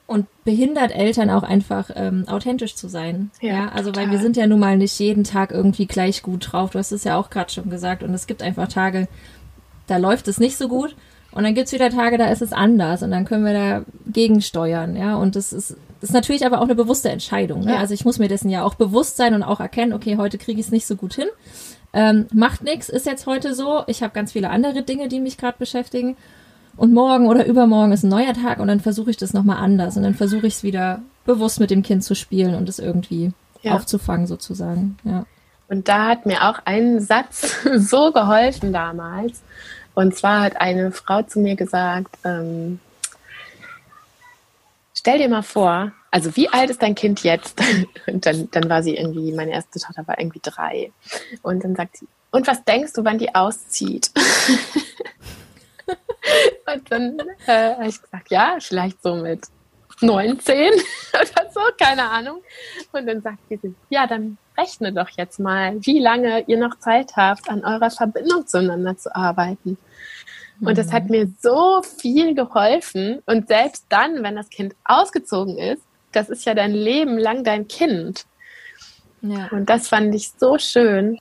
und 0.06 0.26
behindert 0.44 0.94
Eltern 0.94 1.30
auch 1.30 1.44
einfach 1.44 1.88
ähm, 1.94 2.28
authentisch 2.28 2.74
zu 2.74 2.88
sein. 2.88 3.30
Ja, 3.40 3.52
ja 3.54 3.68
also 3.70 3.90
total. 3.90 4.04
weil 4.04 4.12
wir 4.12 4.18
sind 4.18 4.36
ja 4.36 4.46
nun 4.46 4.60
mal 4.60 4.76
nicht 4.76 4.98
jeden 4.98 5.24
Tag 5.24 5.50
irgendwie 5.50 5.86
gleich 5.86 6.22
gut 6.22 6.52
drauf. 6.52 6.72
Du 6.72 6.78
hast 6.78 6.92
es 6.92 7.04
ja 7.04 7.16
auch 7.16 7.30
gerade 7.30 7.50
schon 7.50 7.70
gesagt 7.70 8.02
und 8.02 8.12
es 8.12 8.26
gibt 8.26 8.42
einfach 8.42 8.68
Tage, 8.68 9.08
da 9.86 9.96
läuft 9.96 10.28
es 10.28 10.38
nicht 10.38 10.58
so 10.58 10.68
gut 10.68 10.94
und 11.32 11.44
dann 11.44 11.54
gibt's 11.54 11.72
wieder 11.72 11.90
Tage, 11.90 12.18
da 12.18 12.26
ist 12.26 12.42
es 12.42 12.52
anders 12.52 13.02
und 13.02 13.10
dann 13.10 13.24
können 13.24 13.44
wir 13.44 13.52
da 13.52 13.82
gegensteuern, 14.06 14.96
ja. 14.96 15.16
Und 15.16 15.36
das 15.36 15.52
ist, 15.52 15.76
das 16.00 16.10
ist 16.10 16.14
natürlich 16.14 16.44
aber 16.44 16.58
auch 16.58 16.64
eine 16.64 16.74
bewusste 16.74 17.10
Entscheidung. 17.10 17.60
Ne? 17.64 17.72
Ja. 17.72 17.78
Also 17.78 17.94
ich 17.94 18.04
muss 18.04 18.18
mir 18.18 18.28
dessen 18.28 18.50
ja 18.50 18.64
auch 18.64 18.74
bewusst 18.74 19.16
sein 19.16 19.34
und 19.34 19.42
auch 19.42 19.60
erkennen, 19.60 19.92
okay, 19.92 20.16
heute 20.16 20.36
kriege 20.36 20.60
ich 20.60 20.66
es 20.66 20.72
nicht 20.72 20.86
so 20.86 20.96
gut 20.96 21.14
hin. 21.14 21.28
Ähm, 21.92 22.26
macht 22.32 22.62
nichts, 22.62 22.88
ist 22.88 23.06
jetzt 23.06 23.26
heute 23.26 23.54
so. 23.54 23.84
Ich 23.86 24.02
habe 24.02 24.12
ganz 24.12 24.32
viele 24.32 24.50
andere 24.50 24.82
Dinge, 24.82 25.08
die 25.08 25.20
mich 25.20 25.38
gerade 25.38 25.58
beschäftigen. 25.58 26.16
Und 26.76 26.92
morgen 26.92 27.26
oder 27.26 27.46
übermorgen 27.46 27.92
ist 27.92 28.02
ein 28.02 28.08
neuer 28.08 28.32
Tag 28.32 28.58
und 28.58 28.68
dann 28.68 28.80
versuche 28.80 29.10
ich 29.10 29.16
das 29.16 29.34
nochmal 29.34 29.58
anders. 29.58 29.96
Und 29.96 30.02
dann 30.02 30.14
versuche 30.14 30.46
ich 30.46 30.54
es 30.54 30.62
wieder 30.62 31.02
bewusst 31.24 31.60
mit 31.60 31.70
dem 31.70 31.82
Kind 31.82 32.02
zu 32.02 32.14
spielen 32.14 32.54
und 32.54 32.68
es 32.68 32.78
irgendwie 32.78 33.32
ja. 33.62 33.74
aufzufangen, 33.74 34.26
sozusagen. 34.26 34.96
Ja. 35.04 35.24
Und 35.68 35.88
da 35.88 36.08
hat 36.08 36.26
mir 36.26 36.48
auch 36.48 36.58
ein 36.64 37.00
Satz 37.00 37.64
so 37.76 38.12
geholfen 38.12 38.72
damals. 38.72 39.42
Und 39.94 40.16
zwar 40.16 40.42
hat 40.42 40.60
eine 40.60 40.92
Frau 40.92 41.22
zu 41.22 41.40
mir 41.40 41.56
gesagt, 41.56 42.16
ähm, 42.24 42.80
stell 44.94 45.18
dir 45.18 45.28
mal 45.28 45.42
vor, 45.42 45.92
also 46.10 46.36
wie 46.36 46.48
alt 46.48 46.70
ist 46.70 46.82
dein 46.82 46.94
Kind 46.94 47.22
jetzt? 47.22 47.60
Und 48.06 48.24
dann, 48.24 48.50
dann 48.50 48.68
war 48.68 48.82
sie 48.82 48.96
irgendwie, 48.96 49.32
meine 49.32 49.52
erste 49.52 49.80
Tochter 49.80 50.06
war 50.06 50.18
irgendwie 50.18 50.40
drei. 50.42 50.92
Und 51.42 51.64
dann 51.64 51.74
sagt 51.74 51.96
sie, 51.98 52.06
und 52.32 52.46
was 52.46 52.64
denkst 52.64 52.94
du, 52.94 53.04
wann 53.04 53.18
die 53.18 53.34
auszieht? 53.34 54.10
und 56.66 56.90
dann 56.90 57.18
äh, 57.46 57.74
habe 57.74 57.88
ich 57.88 58.00
gesagt, 58.00 58.30
ja, 58.30 58.56
vielleicht 58.58 59.02
so 59.02 59.14
mit 59.16 59.42
19 60.00 60.72
oder 61.12 61.50
so, 61.52 61.60
keine 61.78 62.08
Ahnung. 62.08 62.42
Und 62.92 63.06
dann 63.06 63.20
sagt 63.20 63.38
sie, 63.50 63.74
ja, 63.90 64.06
dann 64.06 64.38
rechne 64.56 64.92
doch 64.92 65.08
jetzt 65.16 65.38
mal, 65.38 65.76
wie 65.80 65.98
lange 65.98 66.44
ihr 66.46 66.58
noch 66.58 66.78
Zeit 66.78 67.16
habt, 67.16 67.48
an 67.48 67.64
eurer 67.64 67.90
Verbindung 67.90 68.46
zueinander 68.46 68.96
zu 68.96 69.14
arbeiten. 69.14 69.78
Und 70.60 70.78
das 70.78 70.92
hat 70.92 71.04
mhm. 71.04 71.10
mir 71.10 71.28
so 71.40 71.82
viel 71.82 72.34
geholfen. 72.34 73.20
Und 73.26 73.48
selbst 73.48 73.86
dann, 73.88 74.22
wenn 74.22 74.36
das 74.36 74.48
Kind 74.48 74.74
ausgezogen 74.84 75.58
ist, 75.58 75.82
das 76.12 76.28
ist 76.28 76.44
ja 76.44 76.54
dein 76.54 76.72
Leben 76.72 77.18
lang 77.18 77.42
dein 77.42 77.66
Kind. 77.66 78.26
Ja. 79.22 79.48
Und 79.50 79.68
das 79.68 79.88
fand 79.88 80.14
ich 80.14 80.30
so 80.38 80.58
schön. 80.58 81.18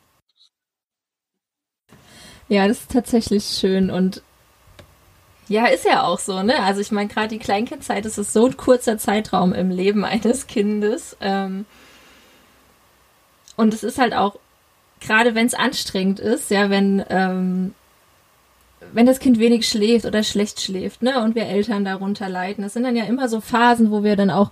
Ja, 2.50 2.68
das 2.68 2.82
ist 2.82 2.92
tatsächlich 2.92 3.46
schön. 3.46 3.90
Und 3.90 4.22
ja, 5.48 5.66
ist 5.66 5.86
ja 5.86 6.04
auch 6.04 6.20
so, 6.20 6.44
ne? 6.44 6.62
Also 6.64 6.82
ich 6.82 6.92
meine, 6.92 7.10
gerade 7.10 7.30
die 7.30 7.40
Kleinkindzeit, 7.40 8.06
das 8.06 8.18
ist 8.18 8.34
so 8.34 8.46
ein 8.46 8.58
kurzer 8.58 8.98
Zeitraum 8.98 9.54
im 9.54 9.70
Leben 9.70 10.06
eines 10.06 10.48
Kindes. 10.48 11.18
Ähm, 11.20 11.66
und 13.58 13.74
es 13.74 13.84
ist 13.84 14.00
halt 14.00 14.14
auch, 14.14 14.38
gerade 15.00 15.36
wenn 15.36 15.48
es 15.48 15.54
anstrengend 15.54 16.20
ist, 16.20 16.52
ja, 16.52 16.70
wenn, 16.70 17.04
ähm, 17.10 17.74
wenn 18.94 19.06
das 19.06 19.20
Kind 19.20 19.40
wenig 19.40 19.68
schläft 19.68 20.06
oder 20.06 20.24
schlecht 20.24 20.62
schläft, 20.62 21.02
ne, 21.02 21.22
und 21.24 21.36
wir 21.36 21.46
Eltern 21.46 21.86
darunter 21.86 22.30
leiden, 22.30 22.64
das 22.64 22.74
sind 22.74 22.84
dann 22.84 22.96
ja 22.96 23.06
immer 23.06 23.30
so 23.30 23.42
Phasen, 23.42 23.92
wo 23.92 24.04
wir 24.04 24.16
dann 24.16 24.30
auch 24.30 24.52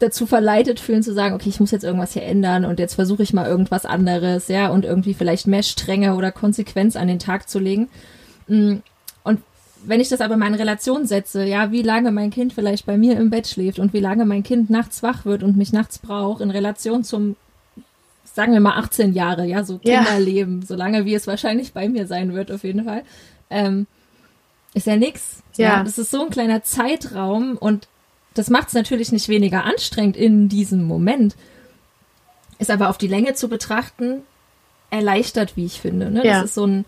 dazu 0.00 0.26
verleitet 0.26 0.80
fühlen 0.80 1.02
zu 1.02 1.14
sagen, 1.14 1.34
okay, 1.34 1.48
ich 1.48 1.60
muss 1.60 1.70
jetzt 1.70 1.84
irgendwas 1.84 2.12
hier 2.12 2.24
ändern 2.24 2.64
und 2.64 2.78
jetzt 2.78 2.94
versuche 2.94 3.22
ich 3.22 3.32
mal 3.32 3.46
irgendwas 3.46 3.86
anderes, 3.86 4.48
ja, 4.48 4.68
und 4.68 4.84
irgendwie 4.84 5.14
vielleicht 5.14 5.46
mehr 5.46 5.62
Strenge 5.62 6.14
oder 6.14 6.32
Konsequenz 6.32 6.96
an 6.96 7.08
den 7.08 7.18
Tag 7.18 7.48
zu 7.48 7.58
legen. 7.58 7.88
Mm, 8.48 8.76
und 9.22 9.40
wenn 9.86 10.00
ich 10.00 10.08
das 10.08 10.20
aber 10.20 10.36
mal 10.36 10.48
in 10.48 10.54
Relation 10.54 11.06
setze, 11.06 11.44
ja, 11.44 11.70
wie 11.70 11.82
lange 11.82 12.10
mein 12.10 12.30
Kind 12.30 12.52
vielleicht 12.52 12.86
bei 12.86 12.96
mir 12.96 13.16
im 13.16 13.30
Bett 13.30 13.46
schläft 13.46 13.78
und 13.78 13.92
wie 13.92 14.00
lange 14.00 14.24
mein 14.24 14.42
Kind 14.42 14.68
nachts 14.68 15.02
wach 15.02 15.24
wird 15.24 15.42
und 15.42 15.56
mich 15.56 15.72
nachts 15.72 15.98
braucht, 15.98 16.40
in 16.40 16.50
Relation 16.50 17.04
zum 17.04 17.36
sagen 18.34 18.52
wir 18.52 18.60
mal 18.60 18.76
18 18.76 19.14
Jahre, 19.14 19.46
ja, 19.46 19.62
so 19.62 19.78
Kinderleben, 19.78 20.60
ja. 20.60 20.66
so 20.66 20.74
lange 20.74 21.04
wie 21.04 21.14
es 21.14 21.28
wahrscheinlich 21.28 21.72
bei 21.72 21.88
mir 21.88 22.06
sein 22.06 22.34
wird, 22.34 22.50
auf 22.50 22.64
jeden 22.64 22.84
Fall, 22.84 23.04
ähm, 23.48 23.86
ist 24.74 24.88
ja 24.88 24.96
nix. 24.96 25.42
Ja. 25.56 25.76
ja. 25.76 25.84
Das 25.84 25.98
ist 25.98 26.10
so 26.10 26.24
ein 26.24 26.30
kleiner 26.30 26.64
Zeitraum 26.64 27.56
und 27.56 27.86
das 28.34 28.50
macht 28.50 28.68
es 28.68 28.74
natürlich 28.74 29.12
nicht 29.12 29.28
weniger 29.28 29.64
anstrengend 29.64 30.16
in 30.16 30.48
diesem 30.48 30.82
Moment. 30.82 31.36
Ist 32.58 32.72
aber 32.72 32.90
auf 32.90 32.98
die 32.98 33.06
Länge 33.06 33.34
zu 33.34 33.48
betrachten, 33.48 34.22
erleichtert, 34.90 35.56
wie 35.56 35.66
ich 35.66 35.80
finde. 35.80 36.10
Ne? 36.10 36.26
Ja. 36.26 36.40
Das 36.40 36.46
ist 36.46 36.54
so 36.54 36.66
ein, 36.66 36.84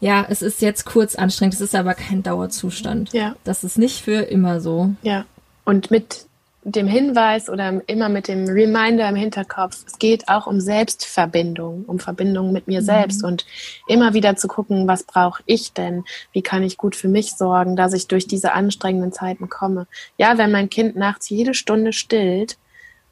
ja, 0.00 0.24
es 0.30 0.40
ist 0.40 0.62
jetzt 0.62 0.86
kurz 0.86 1.14
anstrengend, 1.14 1.54
es 1.54 1.60
ist 1.60 1.74
aber 1.74 1.92
kein 1.92 2.22
Dauerzustand. 2.22 3.12
Ja. 3.12 3.36
Das 3.44 3.64
ist 3.64 3.76
nicht 3.76 4.00
für 4.00 4.22
immer 4.22 4.62
so. 4.62 4.94
Ja. 5.02 5.26
Und 5.66 5.90
mit 5.90 6.26
dem 6.64 6.86
Hinweis 6.86 7.48
oder 7.48 7.82
immer 7.88 8.08
mit 8.08 8.28
dem 8.28 8.46
Reminder 8.46 9.08
im 9.08 9.16
Hinterkopf, 9.16 9.84
es 9.86 9.98
geht 9.98 10.28
auch 10.28 10.46
um 10.46 10.60
Selbstverbindung, 10.60 11.84
um 11.86 11.98
Verbindung 11.98 12.52
mit 12.52 12.68
mir 12.68 12.80
mhm. 12.80 12.84
selbst 12.84 13.24
und 13.24 13.44
immer 13.88 14.14
wieder 14.14 14.36
zu 14.36 14.46
gucken, 14.46 14.86
was 14.86 15.02
brauche 15.02 15.42
ich 15.46 15.72
denn? 15.72 16.04
Wie 16.32 16.42
kann 16.42 16.62
ich 16.62 16.76
gut 16.76 16.94
für 16.94 17.08
mich 17.08 17.34
sorgen, 17.34 17.74
dass 17.74 17.92
ich 17.92 18.06
durch 18.06 18.26
diese 18.26 18.52
anstrengenden 18.52 19.12
Zeiten 19.12 19.48
komme? 19.48 19.86
Ja, 20.18 20.38
wenn 20.38 20.52
mein 20.52 20.70
Kind 20.70 20.94
nachts 20.94 21.28
jede 21.28 21.54
Stunde 21.54 21.92
stillt, 21.92 22.58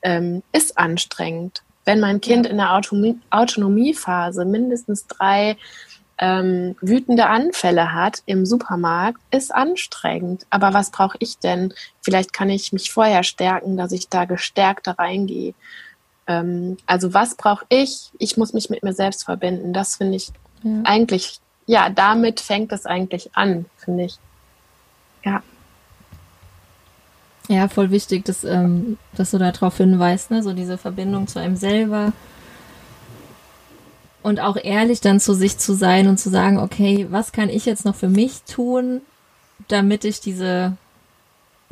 ähm, 0.02 0.42
ist 0.52 0.78
anstrengend. 0.78 1.62
Wenn 1.84 1.98
mein 1.98 2.20
Kind 2.20 2.46
in 2.46 2.58
der 2.58 2.74
Autonomie 2.74 3.18
Autonomiephase 3.30 4.44
mindestens 4.44 5.06
drei 5.06 5.56
ähm, 6.20 6.76
wütende 6.82 7.26
Anfälle 7.26 7.94
hat 7.94 8.22
im 8.26 8.44
Supermarkt, 8.44 9.20
ist 9.30 9.54
anstrengend. 9.54 10.46
Aber 10.50 10.74
was 10.74 10.90
brauche 10.90 11.16
ich 11.18 11.38
denn? 11.38 11.72
Vielleicht 12.02 12.34
kann 12.34 12.50
ich 12.50 12.74
mich 12.74 12.92
vorher 12.92 13.22
stärken, 13.22 13.78
dass 13.78 13.90
ich 13.92 14.08
da 14.10 14.26
gestärkter 14.26 14.98
reingehe. 14.98 15.54
Ähm, 16.26 16.76
also 16.84 17.14
was 17.14 17.36
brauche 17.36 17.64
ich? 17.70 18.10
Ich 18.18 18.36
muss 18.36 18.52
mich 18.52 18.68
mit 18.68 18.82
mir 18.82 18.92
selbst 18.92 19.24
verbinden. 19.24 19.72
Das 19.72 19.96
finde 19.96 20.16
ich 20.16 20.30
ja. 20.62 20.82
eigentlich, 20.84 21.40
ja, 21.66 21.88
damit 21.88 22.40
fängt 22.40 22.70
es 22.72 22.84
eigentlich 22.84 23.30
an, 23.34 23.64
finde 23.78 24.04
ich. 24.04 24.18
Ja. 25.24 25.42
Ja, 27.48 27.66
voll 27.68 27.90
wichtig, 27.90 28.26
dass, 28.26 28.44
ähm, 28.44 28.98
dass 29.14 29.30
du 29.30 29.38
darauf 29.38 29.78
hinweist, 29.78 30.30
ne? 30.30 30.42
so 30.42 30.52
diese 30.52 30.76
Verbindung 30.76 31.26
zu 31.26 31.40
einem 31.40 31.56
selber, 31.56 32.12
und 34.22 34.40
auch 34.40 34.56
ehrlich 34.56 35.00
dann 35.00 35.20
zu 35.20 35.34
sich 35.34 35.58
zu 35.58 35.74
sein 35.74 36.08
und 36.08 36.18
zu 36.18 36.30
sagen, 36.30 36.58
okay, 36.58 37.06
was 37.10 37.32
kann 37.32 37.48
ich 37.48 37.66
jetzt 37.66 37.84
noch 37.84 37.94
für 37.94 38.08
mich 38.08 38.42
tun, 38.42 39.00
damit 39.68 40.04
ich 40.04 40.20
diese 40.20 40.76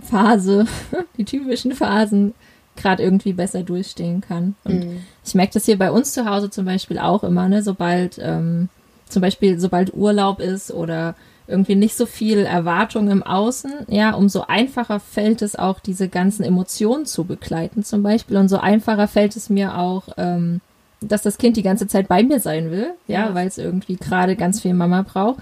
Phase, 0.03 0.67
die 1.17 1.25
typischen 1.25 1.73
Phasen, 1.73 2.35
gerade 2.77 3.03
irgendwie 3.03 3.33
besser 3.33 3.65
durchstehen 3.65 4.21
kann. 4.21 4.55
Und 4.65 4.85
mhm. 4.85 5.01
ich 5.25 5.35
merke 5.35 5.55
das 5.55 5.65
hier 5.65 5.79
bei 5.79 5.91
uns 5.91 6.13
zu 6.13 6.27
Hause 6.27 6.49
zum 6.49 6.65
Beispiel 6.65 6.99
auch 6.99 7.25
immer, 7.25 7.49
ne, 7.49 7.63
sobald 7.63 8.19
ähm, 8.23 8.69
zum 9.09 9.21
Beispiel 9.21 9.59
sobald 9.59 9.95
Urlaub 9.95 10.41
ist 10.41 10.71
oder 10.71 11.17
irgendwie 11.49 11.75
nicht 11.75 11.97
so 11.97 12.07
viel 12.07 12.41
Erwartung 12.41 13.11
im 13.11 13.23
Außen, 13.23 13.73
ja, 13.89 14.15
umso 14.15 14.43
einfacher 14.43 15.01
fällt 15.01 15.41
es 15.41 15.57
auch, 15.57 15.81
diese 15.81 16.09
ganzen 16.09 16.45
Emotionen 16.45 17.07
zu 17.07 17.25
begleiten 17.25 17.83
zum 17.83 18.03
Beispiel. 18.03 18.37
Und 18.37 18.49
so 18.49 18.59
einfacher 18.59 19.09
fällt 19.09 19.35
es 19.35 19.49
mir 19.49 19.79
auch, 19.79 20.05
ähm, 20.19 20.61
dass 21.01 21.23
das 21.23 21.39
Kind 21.39 21.57
die 21.57 21.63
ganze 21.63 21.87
Zeit 21.87 22.09
bei 22.09 22.23
mir 22.23 22.41
sein 22.41 22.71
will, 22.71 22.93
ja, 23.07 23.27
ja. 23.27 23.35
weil 23.35 23.47
es 23.47 23.59
irgendwie 23.59 23.97
gerade 23.97 24.37
ganz 24.37 24.61
viel 24.61 24.75
Mama 24.75 25.03
braucht. 25.03 25.39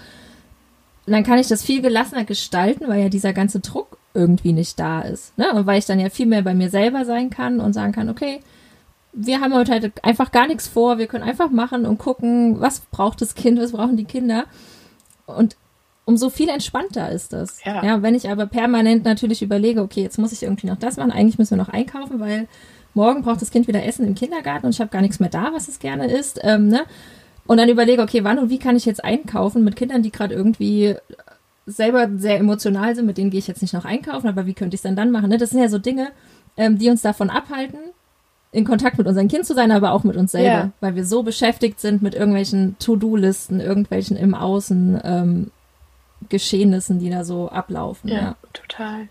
Und 1.05 1.13
dann 1.13 1.23
kann 1.23 1.39
ich 1.39 1.47
das 1.47 1.63
viel 1.63 1.81
gelassener 1.81 2.25
gestalten, 2.25 2.87
weil 2.87 3.01
ja 3.01 3.09
dieser 3.09 3.33
ganze 3.33 3.59
Druck 3.59 3.97
irgendwie 4.13 4.53
nicht 4.53 4.79
da 4.79 5.01
ist. 5.01 5.37
Ne? 5.37 5.51
Und 5.53 5.65
weil 5.65 5.79
ich 5.79 5.85
dann 5.85 5.99
ja 5.99 6.09
viel 6.09 6.25
mehr 6.25 6.41
bei 6.41 6.53
mir 6.53 6.69
selber 6.69 7.05
sein 7.05 7.29
kann 7.29 7.59
und 7.59 7.73
sagen 7.73 7.93
kann, 7.93 8.09
okay, 8.09 8.41
wir 9.13 9.39
haben 9.39 9.53
heute 9.53 9.71
halt 9.71 10.03
einfach 10.03 10.31
gar 10.31 10.47
nichts 10.47 10.67
vor, 10.67 10.97
wir 10.97 11.07
können 11.07 11.23
einfach 11.23 11.49
machen 11.49 11.85
und 11.85 11.97
gucken, 11.97 12.59
was 12.59 12.81
braucht 12.91 13.21
das 13.21 13.35
Kind, 13.35 13.59
was 13.59 13.71
brauchen 13.71 13.97
die 13.97 14.05
Kinder. 14.05 14.45
Und 15.25 15.55
umso 16.05 16.29
viel 16.29 16.49
entspannter 16.49 17.09
ist 17.11 17.33
das. 17.33 17.63
Ja. 17.63 17.83
ja, 17.83 18.01
wenn 18.01 18.15
ich 18.15 18.29
aber 18.29 18.45
permanent 18.45 19.05
natürlich 19.05 19.41
überlege, 19.41 19.81
okay, 19.81 20.01
jetzt 20.01 20.19
muss 20.19 20.31
ich 20.31 20.43
irgendwie 20.43 20.67
noch 20.67 20.77
das 20.77 20.97
machen, 20.97 21.11
eigentlich 21.11 21.37
müssen 21.37 21.57
wir 21.57 21.63
noch 21.63 21.73
einkaufen, 21.73 22.19
weil 22.19 22.47
morgen 22.97 23.21
braucht 23.21 23.41
das 23.41 23.51
Kind 23.51 23.67
wieder 23.67 23.85
Essen 23.85 24.05
im 24.05 24.15
Kindergarten 24.15 24.65
und 24.65 24.73
ich 24.73 24.81
habe 24.81 24.89
gar 24.89 25.01
nichts 25.01 25.21
mehr 25.21 25.29
da, 25.29 25.53
was 25.53 25.69
es 25.69 25.79
gerne 25.79 26.11
isst. 26.11 26.39
Ähm, 26.43 26.67
ne? 26.67 26.81
Und 27.45 27.57
dann 27.57 27.69
überlege, 27.69 28.01
okay, 28.01 28.25
wann 28.25 28.39
und 28.39 28.49
wie 28.49 28.59
kann 28.59 28.75
ich 28.75 28.85
jetzt 28.85 29.05
einkaufen 29.05 29.63
mit 29.63 29.77
Kindern, 29.77 30.03
die 30.03 30.11
gerade 30.11 30.35
irgendwie 30.35 30.95
selber 31.65 32.09
sehr 32.17 32.37
emotional 32.37 32.95
sind, 32.95 33.05
mit 33.05 33.17
denen 33.17 33.29
gehe 33.29 33.39
ich 33.39 33.47
jetzt 33.47 33.61
nicht 33.61 33.73
noch 33.73 33.85
einkaufen, 33.85 34.27
aber 34.27 34.45
wie 34.45 34.53
könnte 34.53 34.75
ich 34.75 34.79
es 34.79 34.83
dann 34.83 34.95
dann 34.95 35.11
machen? 35.11 35.29
Ne? 35.29 35.37
Das 35.37 35.51
sind 35.51 35.61
ja 35.61 35.69
so 35.69 35.77
Dinge, 35.77 36.09
ähm, 36.57 36.77
die 36.77 36.89
uns 36.89 37.01
davon 37.01 37.29
abhalten, 37.29 37.79
in 38.51 38.65
Kontakt 38.65 38.97
mit 38.97 39.07
unserem 39.07 39.27
Kind 39.27 39.45
zu 39.45 39.53
sein, 39.53 39.71
aber 39.71 39.91
auch 39.91 40.03
mit 40.03 40.17
uns 40.17 40.31
selber, 40.31 40.47
ja. 40.47 40.71
weil 40.81 40.95
wir 40.95 41.05
so 41.05 41.23
beschäftigt 41.23 41.79
sind 41.79 42.01
mit 42.01 42.15
irgendwelchen 42.15 42.77
To-Do-Listen, 42.79 43.59
irgendwelchen 43.59 44.17
im 44.17 44.33
Außen 44.33 44.99
ähm, 45.03 45.51
Geschehnissen, 46.29 46.99
die 46.99 47.09
da 47.09 47.23
so 47.23 47.49
ablaufen. 47.49 48.09
Ja, 48.09 48.15
ja, 48.15 48.35
total. 48.53 49.09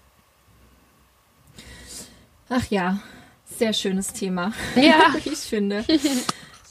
Ach 2.48 2.66
ja, 2.70 2.98
sehr 3.58 3.72
schönes 3.72 4.12
Thema. 4.12 4.52
Ja, 4.76 5.14
ich 5.24 5.38
finde. 5.38 5.84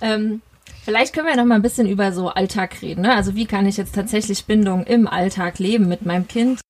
ähm, 0.02 0.42
vielleicht 0.84 1.14
können 1.14 1.28
wir 1.28 1.36
noch 1.36 1.46
mal 1.46 1.56
ein 1.56 1.62
bisschen 1.62 1.88
über 1.88 2.12
so 2.12 2.30
Alltag 2.30 2.82
reden. 2.82 3.02
Ne? 3.02 3.16
Also 3.16 3.36
wie 3.36 3.46
kann 3.46 3.66
ich 3.66 3.78
jetzt 3.78 3.96
tatsächlich 3.96 4.46
Bindung 4.46 4.86
im 4.86 5.08
Alltag 5.08 5.60
leben 5.60 5.88
mit 5.88 6.06
meinem 6.06 6.28
Kind? 6.28 6.62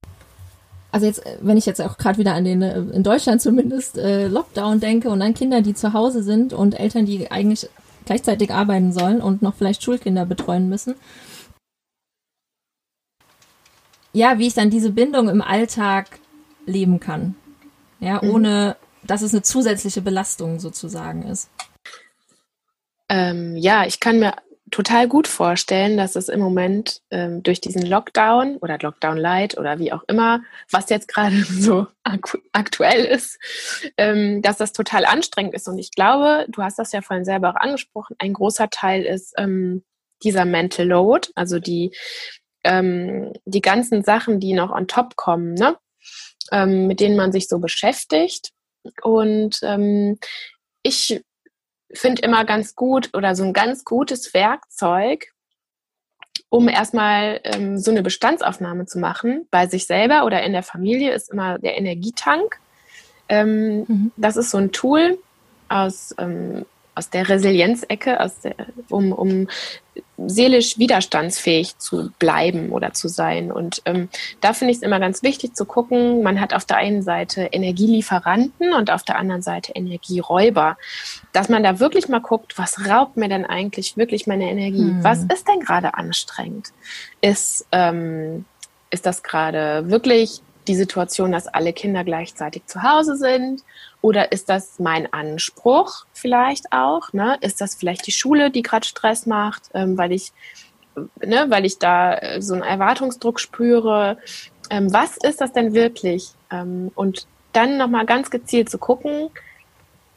Also 0.91 1.07
jetzt, 1.07 1.23
wenn 1.41 1.57
ich 1.57 1.65
jetzt 1.65 1.81
auch 1.81 1.97
gerade 1.97 2.17
wieder 2.17 2.33
an 2.33 2.45
den, 2.45 2.61
äh, 2.61 2.79
in 2.79 3.03
Deutschland 3.03 3.41
zumindest, 3.41 3.97
äh, 3.97 4.27
Lockdown 4.27 4.79
denke 4.79 5.09
und 5.09 5.21
an 5.21 5.33
Kinder, 5.33 5.61
die 5.61 5.73
zu 5.73 5.93
Hause 5.93 6.23
sind 6.23 6.53
und 6.53 6.79
Eltern, 6.79 7.05
die 7.05 7.29
eigentlich 7.31 7.69
gleichzeitig 8.05 8.51
arbeiten 8.51 8.93
sollen 8.93 9.21
und 9.21 9.41
noch 9.41 9.55
vielleicht 9.55 9.83
Schulkinder 9.83 10.25
betreuen 10.25 10.69
müssen 10.69 10.95
ja, 14.15 14.39
wie 14.39 14.47
ich 14.47 14.53
dann 14.53 14.69
diese 14.69 14.91
Bindung 14.91 15.27
im 15.27 15.41
Alltag 15.41 16.19
leben 16.65 17.01
kann. 17.01 17.35
Ja, 17.99 18.21
mhm. 18.23 18.29
ohne 18.29 18.75
dass 19.07 19.21
es 19.21 19.33
eine 19.33 19.43
zusätzliche 19.43 20.01
Belastung 20.01 20.59
sozusagen 20.59 21.23
ist. 21.23 21.49
Ähm, 23.09 23.55
ja, 23.55 23.85
ich 23.85 23.99
kann 23.99 24.19
mir 24.19 24.33
total 24.71 25.07
gut 25.07 25.27
vorstellen, 25.27 25.95
dass 25.95 26.15
es 26.15 26.27
im 26.27 26.39
Moment 26.39 27.01
ähm, 27.11 27.43
durch 27.43 27.61
diesen 27.61 27.83
Lockdown 27.83 28.57
oder 28.57 28.79
Lockdown 28.79 29.17
Light 29.17 29.57
oder 29.57 29.77
wie 29.79 29.93
auch 29.93 30.03
immer, 30.07 30.41
was 30.71 30.89
jetzt 30.89 31.07
gerade 31.07 31.43
so 31.43 31.87
aktuell 32.51 33.05
ist, 33.05 33.39
ähm, 33.97 34.41
dass 34.41 34.57
das 34.57 34.73
total 34.73 35.05
anstrengend 35.05 35.53
ist. 35.53 35.67
Und 35.67 35.77
ich 35.77 35.91
glaube, 35.91 36.45
du 36.49 36.63
hast 36.63 36.79
das 36.79 36.91
ja 36.91 37.01
vorhin 37.01 37.25
selber 37.25 37.51
auch 37.51 37.61
angesprochen, 37.61 38.15
ein 38.19 38.33
großer 38.33 38.69
Teil 38.69 39.03
ist 39.03 39.33
ähm, 39.37 39.83
dieser 40.23 40.45
Mental 40.45 40.87
Load, 40.87 41.29
also 41.35 41.59
die 41.59 41.95
ähm, 42.63 43.31
die 43.45 43.61
ganzen 43.61 44.03
Sachen, 44.03 44.39
die 44.39 44.53
noch 44.53 44.71
on 44.71 44.87
top 44.87 45.15
kommen, 45.15 45.53
ne? 45.53 45.77
Ähm, 46.51 46.87
mit 46.87 46.99
denen 46.99 47.15
man 47.15 47.31
sich 47.31 47.47
so 47.47 47.59
beschäftigt. 47.59 48.51
Und 49.01 49.59
ähm, 49.63 50.17
ich 50.83 51.23
finde 51.93 52.21
immer 52.21 52.45
ganz 52.45 52.75
gut 52.75 53.09
oder 53.13 53.35
so 53.35 53.43
ein 53.43 53.53
ganz 53.53 53.83
gutes 53.83 54.33
Werkzeug, 54.33 55.27
um 56.49 56.67
erstmal 56.67 57.41
ähm, 57.43 57.77
so 57.77 57.91
eine 57.91 58.03
Bestandsaufnahme 58.03 58.85
zu 58.85 58.99
machen 58.99 59.47
bei 59.51 59.67
sich 59.67 59.87
selber 59.87 60.25
oder 60.25 60.43
in 60.43 60.53
der 60.53 60.63
Familie, 60.63 61.13
ist 61.13 61.31
immer 61.31 61.59
der 61.59 61.77
Energietank. 61.77 62.59
Ähm, 63.27 63.85
mhm. 63.87 64.11
Das 64.17 64.37
ist 64.37 64.51
so 64.51 64.57
ein 64.57 64.71
Tool 64.71 65.17
aus 65.69 66.13
ähm, 66.17 66.65
aus 66.95 67.09
der 67.09 67.27
Resilienzecke, 67.27 68.19
aus 68.19 68.39
der, 68.39 68.55
um, 68.89 69.11
um 69.11 69.47
seelisch 70.17 70.77
widerstandsfähig 70.77 71.77
zu 71.77 72.11
bleiben 72.19 72.71
oder 72.71 72.93
zu 72.93 73.07
sein. 73.09 73.51
Und 73.51 73.81
ähm, 73.85 74.09
da 74.39 74.53
finde 74.53 74.71
ich 74.71 74.77
es 74.77 74.83
immer 74.83 74.99
ganz 74.99 75.23
wichtig 75.23 75.55
zu 75.55 75.65
gucken, 75.65 76.23
man 76.23 76.39
hat 76.39 76.53
auf 76.53 76.65
der 76.65 76.77
einen 76.77 77.01
Seite 77.01 77.43
Energielieferanten 77.51 78.73
und 78.73 78.91
auf 78.91 79.03
der 79.03 79.17
anderen 79.17 79.41
Seite 79.41 79.73
Energieräuber. 79.73 80.77
Dass 81.33 81.49
man 81.49 81.63
da 81.63 81.79
wirklich 81.79 82.07
mal 82.07 82.21
guckt, 82.21 82.57
was 82.57 82.87
raubt 82.87 83.17
mir 83.17 83.27
denn 83.27 83.45
eigentlich 83.45 83.97
wirklich 83.97 84.25
meine 84.25 84.49
Energie? 84.49 84.89
Hm. 84.89 85.03
Was 85.03 85.23
ist 85.23 85.47
denn 85.47 85.59
gerade 85.59 85.95
anstrengend? 85.95 86.69
Ist, 87.21 87.67
ähm, 87.71 88.45
ist 88.89 89.05
das 89.05 89.21
gerade 89.21 89.89
wirklich 89.89 90.41
die 90.67 90.75
Situation, 90.75 91.31
dass 91.31 91.47
alle 91.47 91.73
Kinder 91.73 92.03
gleichzeitig 92.03 92.65
zu 92.65 92.83
Hause 92.83 93.15
sind? 93.15 93.63
Oder 94.01 94.31
ist 94.31 94.49
das 94.49 94.79
mein 94.79 95.11
Anspruch 95.13 96.05
vielleicht 96.13 96.71
auch? 96.71 97.13
Ne? 97.13 97.37
Ist 97.41 97.61
das 97.61 97.75
vielleicht 97.75 98.07
die 98.07 98.11
Schule, 98.11 98.51
die 98.51 98.61
gerade 98.61 98.85
Stress 98.85 99.25
macht, 99.25 99.63
ähm, 99.73 99.97
weil 99.97 100.11
ich, 100.11 100.31
ne, 101.23 101.45
weil 101.49 101.65
ich 101.65 101.79
da 101.79 102.15
äh, 102.17 102.41
so 102.41 102.53
einen 102.53 102.63
Erwartungsdruck 102.63 103.39
spüre? 103.39 104.17
Ähm, 104.69 104.91
was 104.93 105.17
ist 105.17 105.41
das 105.41 105.53
denn 105.53 105.73
wirklich? 105.73 106.31
Ähm, 106.51 106.91
und 106.95 107.27
dann 107.53 107.77
nochmal 107.77 108.05
ganz 108.05 108.29
gezielt 108.29 108.69
zu 108.69 108.77
gucken, 108.77 109.29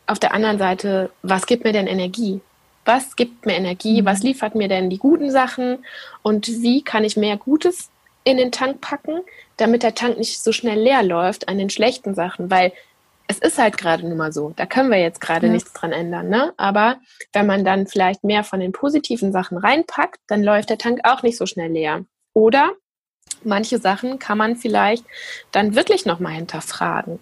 auf 0.07 0.18
der 0.18 0.32
anderen 0.34 0.59
Seite, 0.59 1.11
was 1.22 1.46
gibt 1.46 1.64
mir 1.64 1.72
denn 1.72 1.86
Energie? 1.86 2.40
Was 2.84 3.16
gibt 3.16 3.44
mir 3.44 3.55
Energie? 3.55 4.01
Mhm. 4.01 4.07
Was 4.07 4.22
liefert 4.22 4.55
mir 4.55 4.68
denn 4.68 4.88
die 4.88 4.99
guten 4.99 5.30
Sachen? 5.30 5.84
Und 6.22 6.49
wie 6.49 6.82
kann 6.82 7.05
ich 7.05 7.16
mehr 7.16 7.36
Gutes 7.36 7.90
in 8.31 8.37
den 8.37 8.53
Tank 8.53 8.81
packen, 8.81 9.20
damit 9.57 9.83
der 9.83 9.95
Tank 9.95 10.18
nicht 10.18 10.43
so 10.43 10.53
schnell 10.53 10.79
leer 10.79 11.03
läuft 11.03 11.49
an 11.49 11.59
den 11.59 11.70
schlechten 11.70 12.14
Sachen? 12.14 12.51
Weil 12.51 12.72
es 13.29 13.39
ist 13.39 13.59
halt 13.59 13.76
gerade 13.76 14.09
nun 14.09 14.16
mal 14.16 14.33
so. 14.33 14.53
Da 14.57 14.66
können 14.66 14.91
wir 14.91 14.99
jetzt 14.99 15.20
gerade 15.20 15.47
ja. 15.47 15.53
nichts 15.53 15.72
dran 15.72 15.93
ändern. 15.93 16.29
Ne? 16.29 16.55
Aber 16.57 16.97
wenn 17.33 17.47
man 17.47 17.64
dann 17.64 17.87
vielleicht 17.87 18.24
mehr 18.24 18.43
von 18.43 18.61
den 18.61 18.72
positiven 18.72 19.33
Sachen 19.33 19.59
reinpackt, 19.59 20.18
dann 20.26 20.43
läuft 20.43 20.70
der 20.70 20.79
Tank 20.79 21.01
auch 21.05 21.22
nicht 21.22 21.37
so 21.37 21.47
schnell 21.47 21.70
leer. 21.70 22.05
Oder 22.33 22.72
manche 23.45 23.79
Sachen 23.79 24.18
kann 24.18 24.39
man 24.39 24.57
vielleicht 24.57 25.05
dann 25.53 25.74
wirklich 25.74 26.07
nochmal 26.07 26.33
hinterfragen. 26.33 27.18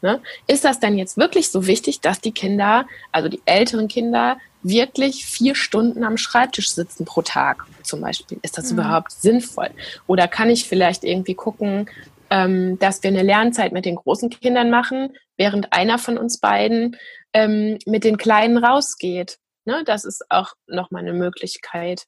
Ne? 0.00 0.20
Ist 0.46 0.64
das 0.64 0.80
denn 0.80 0.96
jetzt 0.96 1.16
wirklich 1.16 1.50
so 1.50 1.66
wichtig, 1.66 2.00
dass 2.00 2.20
die 2.20 2.32
Kinder, 2.32 2.86
also 3.12 3.28
die 3.28 3.42
älteren 3.44 3.88
Kinder, 3.88 4.38
wirklich 4.62 5.24
vier 5.24 5.54
Stunden 5.54 6.04
am 6.04 6.16
Schreibtisch 6.16 6.70
sitzen 6.70 7.04
pro 7.04 7.22
Tag 7.22 7.66
zum 7.82 8.00
Beispiel? 8.00 8.38
Ist 8.42 8.58
das 8.58 8.70
mhm. 8.70 8.78
überhaupt 8.78 9.12
sinnvoll? 9.12 9.70
Oder 10.06 10.28
kann 10.28 10.50
ich 10.50 10.68
vielleicht 10.68 11.04
irgendwie 11.04 11.34
gucken, 11.34 11.88
ähm, 12.30 12.78
dass 12.78 13.02
wir 13.02 13.08
eine 13.08 13.22
Lernzeit 13.22 13.72
mit 13.72 13.84
den 13.84 13.96
großen 13.96 14.30
Kindern 14.30 14.70
machen, 14.70 15.16
während 15.36 15.72
einer 15.72 15.98
von 15.98 16.18
uns 16.18 16.38
beiden 16.38 16.96
ähm, 17.32 17.78
mit 17.86 18.04
den 18.04 18.18
Kleinen 18.18 18.58
rausgeht. 18.58 19.38
Ne? 19.64 19.82
Das 19.84 20.04
ist 20.04 20.24
auch 20.28 20.54
nochmal 20.66 21.02
eine 21.02 21.12
Möglichkeit. 21.12 22.04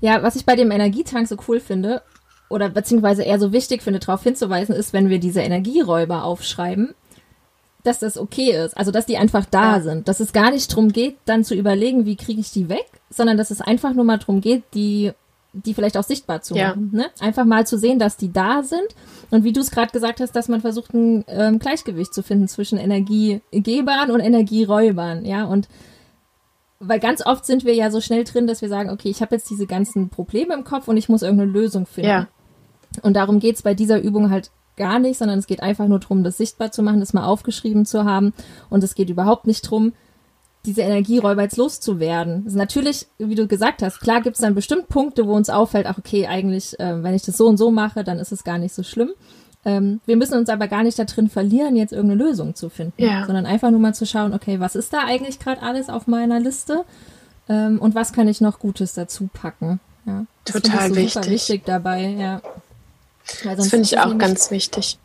Ja, 0.00 0.22
was 0.22 0.36
ich 0.36 0.44
bei 0.44 0.56
dem 0.56 0.70
Energietank 0.70 1.26
so 1.28 1.36
cool 1.48 1.60
finde, 1.60 2.02
oder 2.54 2.68
beziehungsweise 2.68 3.24
eher 3.24 3.40
so 3.40 3.52
wichtig 3.52 3.82
finde, 3.82 3.98
darauf 3.98 4.22
hinzuweisen, 4.22 4.76
ist, 4.76 4.92
wenn 4.92 5.08
wir 5.08 5.18
diese 5.18 5.40
Energieräuber 5.40 6.22
aufschreiben, 6.22 6.94
dass 7.82 7.98
das 7.98 8.16
okay 8.16 8.52
ist. 8.52 8.76
Also, 8.76 8.92
dass 8.92 9.06
die 9.06 9.18
einfach 9.18 9.44
da 9.44 9.76
ja. 9.76 9.82
sind. 9.82 10.06
Dass 10.06 10.20
es 10.20 10.32
gar 10.32 10.52
nicht 10.52 10.70
darum 10.70 10.92
geht, 10.92 11.16
dann 11.24 11.42
zu 11.42 11.56
überlegen, 11.56 12.06
wie 12.06 12.14
kriege 12.14 12.40
ich 12.40 12.52
die 12.52 12.68
weg, 12.68 12.86
sondern 13.10 13.36
dass 13.36 13.50
es 13.50 13.60
einfach 13.60 13.92
nur 13.92 14.04
mal 14.04 14.18
darum 14.18 14.40
geht, 14.40 14.62
die 14.72 15.12
die 15.52 15.72
vielleicht 15.72 15.96
auch 15.96 16.04
sichtbar 16.04 16.42
zu 16.42 16.56
ja. 16.56 16.70
machen. 16.70 16.90
Ne? 16.92 17.06
Einfach 17.20 17.44
mal 17.44 17.64
zu 17.64 17.78
sehen, 17.78 18.00
dass 18.00 18.16
die 18.16 18.32
da 18.32 18.64
sind. 18.64 18.96
Und 19.30 19.44
wie 19.44 19.52
du 19.52 19.60
es 19.60 19.70
gerade 19.70 19.92
gesagt 19.92 20.20
hast, 20.20 20.32
dass 20.32 20.48
man 20.48 20.60
versucht, 20.60 20.92
ein 20.94 21.24
ähm, 21.28 21.60
Gleichgewicht 21.60 22.12
zu 22.12 22.24
finden 22.24 22.48
zwischen 22.48 22.76
Energiegebern 22.76 24.10
und 24.10 24.18
Energieräubern. 24.18 25.24
Ja, 25.24 25.44
und 25.44 25.68
weil 26.80 27.00
ganz 27.00 27.24
oft 27.24 27.46
sind 27.46 27.64
wir 27.64 27.74
ja 27.74 27.90
so 27.90 28.00
schnell 28.00 28.24
drin, 28.24 28.46
dass 28.46 28.62
wir 28.62 28.68
sagen, 28.68 28.90
okay, 28.90 29.08
ich 29.08 29.22
habe 29.22 29.36
jetzt 29.36 29.48
diese 29.48 29.66
ganzen 29.66 30.08
Probleme 30.08 30.54
im 30.54 30.64
Kopf 30.64 30.88
und 30.88 30.96
ich 30.96 31.08
muss 31.08 31.22
irgendeine 31.22 31.52
Lösung 31.52 31.86
finden. 31.86 32.10
Ja. 32.10 32.28
Und 33.02 33.14
darum 33.14 33.40
geht's 33.40 33.62
bei 33.62 33.74
dieser 33.74 34.00
Übung 34.00 34.30
halt 34.30 34.50
gar 34.76 34.98
nicht, 34.98 35.18
sondern 35.18 35.38
es 35.38 35.46
geht 35.46 35.62
einfach 35.62 35.86
nur 35.86 36.00
darum, 36.00 36.24
das 36.24 36.36
sichtbar 36.36 36.72
zu 36.72 36.82
machen, 36.82 37.00
das 37.00 37.12
mal 37.12 37.26
aufgeschrieben 37.26 37.86
zu 37.86 38.04
haben. 38.04 38.32
Und 38.70 38.82
es 38.82 38.94
geht 38.94 39.10
überhaupt 39.10 39.46
nicht 39.46 39.64
darum, 39.66 39.92
diese 40.66 40.82
Energieräuber 40.82 41.42
jetzt 41.42 41.56
loszuwerden. 41.56 42.42
Also 42.46 42.56
natürlich, 42.56 43.06
wie 43.18 43.34
du 43.34 43.46
gesagt 43.46 43.82
hast, 43.82 44.00
klar 44.00 44.22
gibt 44.22 44.36
es 44.36 44.42
dann 44.42 44.54
bestimmt 44.54 44.88
Punkte, 44.88 45.26
wo 45.26 45.34
uns 45.34 45.50
auffällt, 45.50 45.86
ach 45.86 45.98
okay, 45.98 46.26
eigentlich, 46.26 46.78
äh, 46.80 47.02
wenn 47.02 47.14
ich 47.14 47.22
das 47.22 47.36
so 47.36 47.46
und 47.46 47.58
so 47.58 47.70
mache, 47.70 48.02
dann 48.02 48.18
ist 48.18 48.32
es 48.32 48.44
gar 48.44 48.58
nicht 48.58 48.74
so 48.74 48.82
schlimm. 48.82 49.12
Ähm, 49.66 50.00
wir 50.06 50.16
müssen 50.16 50.38
uns 50.38 50.48
aber 50.48 50.68
gar 50.68 50.82
nicht 50.82 50.98
da 50.98 51.04
drin 51.04 51.28
verlieren, 51.28 51.76
jetzt 51.76 51.92
irgendeine 51.92 52.22
Lösung 52.22 52.54
zu 52.54 52.68
finden, 52.68 53.02
ja. 53.02 53.24
sondern 53.26 53.46
einfach 53.46 53.70
nur 53.70 53.80
mal 53.80 53.94
zu 53.94 54.06
schauen, 54.06 54.34
okay, 54.34 54.60
was 54.60 54.74
ist 54.74 54.92
da 54.92 55.00
eigentlich 55.04 55.38
gerade 55.38 55.62
alles 55.62 55.88
auf 55.88 56.06
meiner 56.06 56.40
Liste 56.40 56.84
ähm, 57.48 57.78
und 57.78 57.94
was 57.94 58.12
kann 58.12 58.28
ich 58.28 58.40
noch 58.40 58.58
Gutes 58.58 58.94
dazu 58.94 59.28
packen. 59.32 59.80
Ja. 60.06 60.26
Das 60.44 60.60
Total 60.60 60.94
wichtig. 60.94 61.30
wichtig 61.30 61.62
dabei, 61.64 62.08
ja. 62.08 62.42
Das 63.44 63.68
finde 63.68 63.84
ich 63.84 63.98
auch 63.98 64.16
ganz 64.18 64.50
wichtig. 64.50 64.98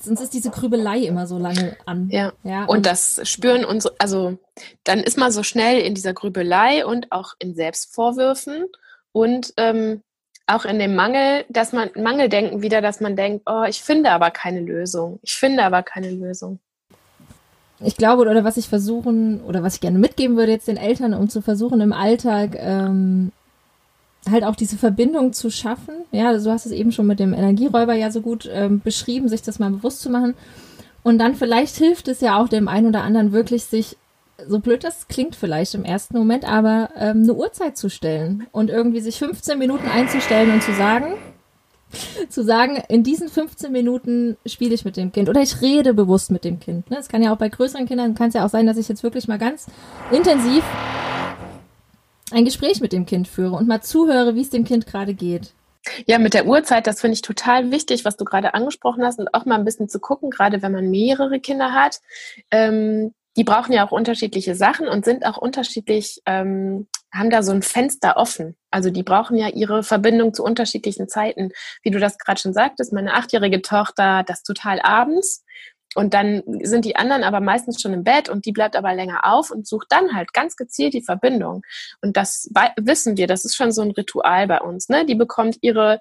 Sonst 0.00 0.20
ist 0.20 0.34
diese 0.34 0.50
Grübelei 0.50 1.00
immer 1.00 1.26
so 1.26 1.38
lange 1.38 1.76
an. 1.84 2.08
Ja. 2.10 2.32
ja 2.44 2.62
und, 2.62 2.78
und 2.78 2.86
das 2.86 3.20
spüren 3.24 3.64
unsere, 3.64 3.94
also 3.98 4.38
dann 4.84 5.00
ist 5.00 5.18
man 5.18 5.32
so 5.32 5.42
schnell 5.42 5.80
in 5.80 5.94
dieser 5.94 6.14
Grübelei 6.14 6.86
und 6.86 7.10
auch 7.10 7.34
in 7.40 7.54
Selbstvorwürfen 7.54 8.66
und 9.12 9.52
ähm, 9.56 10.02
auch 10.46 10.64
in 10.64 10.78
dem 10.78 10.94
Mangel, 10.94 11.44
dass 11.48 11.72
man 11.72 11.90
Mangeldenken 11.94 12.62
wieder, 12.62 12.80
dass 12.80 13.00
man 13.00 13.16
denkt, 13.16 13.42
oh, 13.46 13.64
ich 13.68 13.82
finde 13.82 14.10
aber 14.12 14.30
keine 14.30 14.60
Lösung. 14.60 15.18
Ich 15.22 15.34
finde 15.34 15.64
aber 15.64 15.82
keine 15.82 16.10
Lösung. 16.10 16.58
Ich 17.80 17.96
glaube, 17.96 18.22
oder 18.22 18.44
was 18.44 18.56
ich 18.56 18.68
versuchen, 18.68 19.40
oder 19.42 19.62
was 19.62 19.74
ich 19.74 19.80
gerne 19.80 19.98
mitgeben 19.98 20.36
würde 20.36 20.52
jetzt 20.52 20.68
den 20.68 20.76
Eltern, 20.76 21.14
um 21.14 21.28
zu 21.28 21.42
versuchen 21.42 21.80
im 21.80 21.92
Alltag 21.92 22.56
ähm, 22.56 23.30
halt 24.30 24.44
auch 24.44 24.56
diese 24.56 24.76
Verbindung 24.76 25.32
zu 25.32 25.50
schaffen. 25.50 25.94
Ja, 26.12 26.36
du 26.36 26.50
hast 26.50 26.66
es 26.66 26.72
eben 26.72 26.92
schon 26.92 27.06
mit 27.06 27.20
dem 27.20 27.32
Energieräuber 27.32 27.94
ja 27.94 28.10
so 28.10 28.20
gut 28.20 28.48
ähm, 28.52 28.80
beschrieben, 28.80 29.28
sich 29.28 29.42
das 29.42 29.58
mal 29.58 29.70
bewusst 29.70 30.00
zu 30.00 30.10
machen. 30.10 30.34
Und 31.02 31.18
dann 31.18 31.34
vielleicht 31.34 31.76
hilft 31.76 32.08
es 32.08 32.20
ja 32.20 32.38
auch 32.38 32.48
dem 32.48 32.68
einen 32.68 32.86
oder 32.86 33.02
anderen 33.02 33.32
wirklich, 33.32 33.64
sich, 33.64 33.96
so 34.46 34.58
blöd 34.58 34.84
das 34.84 35.08
klingt 35.08 35.36
vielleicht 35.36 35.74
im 35.74 35.84
ersten 35.84 36.18
Moment, 36.18 36.44
aber 36.44 36.90
ähm, 36.96 37.22
eine 37.22 37.34
Uhrzeit 37.34 37.76
zu 37.76 37.88
stellen 37.88 38.46
und 38.52 38.70
irgendwie 38.70 39.00
sich 39.00 39.18
15 39.18 39.58
Minuten 39.58 39.88
einzustellen 39.88 40.52
und 40.52 40.62
zu 40.62 40.74
sagen, 40.74 41.14
zu 42.28 42.44
sagen, 42.44 42.82
in 42.88 43.02
diesen 43.02 43.28
15 43.28 43.72
Minuten 43.72 44.36
spiele 44.44 44.74
ich 44.74 44.84
mit 44.84 44.96
dem 44.96 45.12
Kind 45.12 45.28
oder 45.28 45.40
ich 45.40 45.60
rede 45.62 45.94
bewusst 45.94 46.30
mit 46.30 46.44
dem 46.44 46.60
Kind. 46.60 46.86
Es 46.90 47.08
kann 47.08 47.22
ja 47.22 47.32
auch 47.32 47.38
bei 47.38 47.48
größeren 47.48 47.86
Kindern, 47.86 48.14
kann 48.14 48.28
es 48.28 48.34
ja 48.34 48.44
auch 48.44 48.50
sein, 48.50 48.66
dass 48.66 48.76
ich 48.76 48.88
jetzt 48.88 49.02
wirklich 49.02 49.28
mal 49.28 49.38
ganz 49.38 49.66
intensiv 50.10 50.62
ein 52.32 52.44
Gespräch 52.44 52.80
mit 52.80 52.92
dem 52.92 53.06
Kind 53.06 53.28
führe 53.28 53.56
und 53.56 53.68
mal 53.68 53.80
zuhöre, 53.80 54.34
wie 54.34 54.42
es 54.42 54.50
dem 54.50 54.64
Kind 54.64 54.86
gerade 54.86 55.14
geht. 55.14 55.54
Ja, 56.06 56.18
mit 56.18 56.34
der 56.34 56.46
Uhrzeit, 56.46 56.86
das 56.86 57.00
finde 57.00 57.14
ich 57.14 57.22
total 57.22 57.70
wichtig, 57.70 58.04
was 58.04 58.16
du 58.16 58.24
gerade 58.24 58.54
angesprochen 58.54 59.04
hast 59.04 59.18
und 59.18 59.32
auch 59.32 59.46
mal 59.46 59.54
ein 59.54 59.64
bisschen 59.64 59.88
zu 59.88 60.00
gucken, 60.00 60.30
gerade 60.30 60.62
wenn 60.62 60.72
man 60.72 60.90
mehrere 60.90 61.40
Kinder 61.40 61.72
hat. 61.72 62.00
Ähm, 62.50 63.14
die 63.36 63.44
brauchen 63.44 63.72
ja 63.72 63.86
auch 63.86 63.92
unterschiedliche 63.92 64.54
Sachen 64.54 64.88
und 64.88 65.04
sind 65.04 65.24
auch 65.24 65.36
unterschiedlich, 65.36 66.20
ähm, 66.26 66.88
haben 67.14 67.30
da 67.30 67.42
so 67.42 67.52
ein 67.52 67.62
Fenster 67.62 68.16
offen. 68.16 68.56
Also 68.70 68.90
die 68.90 69.04
brauchen 69.04 69.36
ja 69.36 69.48
ihre 69.48 69.82
Verbindung 69.82 70.34
zu 70.34 70.42
unterschiedlichen 70.42 71.08
Zeiten. 71.08 71.50
Wie 71.82 71.90
du 71.90 72.00
das 72.00 72.18
gerade 72.18 72.40
schon 72.40 72.52
sagtest, 72.52 72.92
meine 72.92 73.14
achtjährige 73.14 73.62
Tochter, 73.62 74.24
das 74.26 74.42
total 74.42 74.80
abends. 74.80 75.44
Und 75.98 76.14
dann 76.14 76.44
sind 76.62 76.84
die 76.84 76.94
anderen 76.94 77.24
aber 77.24 77.40
meistens 77.40 77.82
schon 77.82 77.92
im 77.92 78.04
Bett 78.04 78.28
und 78.28 78.46
die 78.46 78.52
bleibt 78.52 78.76
aber 78.76 78.94
länger 78.94 79.22
auf 79.24 79.50
und 79.50 79.66
sucht 79.66 79.88
dann 79.90 80.14
halt 80.14 80.32
ganz 80.32 80.54
gezielt 80.54 80.94
die 80.94 81.02
Verbindung. 81.02 81.62
Und 82.00 82.16
das 82.16 82.48
wissen 82.76 83.16
wir, 83.16 83.26
das 83.26 83.44
ist 83.44 83.56
schon 83.56 83.72
so 83.72 83.82
ein 83.82 83.90
Ritual 83.90 84.46
bei 84.46 84.60
uns. 84.60 84.88
Ne? 84.88 85.04
Die 85.04 85.16
bekommt 85.16 85.58
ihre 85.60 86.00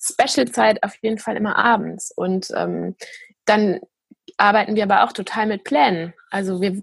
Special-Zeit 0.00 0.82
auf 0.82 0.94
jeden 1.02 1.18
Fall 1.18 1.36
immer 1.36 1.56
abends. 1.56 2.10
Und 2.16 2.50
ähm, 2.56 2.96
dann 3.44 3.80
arbeiten 4.38 4.76
wir 4.76 4.84
aber 4.84 5.04
auch 5.04 5.12
total 5.12 5.44
mit 5.46 5.62
Plänen. 5.62 6.14
Also 6.30 6.62
wir, 6.62 6.82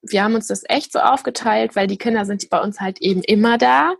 wir 0.00 0.24
haben 0.24 0.36
uns 0.36 0.46
das 0.46 0.62
echt 0.66 0.90
so 0.90 1.00
aufgeteilt, 1.00 1.76
weil 1.76 1.86
die 1.86 1.98
Kinder 1.98 2.24
sind 2.24 2.48
bei 2.48 2.62
uns 2.62 2.80
halt 2.80 3.02
eben 3.02 3.22
immer 3.22 3.58
da, 3.58 3.92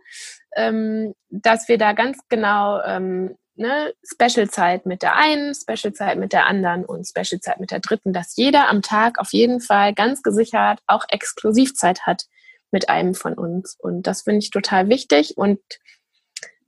ähm, 0.55 1.13
dass 1.29 1.69
wir 1.69 1.77
da 1.77 1.93
ganz 1.93 2.17
genau 2.29 2.81
ähm, 2.81 3.35
ne, 3.55 3.93
Special-Zeit 4.03 4.85
mit 4.85 5.01
der 5.01 5.15
einen, 5.15 5.53
Special-Zeit 5.53 6.17
mit 6.17 6.33
der 6.33 6.45
anderen 6.45 6.85
und 6.85 7.07
Special-Zeit 7.07 7.59
mit 7.59 7.71
der 7.71 7.79
dritten, 7.79 8.13
dass 8.13 8.35
jeder 8.35 8.69
am 8.69 8.81
Tag 8.81 9.19
auf 9.19 9.31
jeden 9.31 9.61
Fall 9.61 9.93
ganz 9.93 10.23
gesichert 10.23 10.79
auch 10.87 11.05
Exklusivzeit 11.09 12.01
hat 12.01 12.25
mit 12.71 12.89
einem 12.89 13.15
von 13.15 13.33
uns. 13.33 13.75
Und 13.79 14.03
das 14.03 14.23
finde 14.23 14.39
ich 14.39 14.49
total 14.49 14.89
wichtig 14.89 15.37
und 15.37 15.59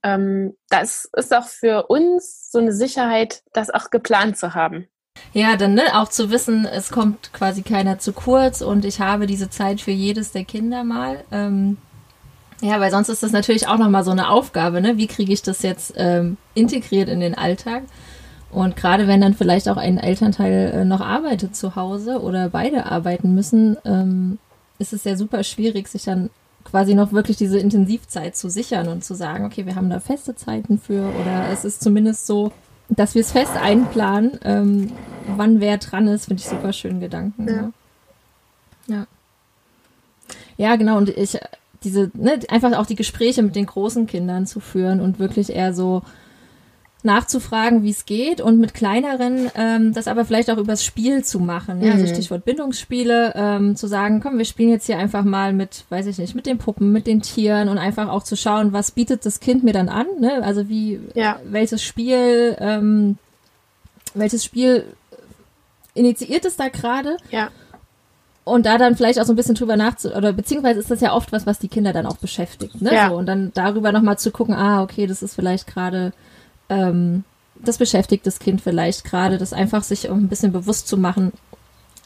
ähm, 0.03 0.55
das 0.69 1.09
ist 1.15 1.33
auch 1.33 1.47
für 1.47 1.88
uns 1.88 2.49
so 2.51 2.59
eine 2.59 2.71
Sicherheit, 2.71 3.43
das 3.53 3.69
auch 3.69 3.89
geplant 3.89 4.38
zu 4.38 4.53
haben. 4.53 4.88
Ja, 5.33 5.55
dann 5.57 5.73
ne, 5.73 5.83
auch 5.93 6.09
zu 6.09 6.29
wissen, 6.29 6.65
es 6.65 6.91
kommt 6.91 7.33
quasi 7.33 7.63
keiner 7.63 7.99
zu 7.99 8.13
kurz 8.13 8.61
und 8.61 8.85
ich 8.85 8.99
habe 8.99 9.25
diese 9.25 9.49
Zeit 9.49 9.81
für 9.81 9.91
jedes 9.91 10.31
der 10.31 10.45
Kinder 10.45 10.83
mal. 10.83 11.23
Ähm, 11.31 11.77
ja, 12.61 12.79
weil 12.79 12.91
sonst 12.91 13.09
ist 13.09 13.23
das 13.23 13.31
natürlich 13.31 13.67
auch 13.67 13.77
nochmal 13.77 14.03
so 14.03 14.11
eine 14.11 14.29
Aufgabe, 14.29 14.81
ne? 14.81 14.97
Wie 14.97 15.07
kriege 15.07 15.31
ich 15.31 15.43
das 15.43 15.61
jetzt 15.61 15.93
ähm, 15.95 16.37
integriert 16.55 17.09
in 17.09 17.19
den 17.19 17.35
Alltag? 17.35 17.83
Und 18.51 18.75
gerade 18.75 19.07
wenn 19.07 19.21
dann 19.21 19.33
vielleicht 19.33 19.69
auch 19.69 19.77
ein 19.77 19.97
Elternteil 19.97 20.71
äh, 20.73 20.85
noch 20.85 21.01
arbeitet 21.01 21.55
zu 21.55 21.75
Hause 21.75 22.21
oder 22.21 22.49
beide 22.49 22.85
arbeiten 22.85 23.35
müssen, 23.35 23.77
ähm, 23.85 24.39
ist 24.79 24.93
es 24.93 25.03
ja 25.03 25.15
super 25.15 25.43
schwierig, 25.43 25.87
sich 25.87 26.03
dann 26.03 26.29
quasi 26.63 26.95
noch 26.95 27.11
wirklich 27.11 27.37
diese 27.37 27.59
Intensivzeit 27.59 28.35
zu 28.35 28.49
sichern 28.49 28.87
und 28.87 29.03
zu 29.03 29.15
sagen, 29.15 29.45
okay, 29.45 29.65
wir 29.65 29.75
haben 29.75 29.89
da 29.89 29.99
feste 29.99 30.35
Zeiten 30.35 30.79
für 30.79 31.13
oder 31.21 31.49
es 31.51 31.63
ist 31.65 31.81
zumindest 31.81 32.25
so, 32.25 32.51
dass 32.89 33.15
wir 33.15 33.21
es 33.21 33.31
fest 33.31 33.55
einplanen, 33.55 34.39
ähm, 34.43 34.91
wann 35.35 35.59
wer 35.59 35.77
dran 35.77 36.07
ist, 36.07 36.25
finde 36.25 36.41
ich 36.41 36.49
super 36.49 36.73
schönen 36.73 36.99
Gedanken. 36.99 37.47
Ja. 37.47 37.53
ja. 37.53 37.71
Ja. 38.87 39.07
Ja, 40.57 40.75
genau. 40.75 40.97
Und 40.97 41.09
ich 41.09 41.37
diese, 41.84 42.11
ne, 42.13 42.39
einfach 42.49 42.73
auch 42.73 42.86
die 42.86 42.95
Gespräche 42.95 43.43
mit 43.43 43.55
den 43.55 43.65
großen 43.65 44.07
Kindern 44.07 44.45
zu 44.45 44.59
führen 44.59 45.01
und 45.01 45.19
wirklich 45.19 45.51
eher 45.51 45.73
so 45.73 46.01
nachzufragen, 47.03 47.84
wie 47.84 47.91
es 47.91 48.05
geht 48.05 48.41
und 48.41 48.59
mit 48.59 48.73
kleineren 48.73 49.49
ähm, 49.55 49.93
das 49.93 50.07
aber 50.07 50.25
vielleicht 50.25 50.49
auch 50.49 50.57
übers 50.57 50.84
Spiel 50.84 51.23
zu 51.23 51.39
machen. 51.39 51.82
Ja? 51.82 51.91
Also 51.91 51.97
mhm. 51.97 52.01
Also 52.01 52.13
Stichwort 52.15 52.45
Bindungsspiele, 52.45 53.34
ähm, 53.36 53.75
zu 53.75 53.88
sagen, 53.88 54.19
komm, 54.19 54.38
wir 54.38 54.45
spielen 54.45 54.69
jetzt 54.69 54.88
hier 54.88 54.97
einfach 54.97 55.23
mal 55.23 55.53
mit, 55.53 55.86
weiß 55.89 56.07
ich 56.07 56.17
nicht, 56.17 56.36
mit 56.36 56.45
den 56.45 56.57
Puppen, 56.57 56.91
mit 56.91 57.07
den 57.07 57.21
Tieren 57.21 57.69
und 57.69 57.78
einfach 57.78 58.09
auch 58.09 58.23
zu 58.23 58.36
schauen, 58.36 58.73
was 58.73 58.91
bietet 58.91 59.25
das 59.25 59.39
Kind 59.39 59.63
mir 59.63 59.73
dann 59.73 59.89
an, 59.89 60.07
ne? 60.19 60.43
Also 60.43 60.69
wie, 60.69 60.99
ja. 61.13 61.39
welches 61.45 61.84
Spiel, 61.84 62.57
ähm, 62.59 63.17
welches 64.13 64.43
Spiel 64.43 64.84
initiiert 65.93 66.45
es 66.45 66.57
da 66.57 66.67
gerade? 66.69 67.17
Ja 67.32 67.49
und 68.47 68.65
da 68.65 68.77
dann 68.77 68.95
vielleicht 68.95 69.19
auch 69.19 69.25
so 69.25 69.33
ein 69.33 69.35
bisschen 69.35 69.55
drüber 69.55 69.75
nachzu 69.75 70.13
oder 70.15 70.31
beziehungsweise 70.31 70.79
ist 70.79 70.89
das 70.89 71.01
ja 71.01 71.13
oft 71.13 71.31
was, 71.31 71.45
was 71.45 71.59
die 71.59 71.67
Kinder 71.67 71.93
dann 71.93 72.05
auch 72.05 72.17
beschäftigt, 72.17 72.81
ne? 72.81 72.93
Ja. 72.93 73.09
So, 73.09 73.15
und 73.15 73.25
dann 73.25 73.51
darüber 73.53 73.91
nochmal 73.91 74.17
zu 74.17 74.31
gucken, 74.31 74.55
ah, 74.55 74.81
okay, 74.81 75.05
das 75.05 75.21
ist 75.21 75.35
vielleicht 75.35 75.67
gerade, 75.67 76.13
ähm, 76.69 77.23
das 77.55 77.77
beschäftigt 77.77 78.25
das 78.25 78.39
Kind 78.39 78.61
vielleicht 78.61 79.03
gerade, 79.03 79.37
das 79.37 79.53
einfach 79.53 79.83
sich 79.83 80.09
um 80.09 80.19
ein 80.19 80.27
bisschen 80.29 80.53
bewusst 80.53 80.87
zu 80.87 80.97
machen, 80.97 81.33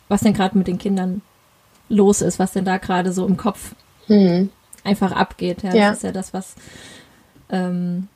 was 0.07 0.21
denn 0.21 0.33
gerade 0.33 0.57
mit 0.57 0.67
den 0.67 0.79
Kindern 0.79 1.21
los 1.89 2.21
ist, 2.21 2.39
was 2.39 2.53
denn 2.53 2.65
da 2.65 2.77
gerade 2.77 3.13
so 3.13 3.27
im 3.27 3.37
Kopf 3.37 3.75
hm. 4.07 4.49
einfach 4.83 5.11
abgeht. 5.11 5.61
Ja, 5.61 5.73
ja, 5.73 5.89
das 5.89 5.97
ist 5.97 6.03
ja 6.03 6.11
das, 6.11 6.33
was 6.33 6.55
ähm, 7.49 8.07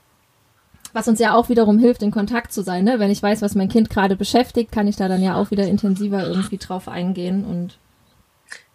was 0.93 1.07
uns 1.09 1.19
ja 1.19 1.35
auch 1.35 1.49
wiederum 1.49 1.77
hilft, 1.77 2.01
in 2.01 2.11
Kontakt 2.11 2.53
zu 2.53 2.63
sein. 2.63 2.85
Ne? 2.85 2.99
Wenn 2.99 3.11
ich 3.11 3.21
weiß, 3.21 3.41
was 3.41 3.53
mein 3.53 3.67
Kind 3.67 3.89
gerade 3.89 4.15
beschäftigt, 4.15 4.71
kann 4.71 4.87
ich 4.87 4.95
da 4.95 5.09
dann 5.09 5.21
ja 5.21 5.35
auch 5.35 5.51
wieder 5.51 5.67
intensiver 5.67 6.25
irgendwie 6.25 6.57
drauf 6.57 6.87
eingehen 6.87 7.43
und 7.43 7.77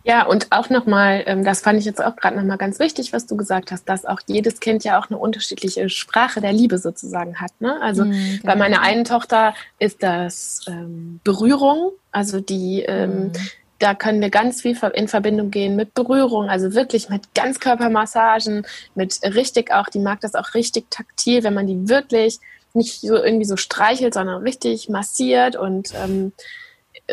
ja, 0.02 0.24
und 0.24 0.46
auch 0.50 0.70
nochmal, 0.70 1.24
ähm, 1.26 1.44
das 1.44 1.60
fand 1.60 1.78
ich 1.78 1.84
jetzt 1.84 2.02
auch 2.02 2.16
gerade 2.16 2.36
nochmal 2.36 2.56
ganz 2.56 2.78
wichtig, 2.78 3.12
was 3.12 3.26
du 3.26 3.36
gesagt 3.36 3.70
hast, 3.70 3.86
dass 3.88 4.06
auch 4.06 4.20
jedes 4.26 4.60
Kind 4.60 4.82
ja 4.82 4.98
auch 4.98 5.10
eine 5.10 5.18
unterschiedliche 5.18 5.90
Sprache 5.90 6.40
der 6.40 6.54
Liebe 6.54 6.78
sozusagen 6.78 7.40
hat. 7.40 7.52
Ne? 7.60 7.80
Also 7.82 8.06
mhm, 8.06 8.12
genau. 8.12 8.46
bei 8.46 8.56
meiner 8.56 8.80
einen 8.80 9.04
Tochter 9.04 9.54
ist 9.78 10.02
das 10.02 10.62
ähm, 10.68 11.20
Berührung, 11.22 11.92
also 12.12 12.40
die, 12.40 12.82
ähm, 12.82 13.24
mhm. 13.24 13.32
da 13.78 13.94
können 13.94 14.22
wir 14.22 14.30
ganz 14.30 14.62
viel 14.62 14.78
in 14.94 15.06
Verbindung 15.06 15.50
gehen 15.50 15.76
mit 15.76 15.92
Berührung, 15.92 16.48
also 16.48 16.74
wirklich 16.74 17.10
mit 17.10 17.34
Ganzkörpermassagen, 17.34 18.66
mit 18.94 19.20
richtig 19.22 19.70
auch, 19.70 19.88
die 19.88 20.00
mag 20.00 20.20
das 20.20 20.34
auch 20.34 20.54
richtig 20.54 20.90
taktil, 20.90 21.44
wenn 21.44 21.52
man 21.54 21.66
die 21.66 21.90
wirklich 21.90 22.40
nicht 22.72 23.00
so 23.00 23.16
irgendwie 23.16 23.44
so 23.44 23.56
streichelt, 23.56 24.14
sondern 24.14 24.42
richtig 24.42 24.88
massiert 24.88 25.56
und 25.56 25.92
ähm, 25.94 26.32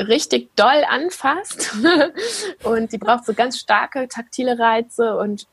richtig 0.07 0.55
doll 0.55 0.83
anfasst. 0.89 1.75
und 2.63 2.91
sie 2.91 2.97
braucht 2.97 3.25
so 3.25 3.33
ganz 3.33 3.57
starke 3.57 4.07
taktile 4.07 4.59
Reize 4.59 5.17
und 5.17 5.47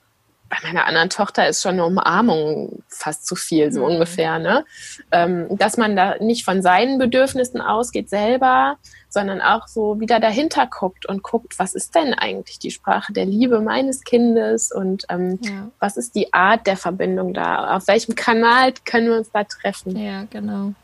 bei 0.51 0.69
meiner 0.69 0.87
anderen 0.87 1.11
Tochter 1.11 1.49
ist 1.49 1.63
schon 1.63 1.73
eine 1.73 1.87
Umarmung 1.87 2.83
fast 2.89 3.27
zu 3.27 3.35
viel, 3.35 3.73
so 3.73 3.81
mhm. 3.81 3.95
ungefähr. 3.95 4.39
Ne? 4.39 4.65
Ähm, 5.11 5.47
dass 5.51 5.77
man 5.77 5.97
da 5.97 6.17
nicht 6.19 6.45
von 6.45 6.63
seinen 6.63 6.99
Bedürfnissen 6.99 7.61
ausgeht 7.61 8.09
selber, 8.09 8.77
sondern 9.09 9.41
auch 9.41 9.69
so 9.69 10.01
wieder 10.01 10.21
dahinter 10.21 10.67
guckt 10.67 11.07
und 11.07 11.23
guckt, 11.23 11.59
was 11.59 11.75
ist 11.75 11.95
denn 11.95 12.15
eigentlich 12.15 12.59
die 12.59 12.71
Sprache 12.71 13.13
der 13.13 13.25
Liebe 13.25 13.61
meines 13.61 14.03
Kindes 14.03 14.73
und 14.73 15.05
ähm, 15.09 15.39
ja. 15.43 15.71
was 15.79 15.97
ist 15.97 16.15
die 16.15 16.33
Art 16.35 16.67
der 16.67 16.77
Verbindung 16.77 17.33
da? 17.33 17.77
Auf 17.77 17.87
welchem 17.87 18.15
Kanal 18.15 18.75
können 18.85 19.09
wir 19.09 19.17
uns 19.17 19.31
da 19.31 19.45
treffen? 19.45 19.97
Ja, 19.97 20.25
genau. 20.31 20.75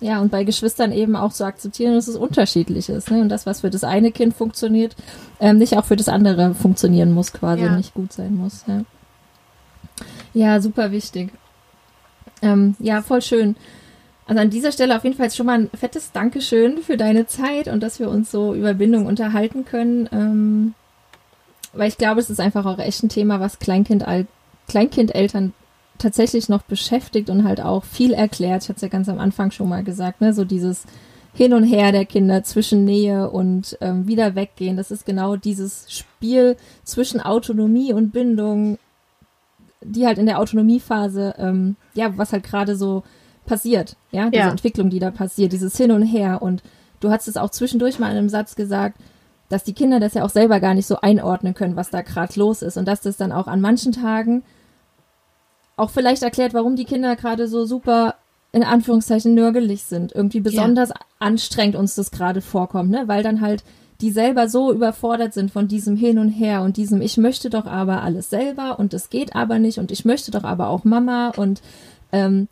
Ja, 0.00 0.20
und 0.20 0.30
bei 0.30 0.44
Geschwistern 0.44 0.92
eben 0.92 1.16
auch 1.16 1.32
zu 1.32 1.44
akzeptieren, 1.44 1.94
dass 1.94 2.06
es 2.06 2.16
unterschiedlich 2.16 2.88
ist. 2.88 3.10
Ne? 3.10 3.20
Und 3.20 3.28
das, 3.30 3.46
was 3.46 3.62
für 3.62 3.70
das 3.70 3.82
eine 3.82 4.12
Kind 4.12 4.34
funktioniert, 4.34 4.94
ähm, 5.40 5.58
nicht 5.58 5.76
auch 5.76 5.84
für 5.84 5.96
das 5.96 6.08
andere 6.08 6.54
funktionieren 6.54 7.12
muss, 7.12 7.32
quasi 7.32 7.64
ja. 7.64 7.76
nicht 7.76 7.94
gut 7.94 8.12
sein 8.12 8.36
muss. 8.36 8.64
Ja, 8.66 8.84
ja 10.34 10.60
super 10.60 10.92
wichtig. 10.92 11.32
Ähm, 12.42 12.76
ja, 12.78 13.02
voll 13.02 13.22
schön. 13.22 13.56
Also 14.26 14.40
an 14.40 14.50
dieser 14.50 14.70
Stelle 14.70 14.94
auf 14.96 15.04
jeden 15.04 15.16
Fall 15.16 15.30
schon 15.32 15.46
mal 15.46 15.58
ein 15.58 15.70
fettes 15.74 16.12
Dankeschön 16.12 16.78
für 16.78 16.96
deine 16.96 17.26
Zeit 17.26 17.66
und 17.66 17.82
dass 17.82 17.98
wir 17.98 18.08
uns 18.08 18.30
so 18.30 18.54
über 18.54 18.74
Bindung 18.74 19.06
unterhalten 19.06 19.64
können. 19.64 20.08
Ähm, 20.12 20.74
weil 21.72 21.88
ich 21.88 21.98
glaube, 21.98 22.20
es 22.20 22.30
ist 22.30 22.40
einfach 22.40 22.66
auch 22.66 22.78
echt 22.78 23.02
ein 23.02 23.08
Thema, 23.08 23.40
was 23.40 23.58
Kleinkind, 23.58 24.04
Kleinkindeltern 24.68 25.54
tatsächlich 25.98 26.48
noch 26.48 26.62
beschäftigt 26.62 27.30
und 27.30 27.44
halt 27.44 27.60
auch 27.60 27.84
viel 27.84 28.12
erklärt. 28.12 28.62
Ich 28.62 28.68
hatte 28.68 28.76
es 28.76 28.82
ja 28.82 28.88
ganz 28.88 29.08
am 29.08 29.18
Anfang 29.18 29.50
schon 29.50 29.68
mal 29.68 29.84
gesagt, 29.84 30.20
ne? 30.20 30.32
So 30.32 30.44
dieses 30.44 30.84
Hin 31.34 31.52
und 31.52 31.64
Her 31.64 31.92
der 31.92 32.04
Kinder 32.04 32.42
zwischen 32.44 32.84
Nähe 32.84 33.30
und 33.30 33.76
ähm, 33.80 34.06
wieder 34.06 34.34
weggehen. 34.34 34.76
Das 34.76 34.90
ist 34.90 35.04
genau 35.04 35.36
dieses 35.36 35.86
Spiel 35.92 36.56
zwischen 36.84 37.20
Autonomie 37.20 37.92
und 37.92 38.12
Bindung, 38.12 38.78
die 39.82 40.06
halt 40.06 40.18
in 40.18 40.26
der 40.26 40.38
Autonomiephase, 40.38 41.34
ähm, 41.38 41.76
ja, 41.94 42.16
was 42.16 42.32
halt 42.32 42.44
gerade 42.44 42.76
so 42.76 43.02
passiert, 43.46 43.96
ja, 44.10 44.30
diese 44.30 44.42
ja. 44.42 44.50
Entwicklung, 44.50 44.90
die 44.90 44.98
da 44.98 45.10
passiert, 45.10 45.52
dieses 45.52 45.76
Hin 45.76 45.90
und 45.90 46.02
Her. 46.02 46.42
Und 46.42 46.62
du 47.00 47.10
hast 47.10 47.28
es 47.28 47.36
auch 47.36 47.50
zwischendurch 47.50 47.98
mal 47.98 48.10
in 48.10 48.18
einem 48.18 48.28
Satz 48.28 48.54
gesagt, 48.54 48.98
dass 49.48 49.64
die 49.64 49.72
Kinder 49.72 49.98
das 49.98 50.14
ja 50.14 50.24
auch 50.24 50.30
selber 50.30 50.60
gar 50.60 50.74
nicht 50.74 50.86
so 50.86 51.00
einordnen 51.00 51.54
können, 51.54 51.76
was 51.76 51.90
da 51.90 52.02
gerade 52.02 52.38
los 52.38 52.62
ist. 52.62 52.76
Und 52.76 52.86
dass 52.86 53.00
das 53.00 53.16
dann 53.16 53.32
auch 53.32 53.46
an 53.46 53.60
manchen 53.60 53.92
Tagen 53.92 54.42
auch 55.78 55.90
vielleicht 55.90 56.22
erklärt, 56.22 56.54
warum 56.54 56.76
die 56.76 56.84
Kinder 56.84 57.16
gerade 57.16 57.48
so 57.48 57.64
super 57.64 58.14
in 58.52 58.62
Anführungszeichen 58.62 59.34
nörgelig 59.34 59.84
sind. 59.84 60.14
Irgendwie 60.14 60.40
besonders 60.40 60.90
ja. 60.90 60.96
anstrengend 61.18 61.76
uns 61.76 61.94
das 61.94 62.10
gerade 62.10 62.40
vorkommt, 62.40 62.90
ne? 62.90 63.04
Weil 63.06 63.22
dann 63.22 63.40
halt 63.40 63.62
die 64.00 64.10
selber 64.10 64.48
so 64.48 64.72
überfordert 64.72 65.34
sind 65.34 65.50
von 65.50 65.66
diesem 65.66 65.96
Hin 65.96 66.18
und 66.18 66.28
Her 66.28 66.62
und 66.62 66.76
diesem 66.76 67.02
Ich 67.02 67.16
möchte 67.16 67.50
doch 67.50 67.66
aber 67.66 68.02
alles 68.02 68.30
selber 68.30 68.78
und 68.78 68.94
es 68.94 69.10
geht 69.10 69.34
aber 69.34 69.58
nicht 69.58 69.78
und 69.78 69.90
ich 69.90 70.04
möchte 70.04 70.30
doch 70.30 70.44
aber 70.44 70.68
auch 70.68 70.84
Mama 70.84 71.32
und 71.36 71.62
ähm, 72.12 72.48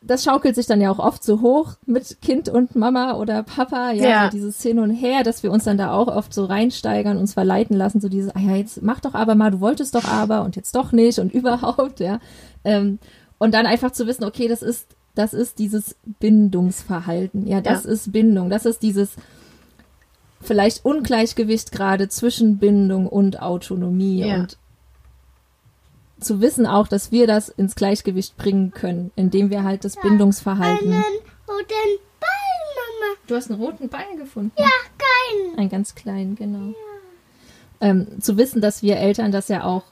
das 0.00 0.22
schaukelt 0.22 0.54
sich 0.54 0.66
dann 0.66 0.80
ja 0.80 0.90
auch 0.90 1.00
oft 1.00 1.24
so 1.24 1.40
hoch 1.40 1.74
mit 1.84 2.22
Kind 2.22 2.48
und 2.48 2.76
Mama 2.76 3.14
oder 3.14 3.42
Papa, 3.42 3.90
ja, 3.90 4.08
ja. 4.08 4.24
So 4.24 4.30
dieses 4.36 4.62
Hin 4.62 4.78
und 4.78 4.90
Her, 4.90 5.24
dass 5.24 5.42
wir 5.42 5.50
uns 5.50 5.64
dann 5.64 5.76
da 5.76 5.92
auch 5.92 6.06
oft 6.06 6.32
so 6.32 6.44
reinsteigern, 6.44 7.18
uns 7.18 7.34
verleiten 7.34 7.76
lassen, 7.76 8.00
so 8.00 8.08
dieses, 8.08 8.34
ah 8.34 8.40
ja, 8.40 8.56
jetzt 8.56 8.80
mach 8.82 9.00
doch 9.00 9.14
aber 9.14 9.34
mal, 9.34 9.50
du 9.50 9.60
wolltest 9.60 9.94
doch 9.94 10.04
aber 10.04 10.44
und 10.44 10.54
jetzt 10.56 10.74
doch 10.76 10.92
nicht 10.92 11.18
und 11.18 11.32
überhaupt, 11.34 12.00
ja. 12.00 12.20
Ähm, 12.64 12.98
und 13.38 13.54
dann 13.54 13.66
einfach 13.66 13.90
zu 13.90 14.06
wissen, 14.06 14.24
okay, 14.24 14.46
das 14.46 14.62
ist, 14.62 14.86
das 15.14 15.34
ist 15.34 15.58
dieses 15.58 15.96
Bindungsverhalten, 16.20 17.46
ja, 17.48 17.60
das 17.60 17.84
ja. 17.84 17.90
ist 17.90 18.12
Bindung, 18.12 18.50
das 18.50 18.66
ist 18.66 18.82
dieses 18.82 19.16
vielleicht 20.40 20.84
Ungleichgewicht 20.84 21.72
gerade 21.72 22.08
zwischen 22.08 22.58
Bindung 22.58 23.08
und 23.08 23.42
Autonomie 23.42 24.24
ja. 24.24 24.36
und 24.36 24.58
zu 26.20 26.40
wissen 26.40 26.66
auch, 26.66 26.88
dass 26.88 27.12
wir 27.12 27.26
das 27.26 27.48
ins 27.48 27.74
Gleichgewicht 27.74 28.36
bringen 28.36 28.70
können, 28.70 29.10
indem 29.16 29.50
wir 29.50 29.62
halt 29.64 29.84
das 29.84 29.96
ja, 29.96 30.02
Bindungsverhalten. 30.02 30.92
Einen 30.92 31.02
roten 31.48 31.98
Ball, 32.20 32.30
Mama. 32.76 33.16
Du 33.26 33.34
hast 33.36 33.50
einen 33.50 33.60
roten 33.60 33.88
Ball 33.88 34.16
gefunden. 34.16 34.52
Ja, 34.58 34.66
keinen. 34.98 35.58
Einen 35.58 35.68
ganz 35.68 35.94
kleinen, 35.94 36.34
genau. 36.34 36.68
Ja. 36.68 36.74
Ähm, 37.80 38.20
zu 38.20 38.36
wissen, 38.36 38.60
dass 38.60 38.82
wir 38.82 38.96
Eltern 38.96 39.30
das 39.30 39.48
ja 39.48 39.64
auch, 39.64 39.84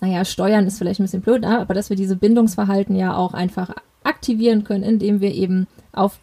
naja, 0.00 0.24
steuern 0.24 0.66
ist 0.66 0.78
vielleicht 0.78 1.00
ein 1.00 1.04
bisschen 1.04 1.22
blöd, 1.22 1.42
ne, 1.42 1.60
aber 1.60 1.74
dass 1.74 1.88
wir 1.88 1.96
diese 1.96 2.16
Bindungsverhalten 2.16 2.96
ja 2.96 3.16
auch 3.16 3.32
einfach 3.32 3.74
aktivieren 4.04 4.64
können, 4.64 4.82
indem 4.82 5.20
wir 5.20 5.32
eben 5.32 5.66
auf 5.92 6.18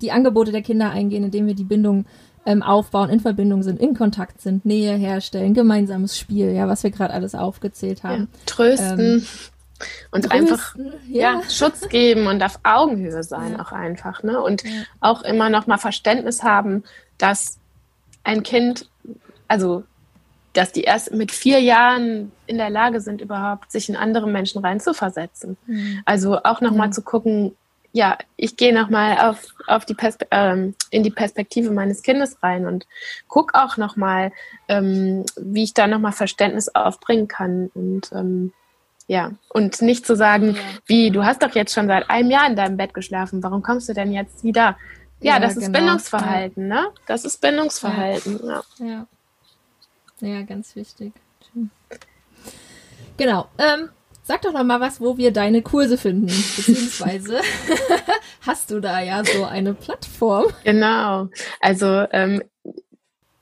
die 0.00 0.12
Angebote 0.12 0.52
der 0.52 0.62
Kinder 0.62 0.90
eingehen, 0.90 1.24
indem 1.24 1.46
wir 1.46 1.54
die 1.54 1.64
Bindung 1.64 2.06
ähm, 2.46 2.62
aufbauen, 2.62 3.10
in 3.10 3.20
Verbindung 3.20 3.62
sind, 3.62 3.80
in 3.80 3.94
Kontakt 3.94 4.40
sind, 4.40 4.64
Nähe 4.64 4.96
herstellen, 4.96 5.54
gemeinsames 5.54 6.18
Spiel, 6.18 6.52
ja, 6.52 6.68
was 6.68 6.82
wir 6.82 6.90
gerade 6.90 7.12
alles 7.12 7.34
aufgezählt 7.34 8.02
haben. 8.02 8.28
Ja, 8.32 8.40
trösten. 8.46 8.98
Ähm, 8.98 9.26
und 10.10 10.22
trösten, 10.22 10.30
einfach 10.30 10.76
ja. 11.08 11.40
ja. 11.40 11.42
Schutz 11.50 11.88
geben 11.88 12.26
und 12.26 12.42
auf 12.42 12.60
Augenhöhe 12.62 13.22
sein 13.22 13.52
ja. 13.52 13.62
auch 13.62 13.72
einfach, 13.72 14.22
ne? 14.22 14.40
Und 14.40 14.62
auch 15.00 15.22
immer 15.22 15.48
noch 15.50 15.66
mal 15.66 15.78
Verständnis 15.78 16.42
haben, 16.42 16.84
dass 17.18 17.58
ein 18.24 18.42
Kind, 18.42 18.88
also 19.48 19.84
dass 20.52 20.72
die 20.72 20.82
erst 20.82 21.12
mit 21.12 21.30
vier 21.30 21.60
Jahren 21.60 22.32
in 22.46 22.58
der 22.58 22.70
Lage 22.70 23.00
sind, 23.00 23.20
überhaupt 23.20 23.70
sich 23.70 23.88
in 23.88 23.96
andere 23.96 24.26
Menschen 24.26 24.60
reinzuversetzen. 24.60 25.56
Mhm. 25.66 26.02
Also 26.04 26.42
auch 26.42 26.60
nochmal 26.60 26.92
zu 26.92 27.02
gucken, 27.02 27.56
ja, 27.92 28.18
ich 28.36 28.56
gehe 28.56 28.74
nochmal 28.74 29.18
auf, 29.18 29.54
auf 29.66 29.84
die 29.84 29.94
Perspe 29.94 30.26
ähm, 30.30 30.74
in 30.90 31.02
die 31.02 31.10
Perspektive 31.10 31.70
meines 31.70 32.02
Kindes 32.02 32.42
rein 32.42 32.66
und 32.66 32.86
gucke 33.26 33.60
auch 33.60 33.76
nochmal, 33.76 34.32
ähm, 34.68 35.24
wie 35.36 35.64
ich 35.64 35.74
da 35.74 35.86
nochmal 35.86 36.12
Verständnis 36.12 36.68
aufbringen 36.74 37.26
kann. 37.26 37.70
Und 37.74 38.12
ähm, 38.12 38.52
ja, 39.08 39.32
und 39.48 39.82
nicht 39.82 40.06
zu 40.06 40.14
sagen, 40.14 40.54
ja. 40.54 40.60
wie, 40.86 41.10
du 41.10 41.24
hast 41.24 41.42
doch 41.42 41.54
jetzt 41.54 41.74
schon 41.74 41.88
seit 41.88 42.08
einem 42.10 42.30
Jahr 42.30 42.46
in 42.46 42.54
deinem 42.54 42.76
Bett 42.76 42.94
geschlafen, 42.94 43.42
warum 43.42 43.62
kommst 43.62 43.88
du 43.88 43.92
denn 43.92 44.12
jetzt 44.12 44.44
wieder? 44.44 44.76
Ja, 45.20 45.34
ja 45.34 45.40
das 45.40 45.54
genau. 45.54 45.66
ist 45.66 45.72
Bindungsverhalten, 45.72 46.68
ne? 46.68 46.86
Das 47.06 47.24
ist 47.24 47.40
Bindungsverhalten, 47.40 48.40
ja. 48.46 48.62
Ja, 48.78 49.06
ja 50.20 50.42
ganz 50.42 50.76
wichtig. 50.76 51.12
Genau. 53.16 53.48
Ähm, 53.58 53.90
Sag 54.30 54.42
doch 54.42 54.52
noch 54.52 54.62
mal 54.62 54.78
was, 54.78 55.00
wo 55.00 55.16
wir 55.16 55.32
deine 55.32 55.60
Kurse 55.60 55.98
finden, 55.98 56.28
beziehungsweise 56.28 57.40
hast 58.42 58.70
du 58.70 58.78
da 58.78 59.00
ja 59.02 59.24
so 59.24 59.44
eine 59.44 59.74
Plattform. 59.74 60.46
Genau, 60.62 61.26
also 61.58 62.06
ähm, 62.12 62.40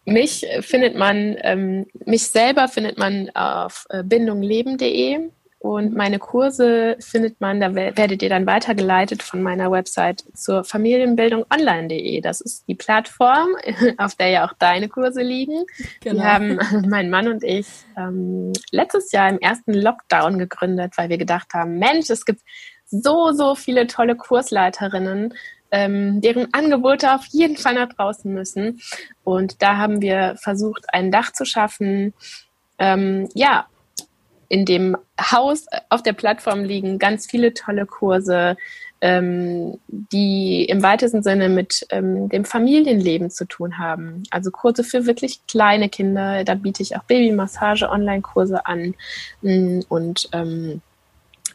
mich 0.07 0.47
findet 0.61 0.97
man, 0.97 1.37
ähm, 1.43 1.85
mich 2.07 2.29
selber 2.29 2.69
findet 2.69 2.97
man 2.97 3.29
auf 3.35 3.85
äh, 3.91 4.03
bindungleben.de 4.03 5.29
und 5.61 5.95
meine 5.95 6.21
Kurse 6.21 6.97
findet 7.01 7.41
man, 7.41 7.59
da 7.59 7.75
werdet 7.75 8.23
ihr 8.23 8.29
dann 8.29 8.47
weitergeleitet 8.47 9.25
von 9.25 9.43
meiner 9.43 9.73
Website 9.73 10.25
zur 10.33 10.63
Familienbildung 10.63 11.45
online.de. 11.53 12.21
Das 12.21 12.41
ist 12.41 12.69
die 12.69 12.77
Plattform, 12.77 13.49
auf 13.99 14.15
der 14.15 14.29
ja 14.29 14.47
auch 14.47 14.53
deine 14.59 14.89
Kurse 14.89 15.21
liegen. 15.21 15.65
Genau. 16.01 16.15
Die 16.15 16.23
haben 16.23 16.59
mein 16.89 17.11
Mann 17.11 17.27
und 17.27 17.43
ich 17.43 17.67
ähm, 17.97 18.53
letztes 18.71 19.11
Jahr 19.11 19.29
im 19.29 19.41
ersten 19.41 19.75
Lockdown 19.75 20.39
gegründet, 20.39 20.93
weil 20.97 21.09
wir 21.09 21.19
gedacht 21.19 21.53
haben, 21.55 21.79
Mensch, 21.79 22.09
es 22.09 22.25
gibt 22.25 22.43
so, 22.87 23.33
so 23.33 23.57
viele 23.57 23.89
tolle 23.89 24.15
Kursleiterinnen, 24.15 25.35
ähm, 25.73 26.21
deren 26.21 26.55
Angebote 26.55 27.13
auf 27.13 27.27
jeden 27.27 27.57
Fall 27.57 27.75
nach 27.75 27.93
draußen 27.93 28.33
müssen. 28.33 28.81
Und 29.25 29.61
da 29.61 29.77
haben 29.77 30.01
wir 30.03 30.37
versucht, 30.39 30.87
ein 30.93 31.11
Dach 31.11 31.33
zu 31.33 31.45
schaffen, 31.45 32.15
ähm, 32.79 33.29
ja, 33.35 33.67
in 34.49 34.65
dem 34.65 34.97
Haus 35.21 35.67
auf 35.91 36.03
der 36.03 36.13
Plattform 36.15 36.65
liegen 36.65 36.99
ganz 36.99 37.27
viele 37.27 37.55
tolle 37.55 37.87
Kurse, 37.87 38.57
ähm, 39.01 39.79
die 39.89 40.65
im 40.65 40.83
weitesten 40.83 41.23
Sinne 41.23 41.49
mit 41.49 41.87
ähm, 41.91 42.29
dem 42.29 42.45
Familienleben 42.45 43.31
zu 43.31 43.45
tun 43.45 43.79
haben. 43.79 44.25
Also 44.31 44.51
Kurse 44.51 44.85
für 44.85 45.07
wirklich 45.07 45.47
kleine 45.47 45.89
Kinder. 45.89 46.45
Da 46.45 46.55
biete 46.55 46.83
ich 46.83 46.97
auch 46.97 47.05
Babymassage, 47.05 47.89
Online-Kurse 47.89 48.67
an 48.67 48.95
mm, 49.43 49.81
und 49.89 50.29
ähm, 50.33 50.81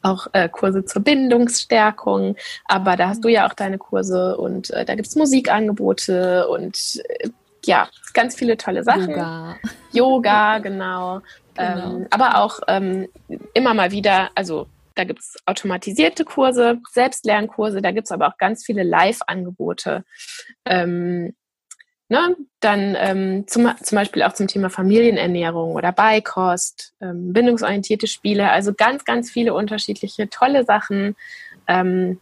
auch 0.04 0.28
äh, 0.34 0.48
Kurse 0.50 0.86
zur 0.86 1.02
Bindungsstärkung. 1.02 2.36
Aber 2.66 2.96
da 2.96 3.10
hast 3.10 3.24
du 3.24 3.30
ja 3.30 3.48
auch 3.48 3.54
deine 3.54 3.78
Kurse 3.78 4.38
und 4.38 4.70
äh, 4.72 4.86
da 4.86 4.96
gibt's 4.96 5.16
Musikangebote 5.16 6.48
und 6.48 7.02
äh, 7.20 7.30
ja, 7.66 7.88
ganz 8.14 8.36
viele 8.36 8.58
tolle 8.58 8.84
Sachen. 8.84 9.12
Yoga. 9.12 9.56
Yoga, 9.92 10.60
genau. 10.60 11.22
Genau. 11.56 11.98
Ähm, 11.98 12.08
aber 12.10 12.38
auch 12.38 12.60
ähm, 12.68 13.08
immer 13.54 13.74
mal 13.74 13.92
wieder, 13.92 14.32
also 14.36 14.68
da 14.96 15.04
gibt 15.04 15.20
es 15.20 15.36
automatisierte 15.46 16.26
Kurse, 16.26 16.80
Selbstlernkurse, 16.92 17.82
da 17.82 17.92
gibt 17.92 18.06
es 18.06 18.12
aber 18.12 18.28
auch 18.28 18.38
ganz 18.38 18.66
viele 18.66 18.84
Live-Angebote. 18.84 20.04
Ähm, 20.66 21.36
ne? 22.10 22.36
Dann 22.60 22.96
ähm, 23.00 23.48
zum, 23.48 23.72
zum 23.82 23.96
Beispiel 23.96 24.24
auch 24.24 24.34
zum 24.34 24.48
Thema 24.48 24.70
Familienernährung 24.70 25.74
oder 25.74 25.92
Beikost, 25.92 26.94
ähm, 27.02 27.34
bindungsorientierte 27.34 28.08
Spiele, 28.08 28.52
also 28.52 28.74
ganz, 28.74 29.04
ganz 29.06 29.32
viele 29.32 29.54
unterschiedliche 29.54 30.30
tolle 30.30 30.64
Sachen. 30.66 31.16
Ähm, 31.68 32.20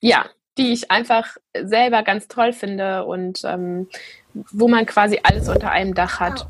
ja, 0.00 0.26
die 0.58 0.72
ich 0.72 0.90
einfach 0.90 1.36
selber 1.58 2.02
ganz 2.02 2.28
toll 2.28 2.52
finde 2.52 3.04
und 3.04 3.42
ähm, 3.44 3.88
wo 4.32 4.68
man 4.68 4.86
quasi 4.86 5.20
alles 5.22 5.48
unter 5.48 5.70
einem 5.70 5.94
Dach 5.94 6.20
hat. 6.20 6.46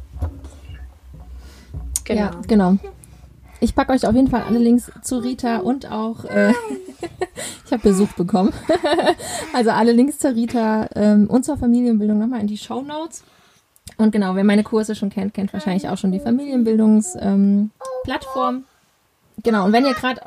Genau. 2.06 2.20
Ja, 2.20 2.30
genau. 2.46 2.76
Ich 3.60 3.74
packe 3.74 3.92
euch 3.92 4.06
auf 4.06 4.14
jeden 4.14 4.28
Fall 4.28 4.42
alle 4.42 4.58
Links 4.58 4.90
zu 5.02 5.18
Rita 5.18 5.58
und 5.58 5.90
auch, 5.90 6.24
äh, 6.24 6.52
ich 7.64 7.72
habe 7.72 7.82
Besuch 7.82 8.12
bekommen. 8.12 8.52
also 9.54 9.70
alle 9.70 9.92
Links 9.92 10.18
zu 10.18 10.28
Rita 10.28 10.88
ähm, 10.94 11.26
und 11.28 11.44
zur 11.44 11.56
Familienbildung 11.56 12.18
nochmal 12.18 12.40
in 12.40 12.46
die 12.46 12.58
Show 12.58 12.82
Notes. 12.82 13.24
Und 13.98 14.12
genau, 14.12 14.34
wer 14.34 14.44
meine 14.44 14.62
Kurse 14.62 14.94
schon 14.94 15.10
kennt, 15.10 15.34
kennt 15.34 15.52
wahrscheinlich 15.52 15.88
auch 15.88 15.96
schon 15.96 16.12
die 16.12 16.20
Familienbildungsplattform. 16.20 18.54
Ähm, 18.54 18.64
genau, 19.42 19.64
und 19.64 19.72
wenn 19.72 19.86
ihr 19.86 19.94
gerade 19.94 20.20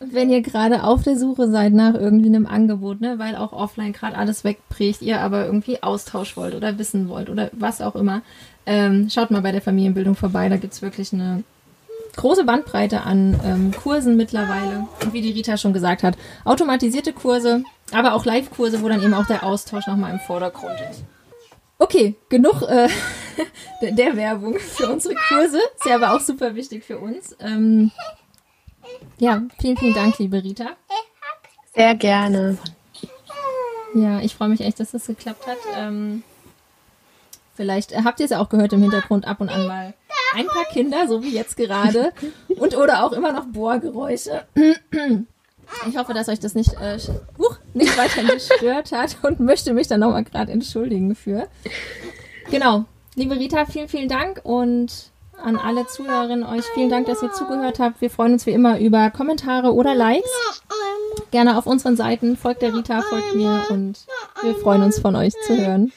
wenn 0.00 0.30
ihr 0.30 0.40
gerade 0.40 0.82
auf 0.82 1.02
der 1.02 1.18
Suche 1.18 1.50
seid 1.50 1.74
nach 1.74 1.94
irgendwie 1.94 2.28
einem 2.28 2.46
Angebot, 2.46 3.02
ne, 3.02 3.18
weil 3.18 3.36
auch 3.36 3.52
offline 3.52 3.92
gerade 3.92 4.16
alles 4.16 4.44
wegbricht, 4.44 5.02
ihr 5.02 5.20
aber 5.20 5.44
irgendwie 5.44 5.82
Austausch 5.82 6.36
wollt 6.38 6.54
oder 6.54 6.78
wissen 6.78 7.08
wollt 7.08 7.28
oder 7.28 7.50
was 7.52 7.82
auch 7.82 7.94
immer, 7.94 8.22
ähm, 8.64 9.08
schaut 9.10 9.30
mal 9.30 9.42
bei 9.42 9.52
der 9.52 9.60
Familienbildung 9.60 10.16
vorbei. 10.16 10.48
Da 10.48 10.56
gibt 10.56 10.72
es 10.72 10.80
wirklich 10.80 11.12
eine 11.12 11.44
große 12.16 12.44
Bandbreite 12.44 13.02
an 13.02 13.38
ähm, 13.44 13.72
Kursen 13.72 14.16
mittlerweile. 14.16 14.86
Und 15.04 15.12
wie 15.12 15.20
die 15.20 15.32
Rita 15.32 15.58
schon 15.58 15.74
gesagt 15.74 16.02
hat, 16.02 16.16
automatisierte 16.44 17.12
Kurse, 17.12 17.62
aber 17.92 18.14
auch 18.14 18.24
Live-Kurse, 18.24 18.82
wo 18.82 18.88
dann 18.88 19.02
eben 19.02 19.14
auch 19.14 19.26
der 19.26 19.44
Austausch 19.44 19.86
nochmal 19.86 20.12
im 20.12 20.20
Vordergrund 20.20 20.76
ist. 20.90 21.04
Okay, 21.78 22.16
genug 22.28 22.62
äh, 22.62 22.88
der, 23.82 23.92
der, 23.92 24.16
Werbung 24.16 24.58
für 24.58 24.90
unsere 24.90 25.14
Kurse. 25.28 25.58
Ist 25.76 25.86
ja 25.86 25.96
aber 25.96 26.14
auch 26.14 26.20
super 26.20 26.54
wichtig 26.54 26.84
für 26.84 26.98
uns. 26.98 27.36
Ähm, 27.40 27.90
ja, 29.18 29.42
vielen, 29.60 29.76
vielen 29.76 29.94
Dank, 29.94 30.18
liebe 30.18 30.42
Rita. 30.42 30.70
Sehr 31.74 31.94
gerne. 31.94 32.58
Ja, 33.94 34.20
ich 34.20 34.34
freue 34.34 34.48
mich 34.48 34.60
echt, 34.60 34.80
dass 34.80 34.92
das 34.92 35.06
geklappt 35.06 35.46
hat. 35.46 35.58
Ähm, 35.76 36.22
vielleicht 37.54 37.96
habt 38.04 38.20
ihr 38.20 38.24
es 38.24 38.30
ja 38.30 38.40
auch 38.40 38.48
gehört 38.48 38.72
im 38.72 38.82
Hintergrund 38.82 39.26
ab 39.26 39.40
und 39.40 39.48
an 39.48 39.66
mal 39.66 39.94
ein 40.34 40.46
paar 40.46 40.64
Kinder, 40.66 41.08
so 41.08 41.22
wie 41.22 41.34
jetzt 41.34 41.56
gerade. 41.56 42.12
Und 42.48 42.76
oder 42.76 43.04
auch 43.04 43.12
immer 43.12 43.32
noch 43.32 43.46
Bohrgeräusche. 43.46 44.44
Ich 45.88 45.96
hoffe, 45.96 46.14
dass 46.14 46.28
euch 46.28 46.40
das 46.40 46.54
nicht, 46.54 46.72
äh, 46.74 46.98
huch, 47.38 47.58
nicht 47.74 47.96
weiter 47.96 48.24
gestört 48.24 48.92
hat 48.92 49.16
und 49.22 49.40
möchte 49.40 49.72
mich 49.72 49.86
dann 49.86 50.00
nochmal 50.00 50.24
gerade 50.24 50.52
entschuldigen 50.52 51.14
für. 51.14 51.48
Genau. 52.50 52.84
Liebe 53.14 53.36
Rita, 53.36 53.66
vielen, 53.66 53.88
vielen 53.88 54.08
Dank 54.08 54.40
und 54.44 55.10
an 55.44 55.56
alle 55.56 55.86
Zuhörerinnen 55.86 56.44
euch 56.44 56.64
vielen 56.74 56.90
Dank, 56.90 57.06
dass 57.06 57.22
ihr 57.22 57.32
zugehört 57.32 57.78
habt. 57.78 58.00
Wir 58.00 58.10
freuen 58.10 58.34
uns 58.34 58.46
wie 58.46 58.52
immer 58.52 58.78
über 58.78 59.10
Kommentare 59.10 59.72
oder 59.72 59.94
Likes. 59.94 60.30
Gerne 61.30 61.56
auf 61.56 61.66
unseren 61.66 61.96
Seiten. 61.96 62.36
Folgt 62.36 62.62
der 62.62 62.74
Rita, 62.74 63.02
folgt 63.02 63.34
mir 63.34 63.62
und 63.70 63.98
wir 64.42 64.54
freuen 64.54 64.82
uns 64.82 64.98
von 64.98 65.16
euch 65.16 65.32
zu 65.46 65.56
hören. 65.56 65.92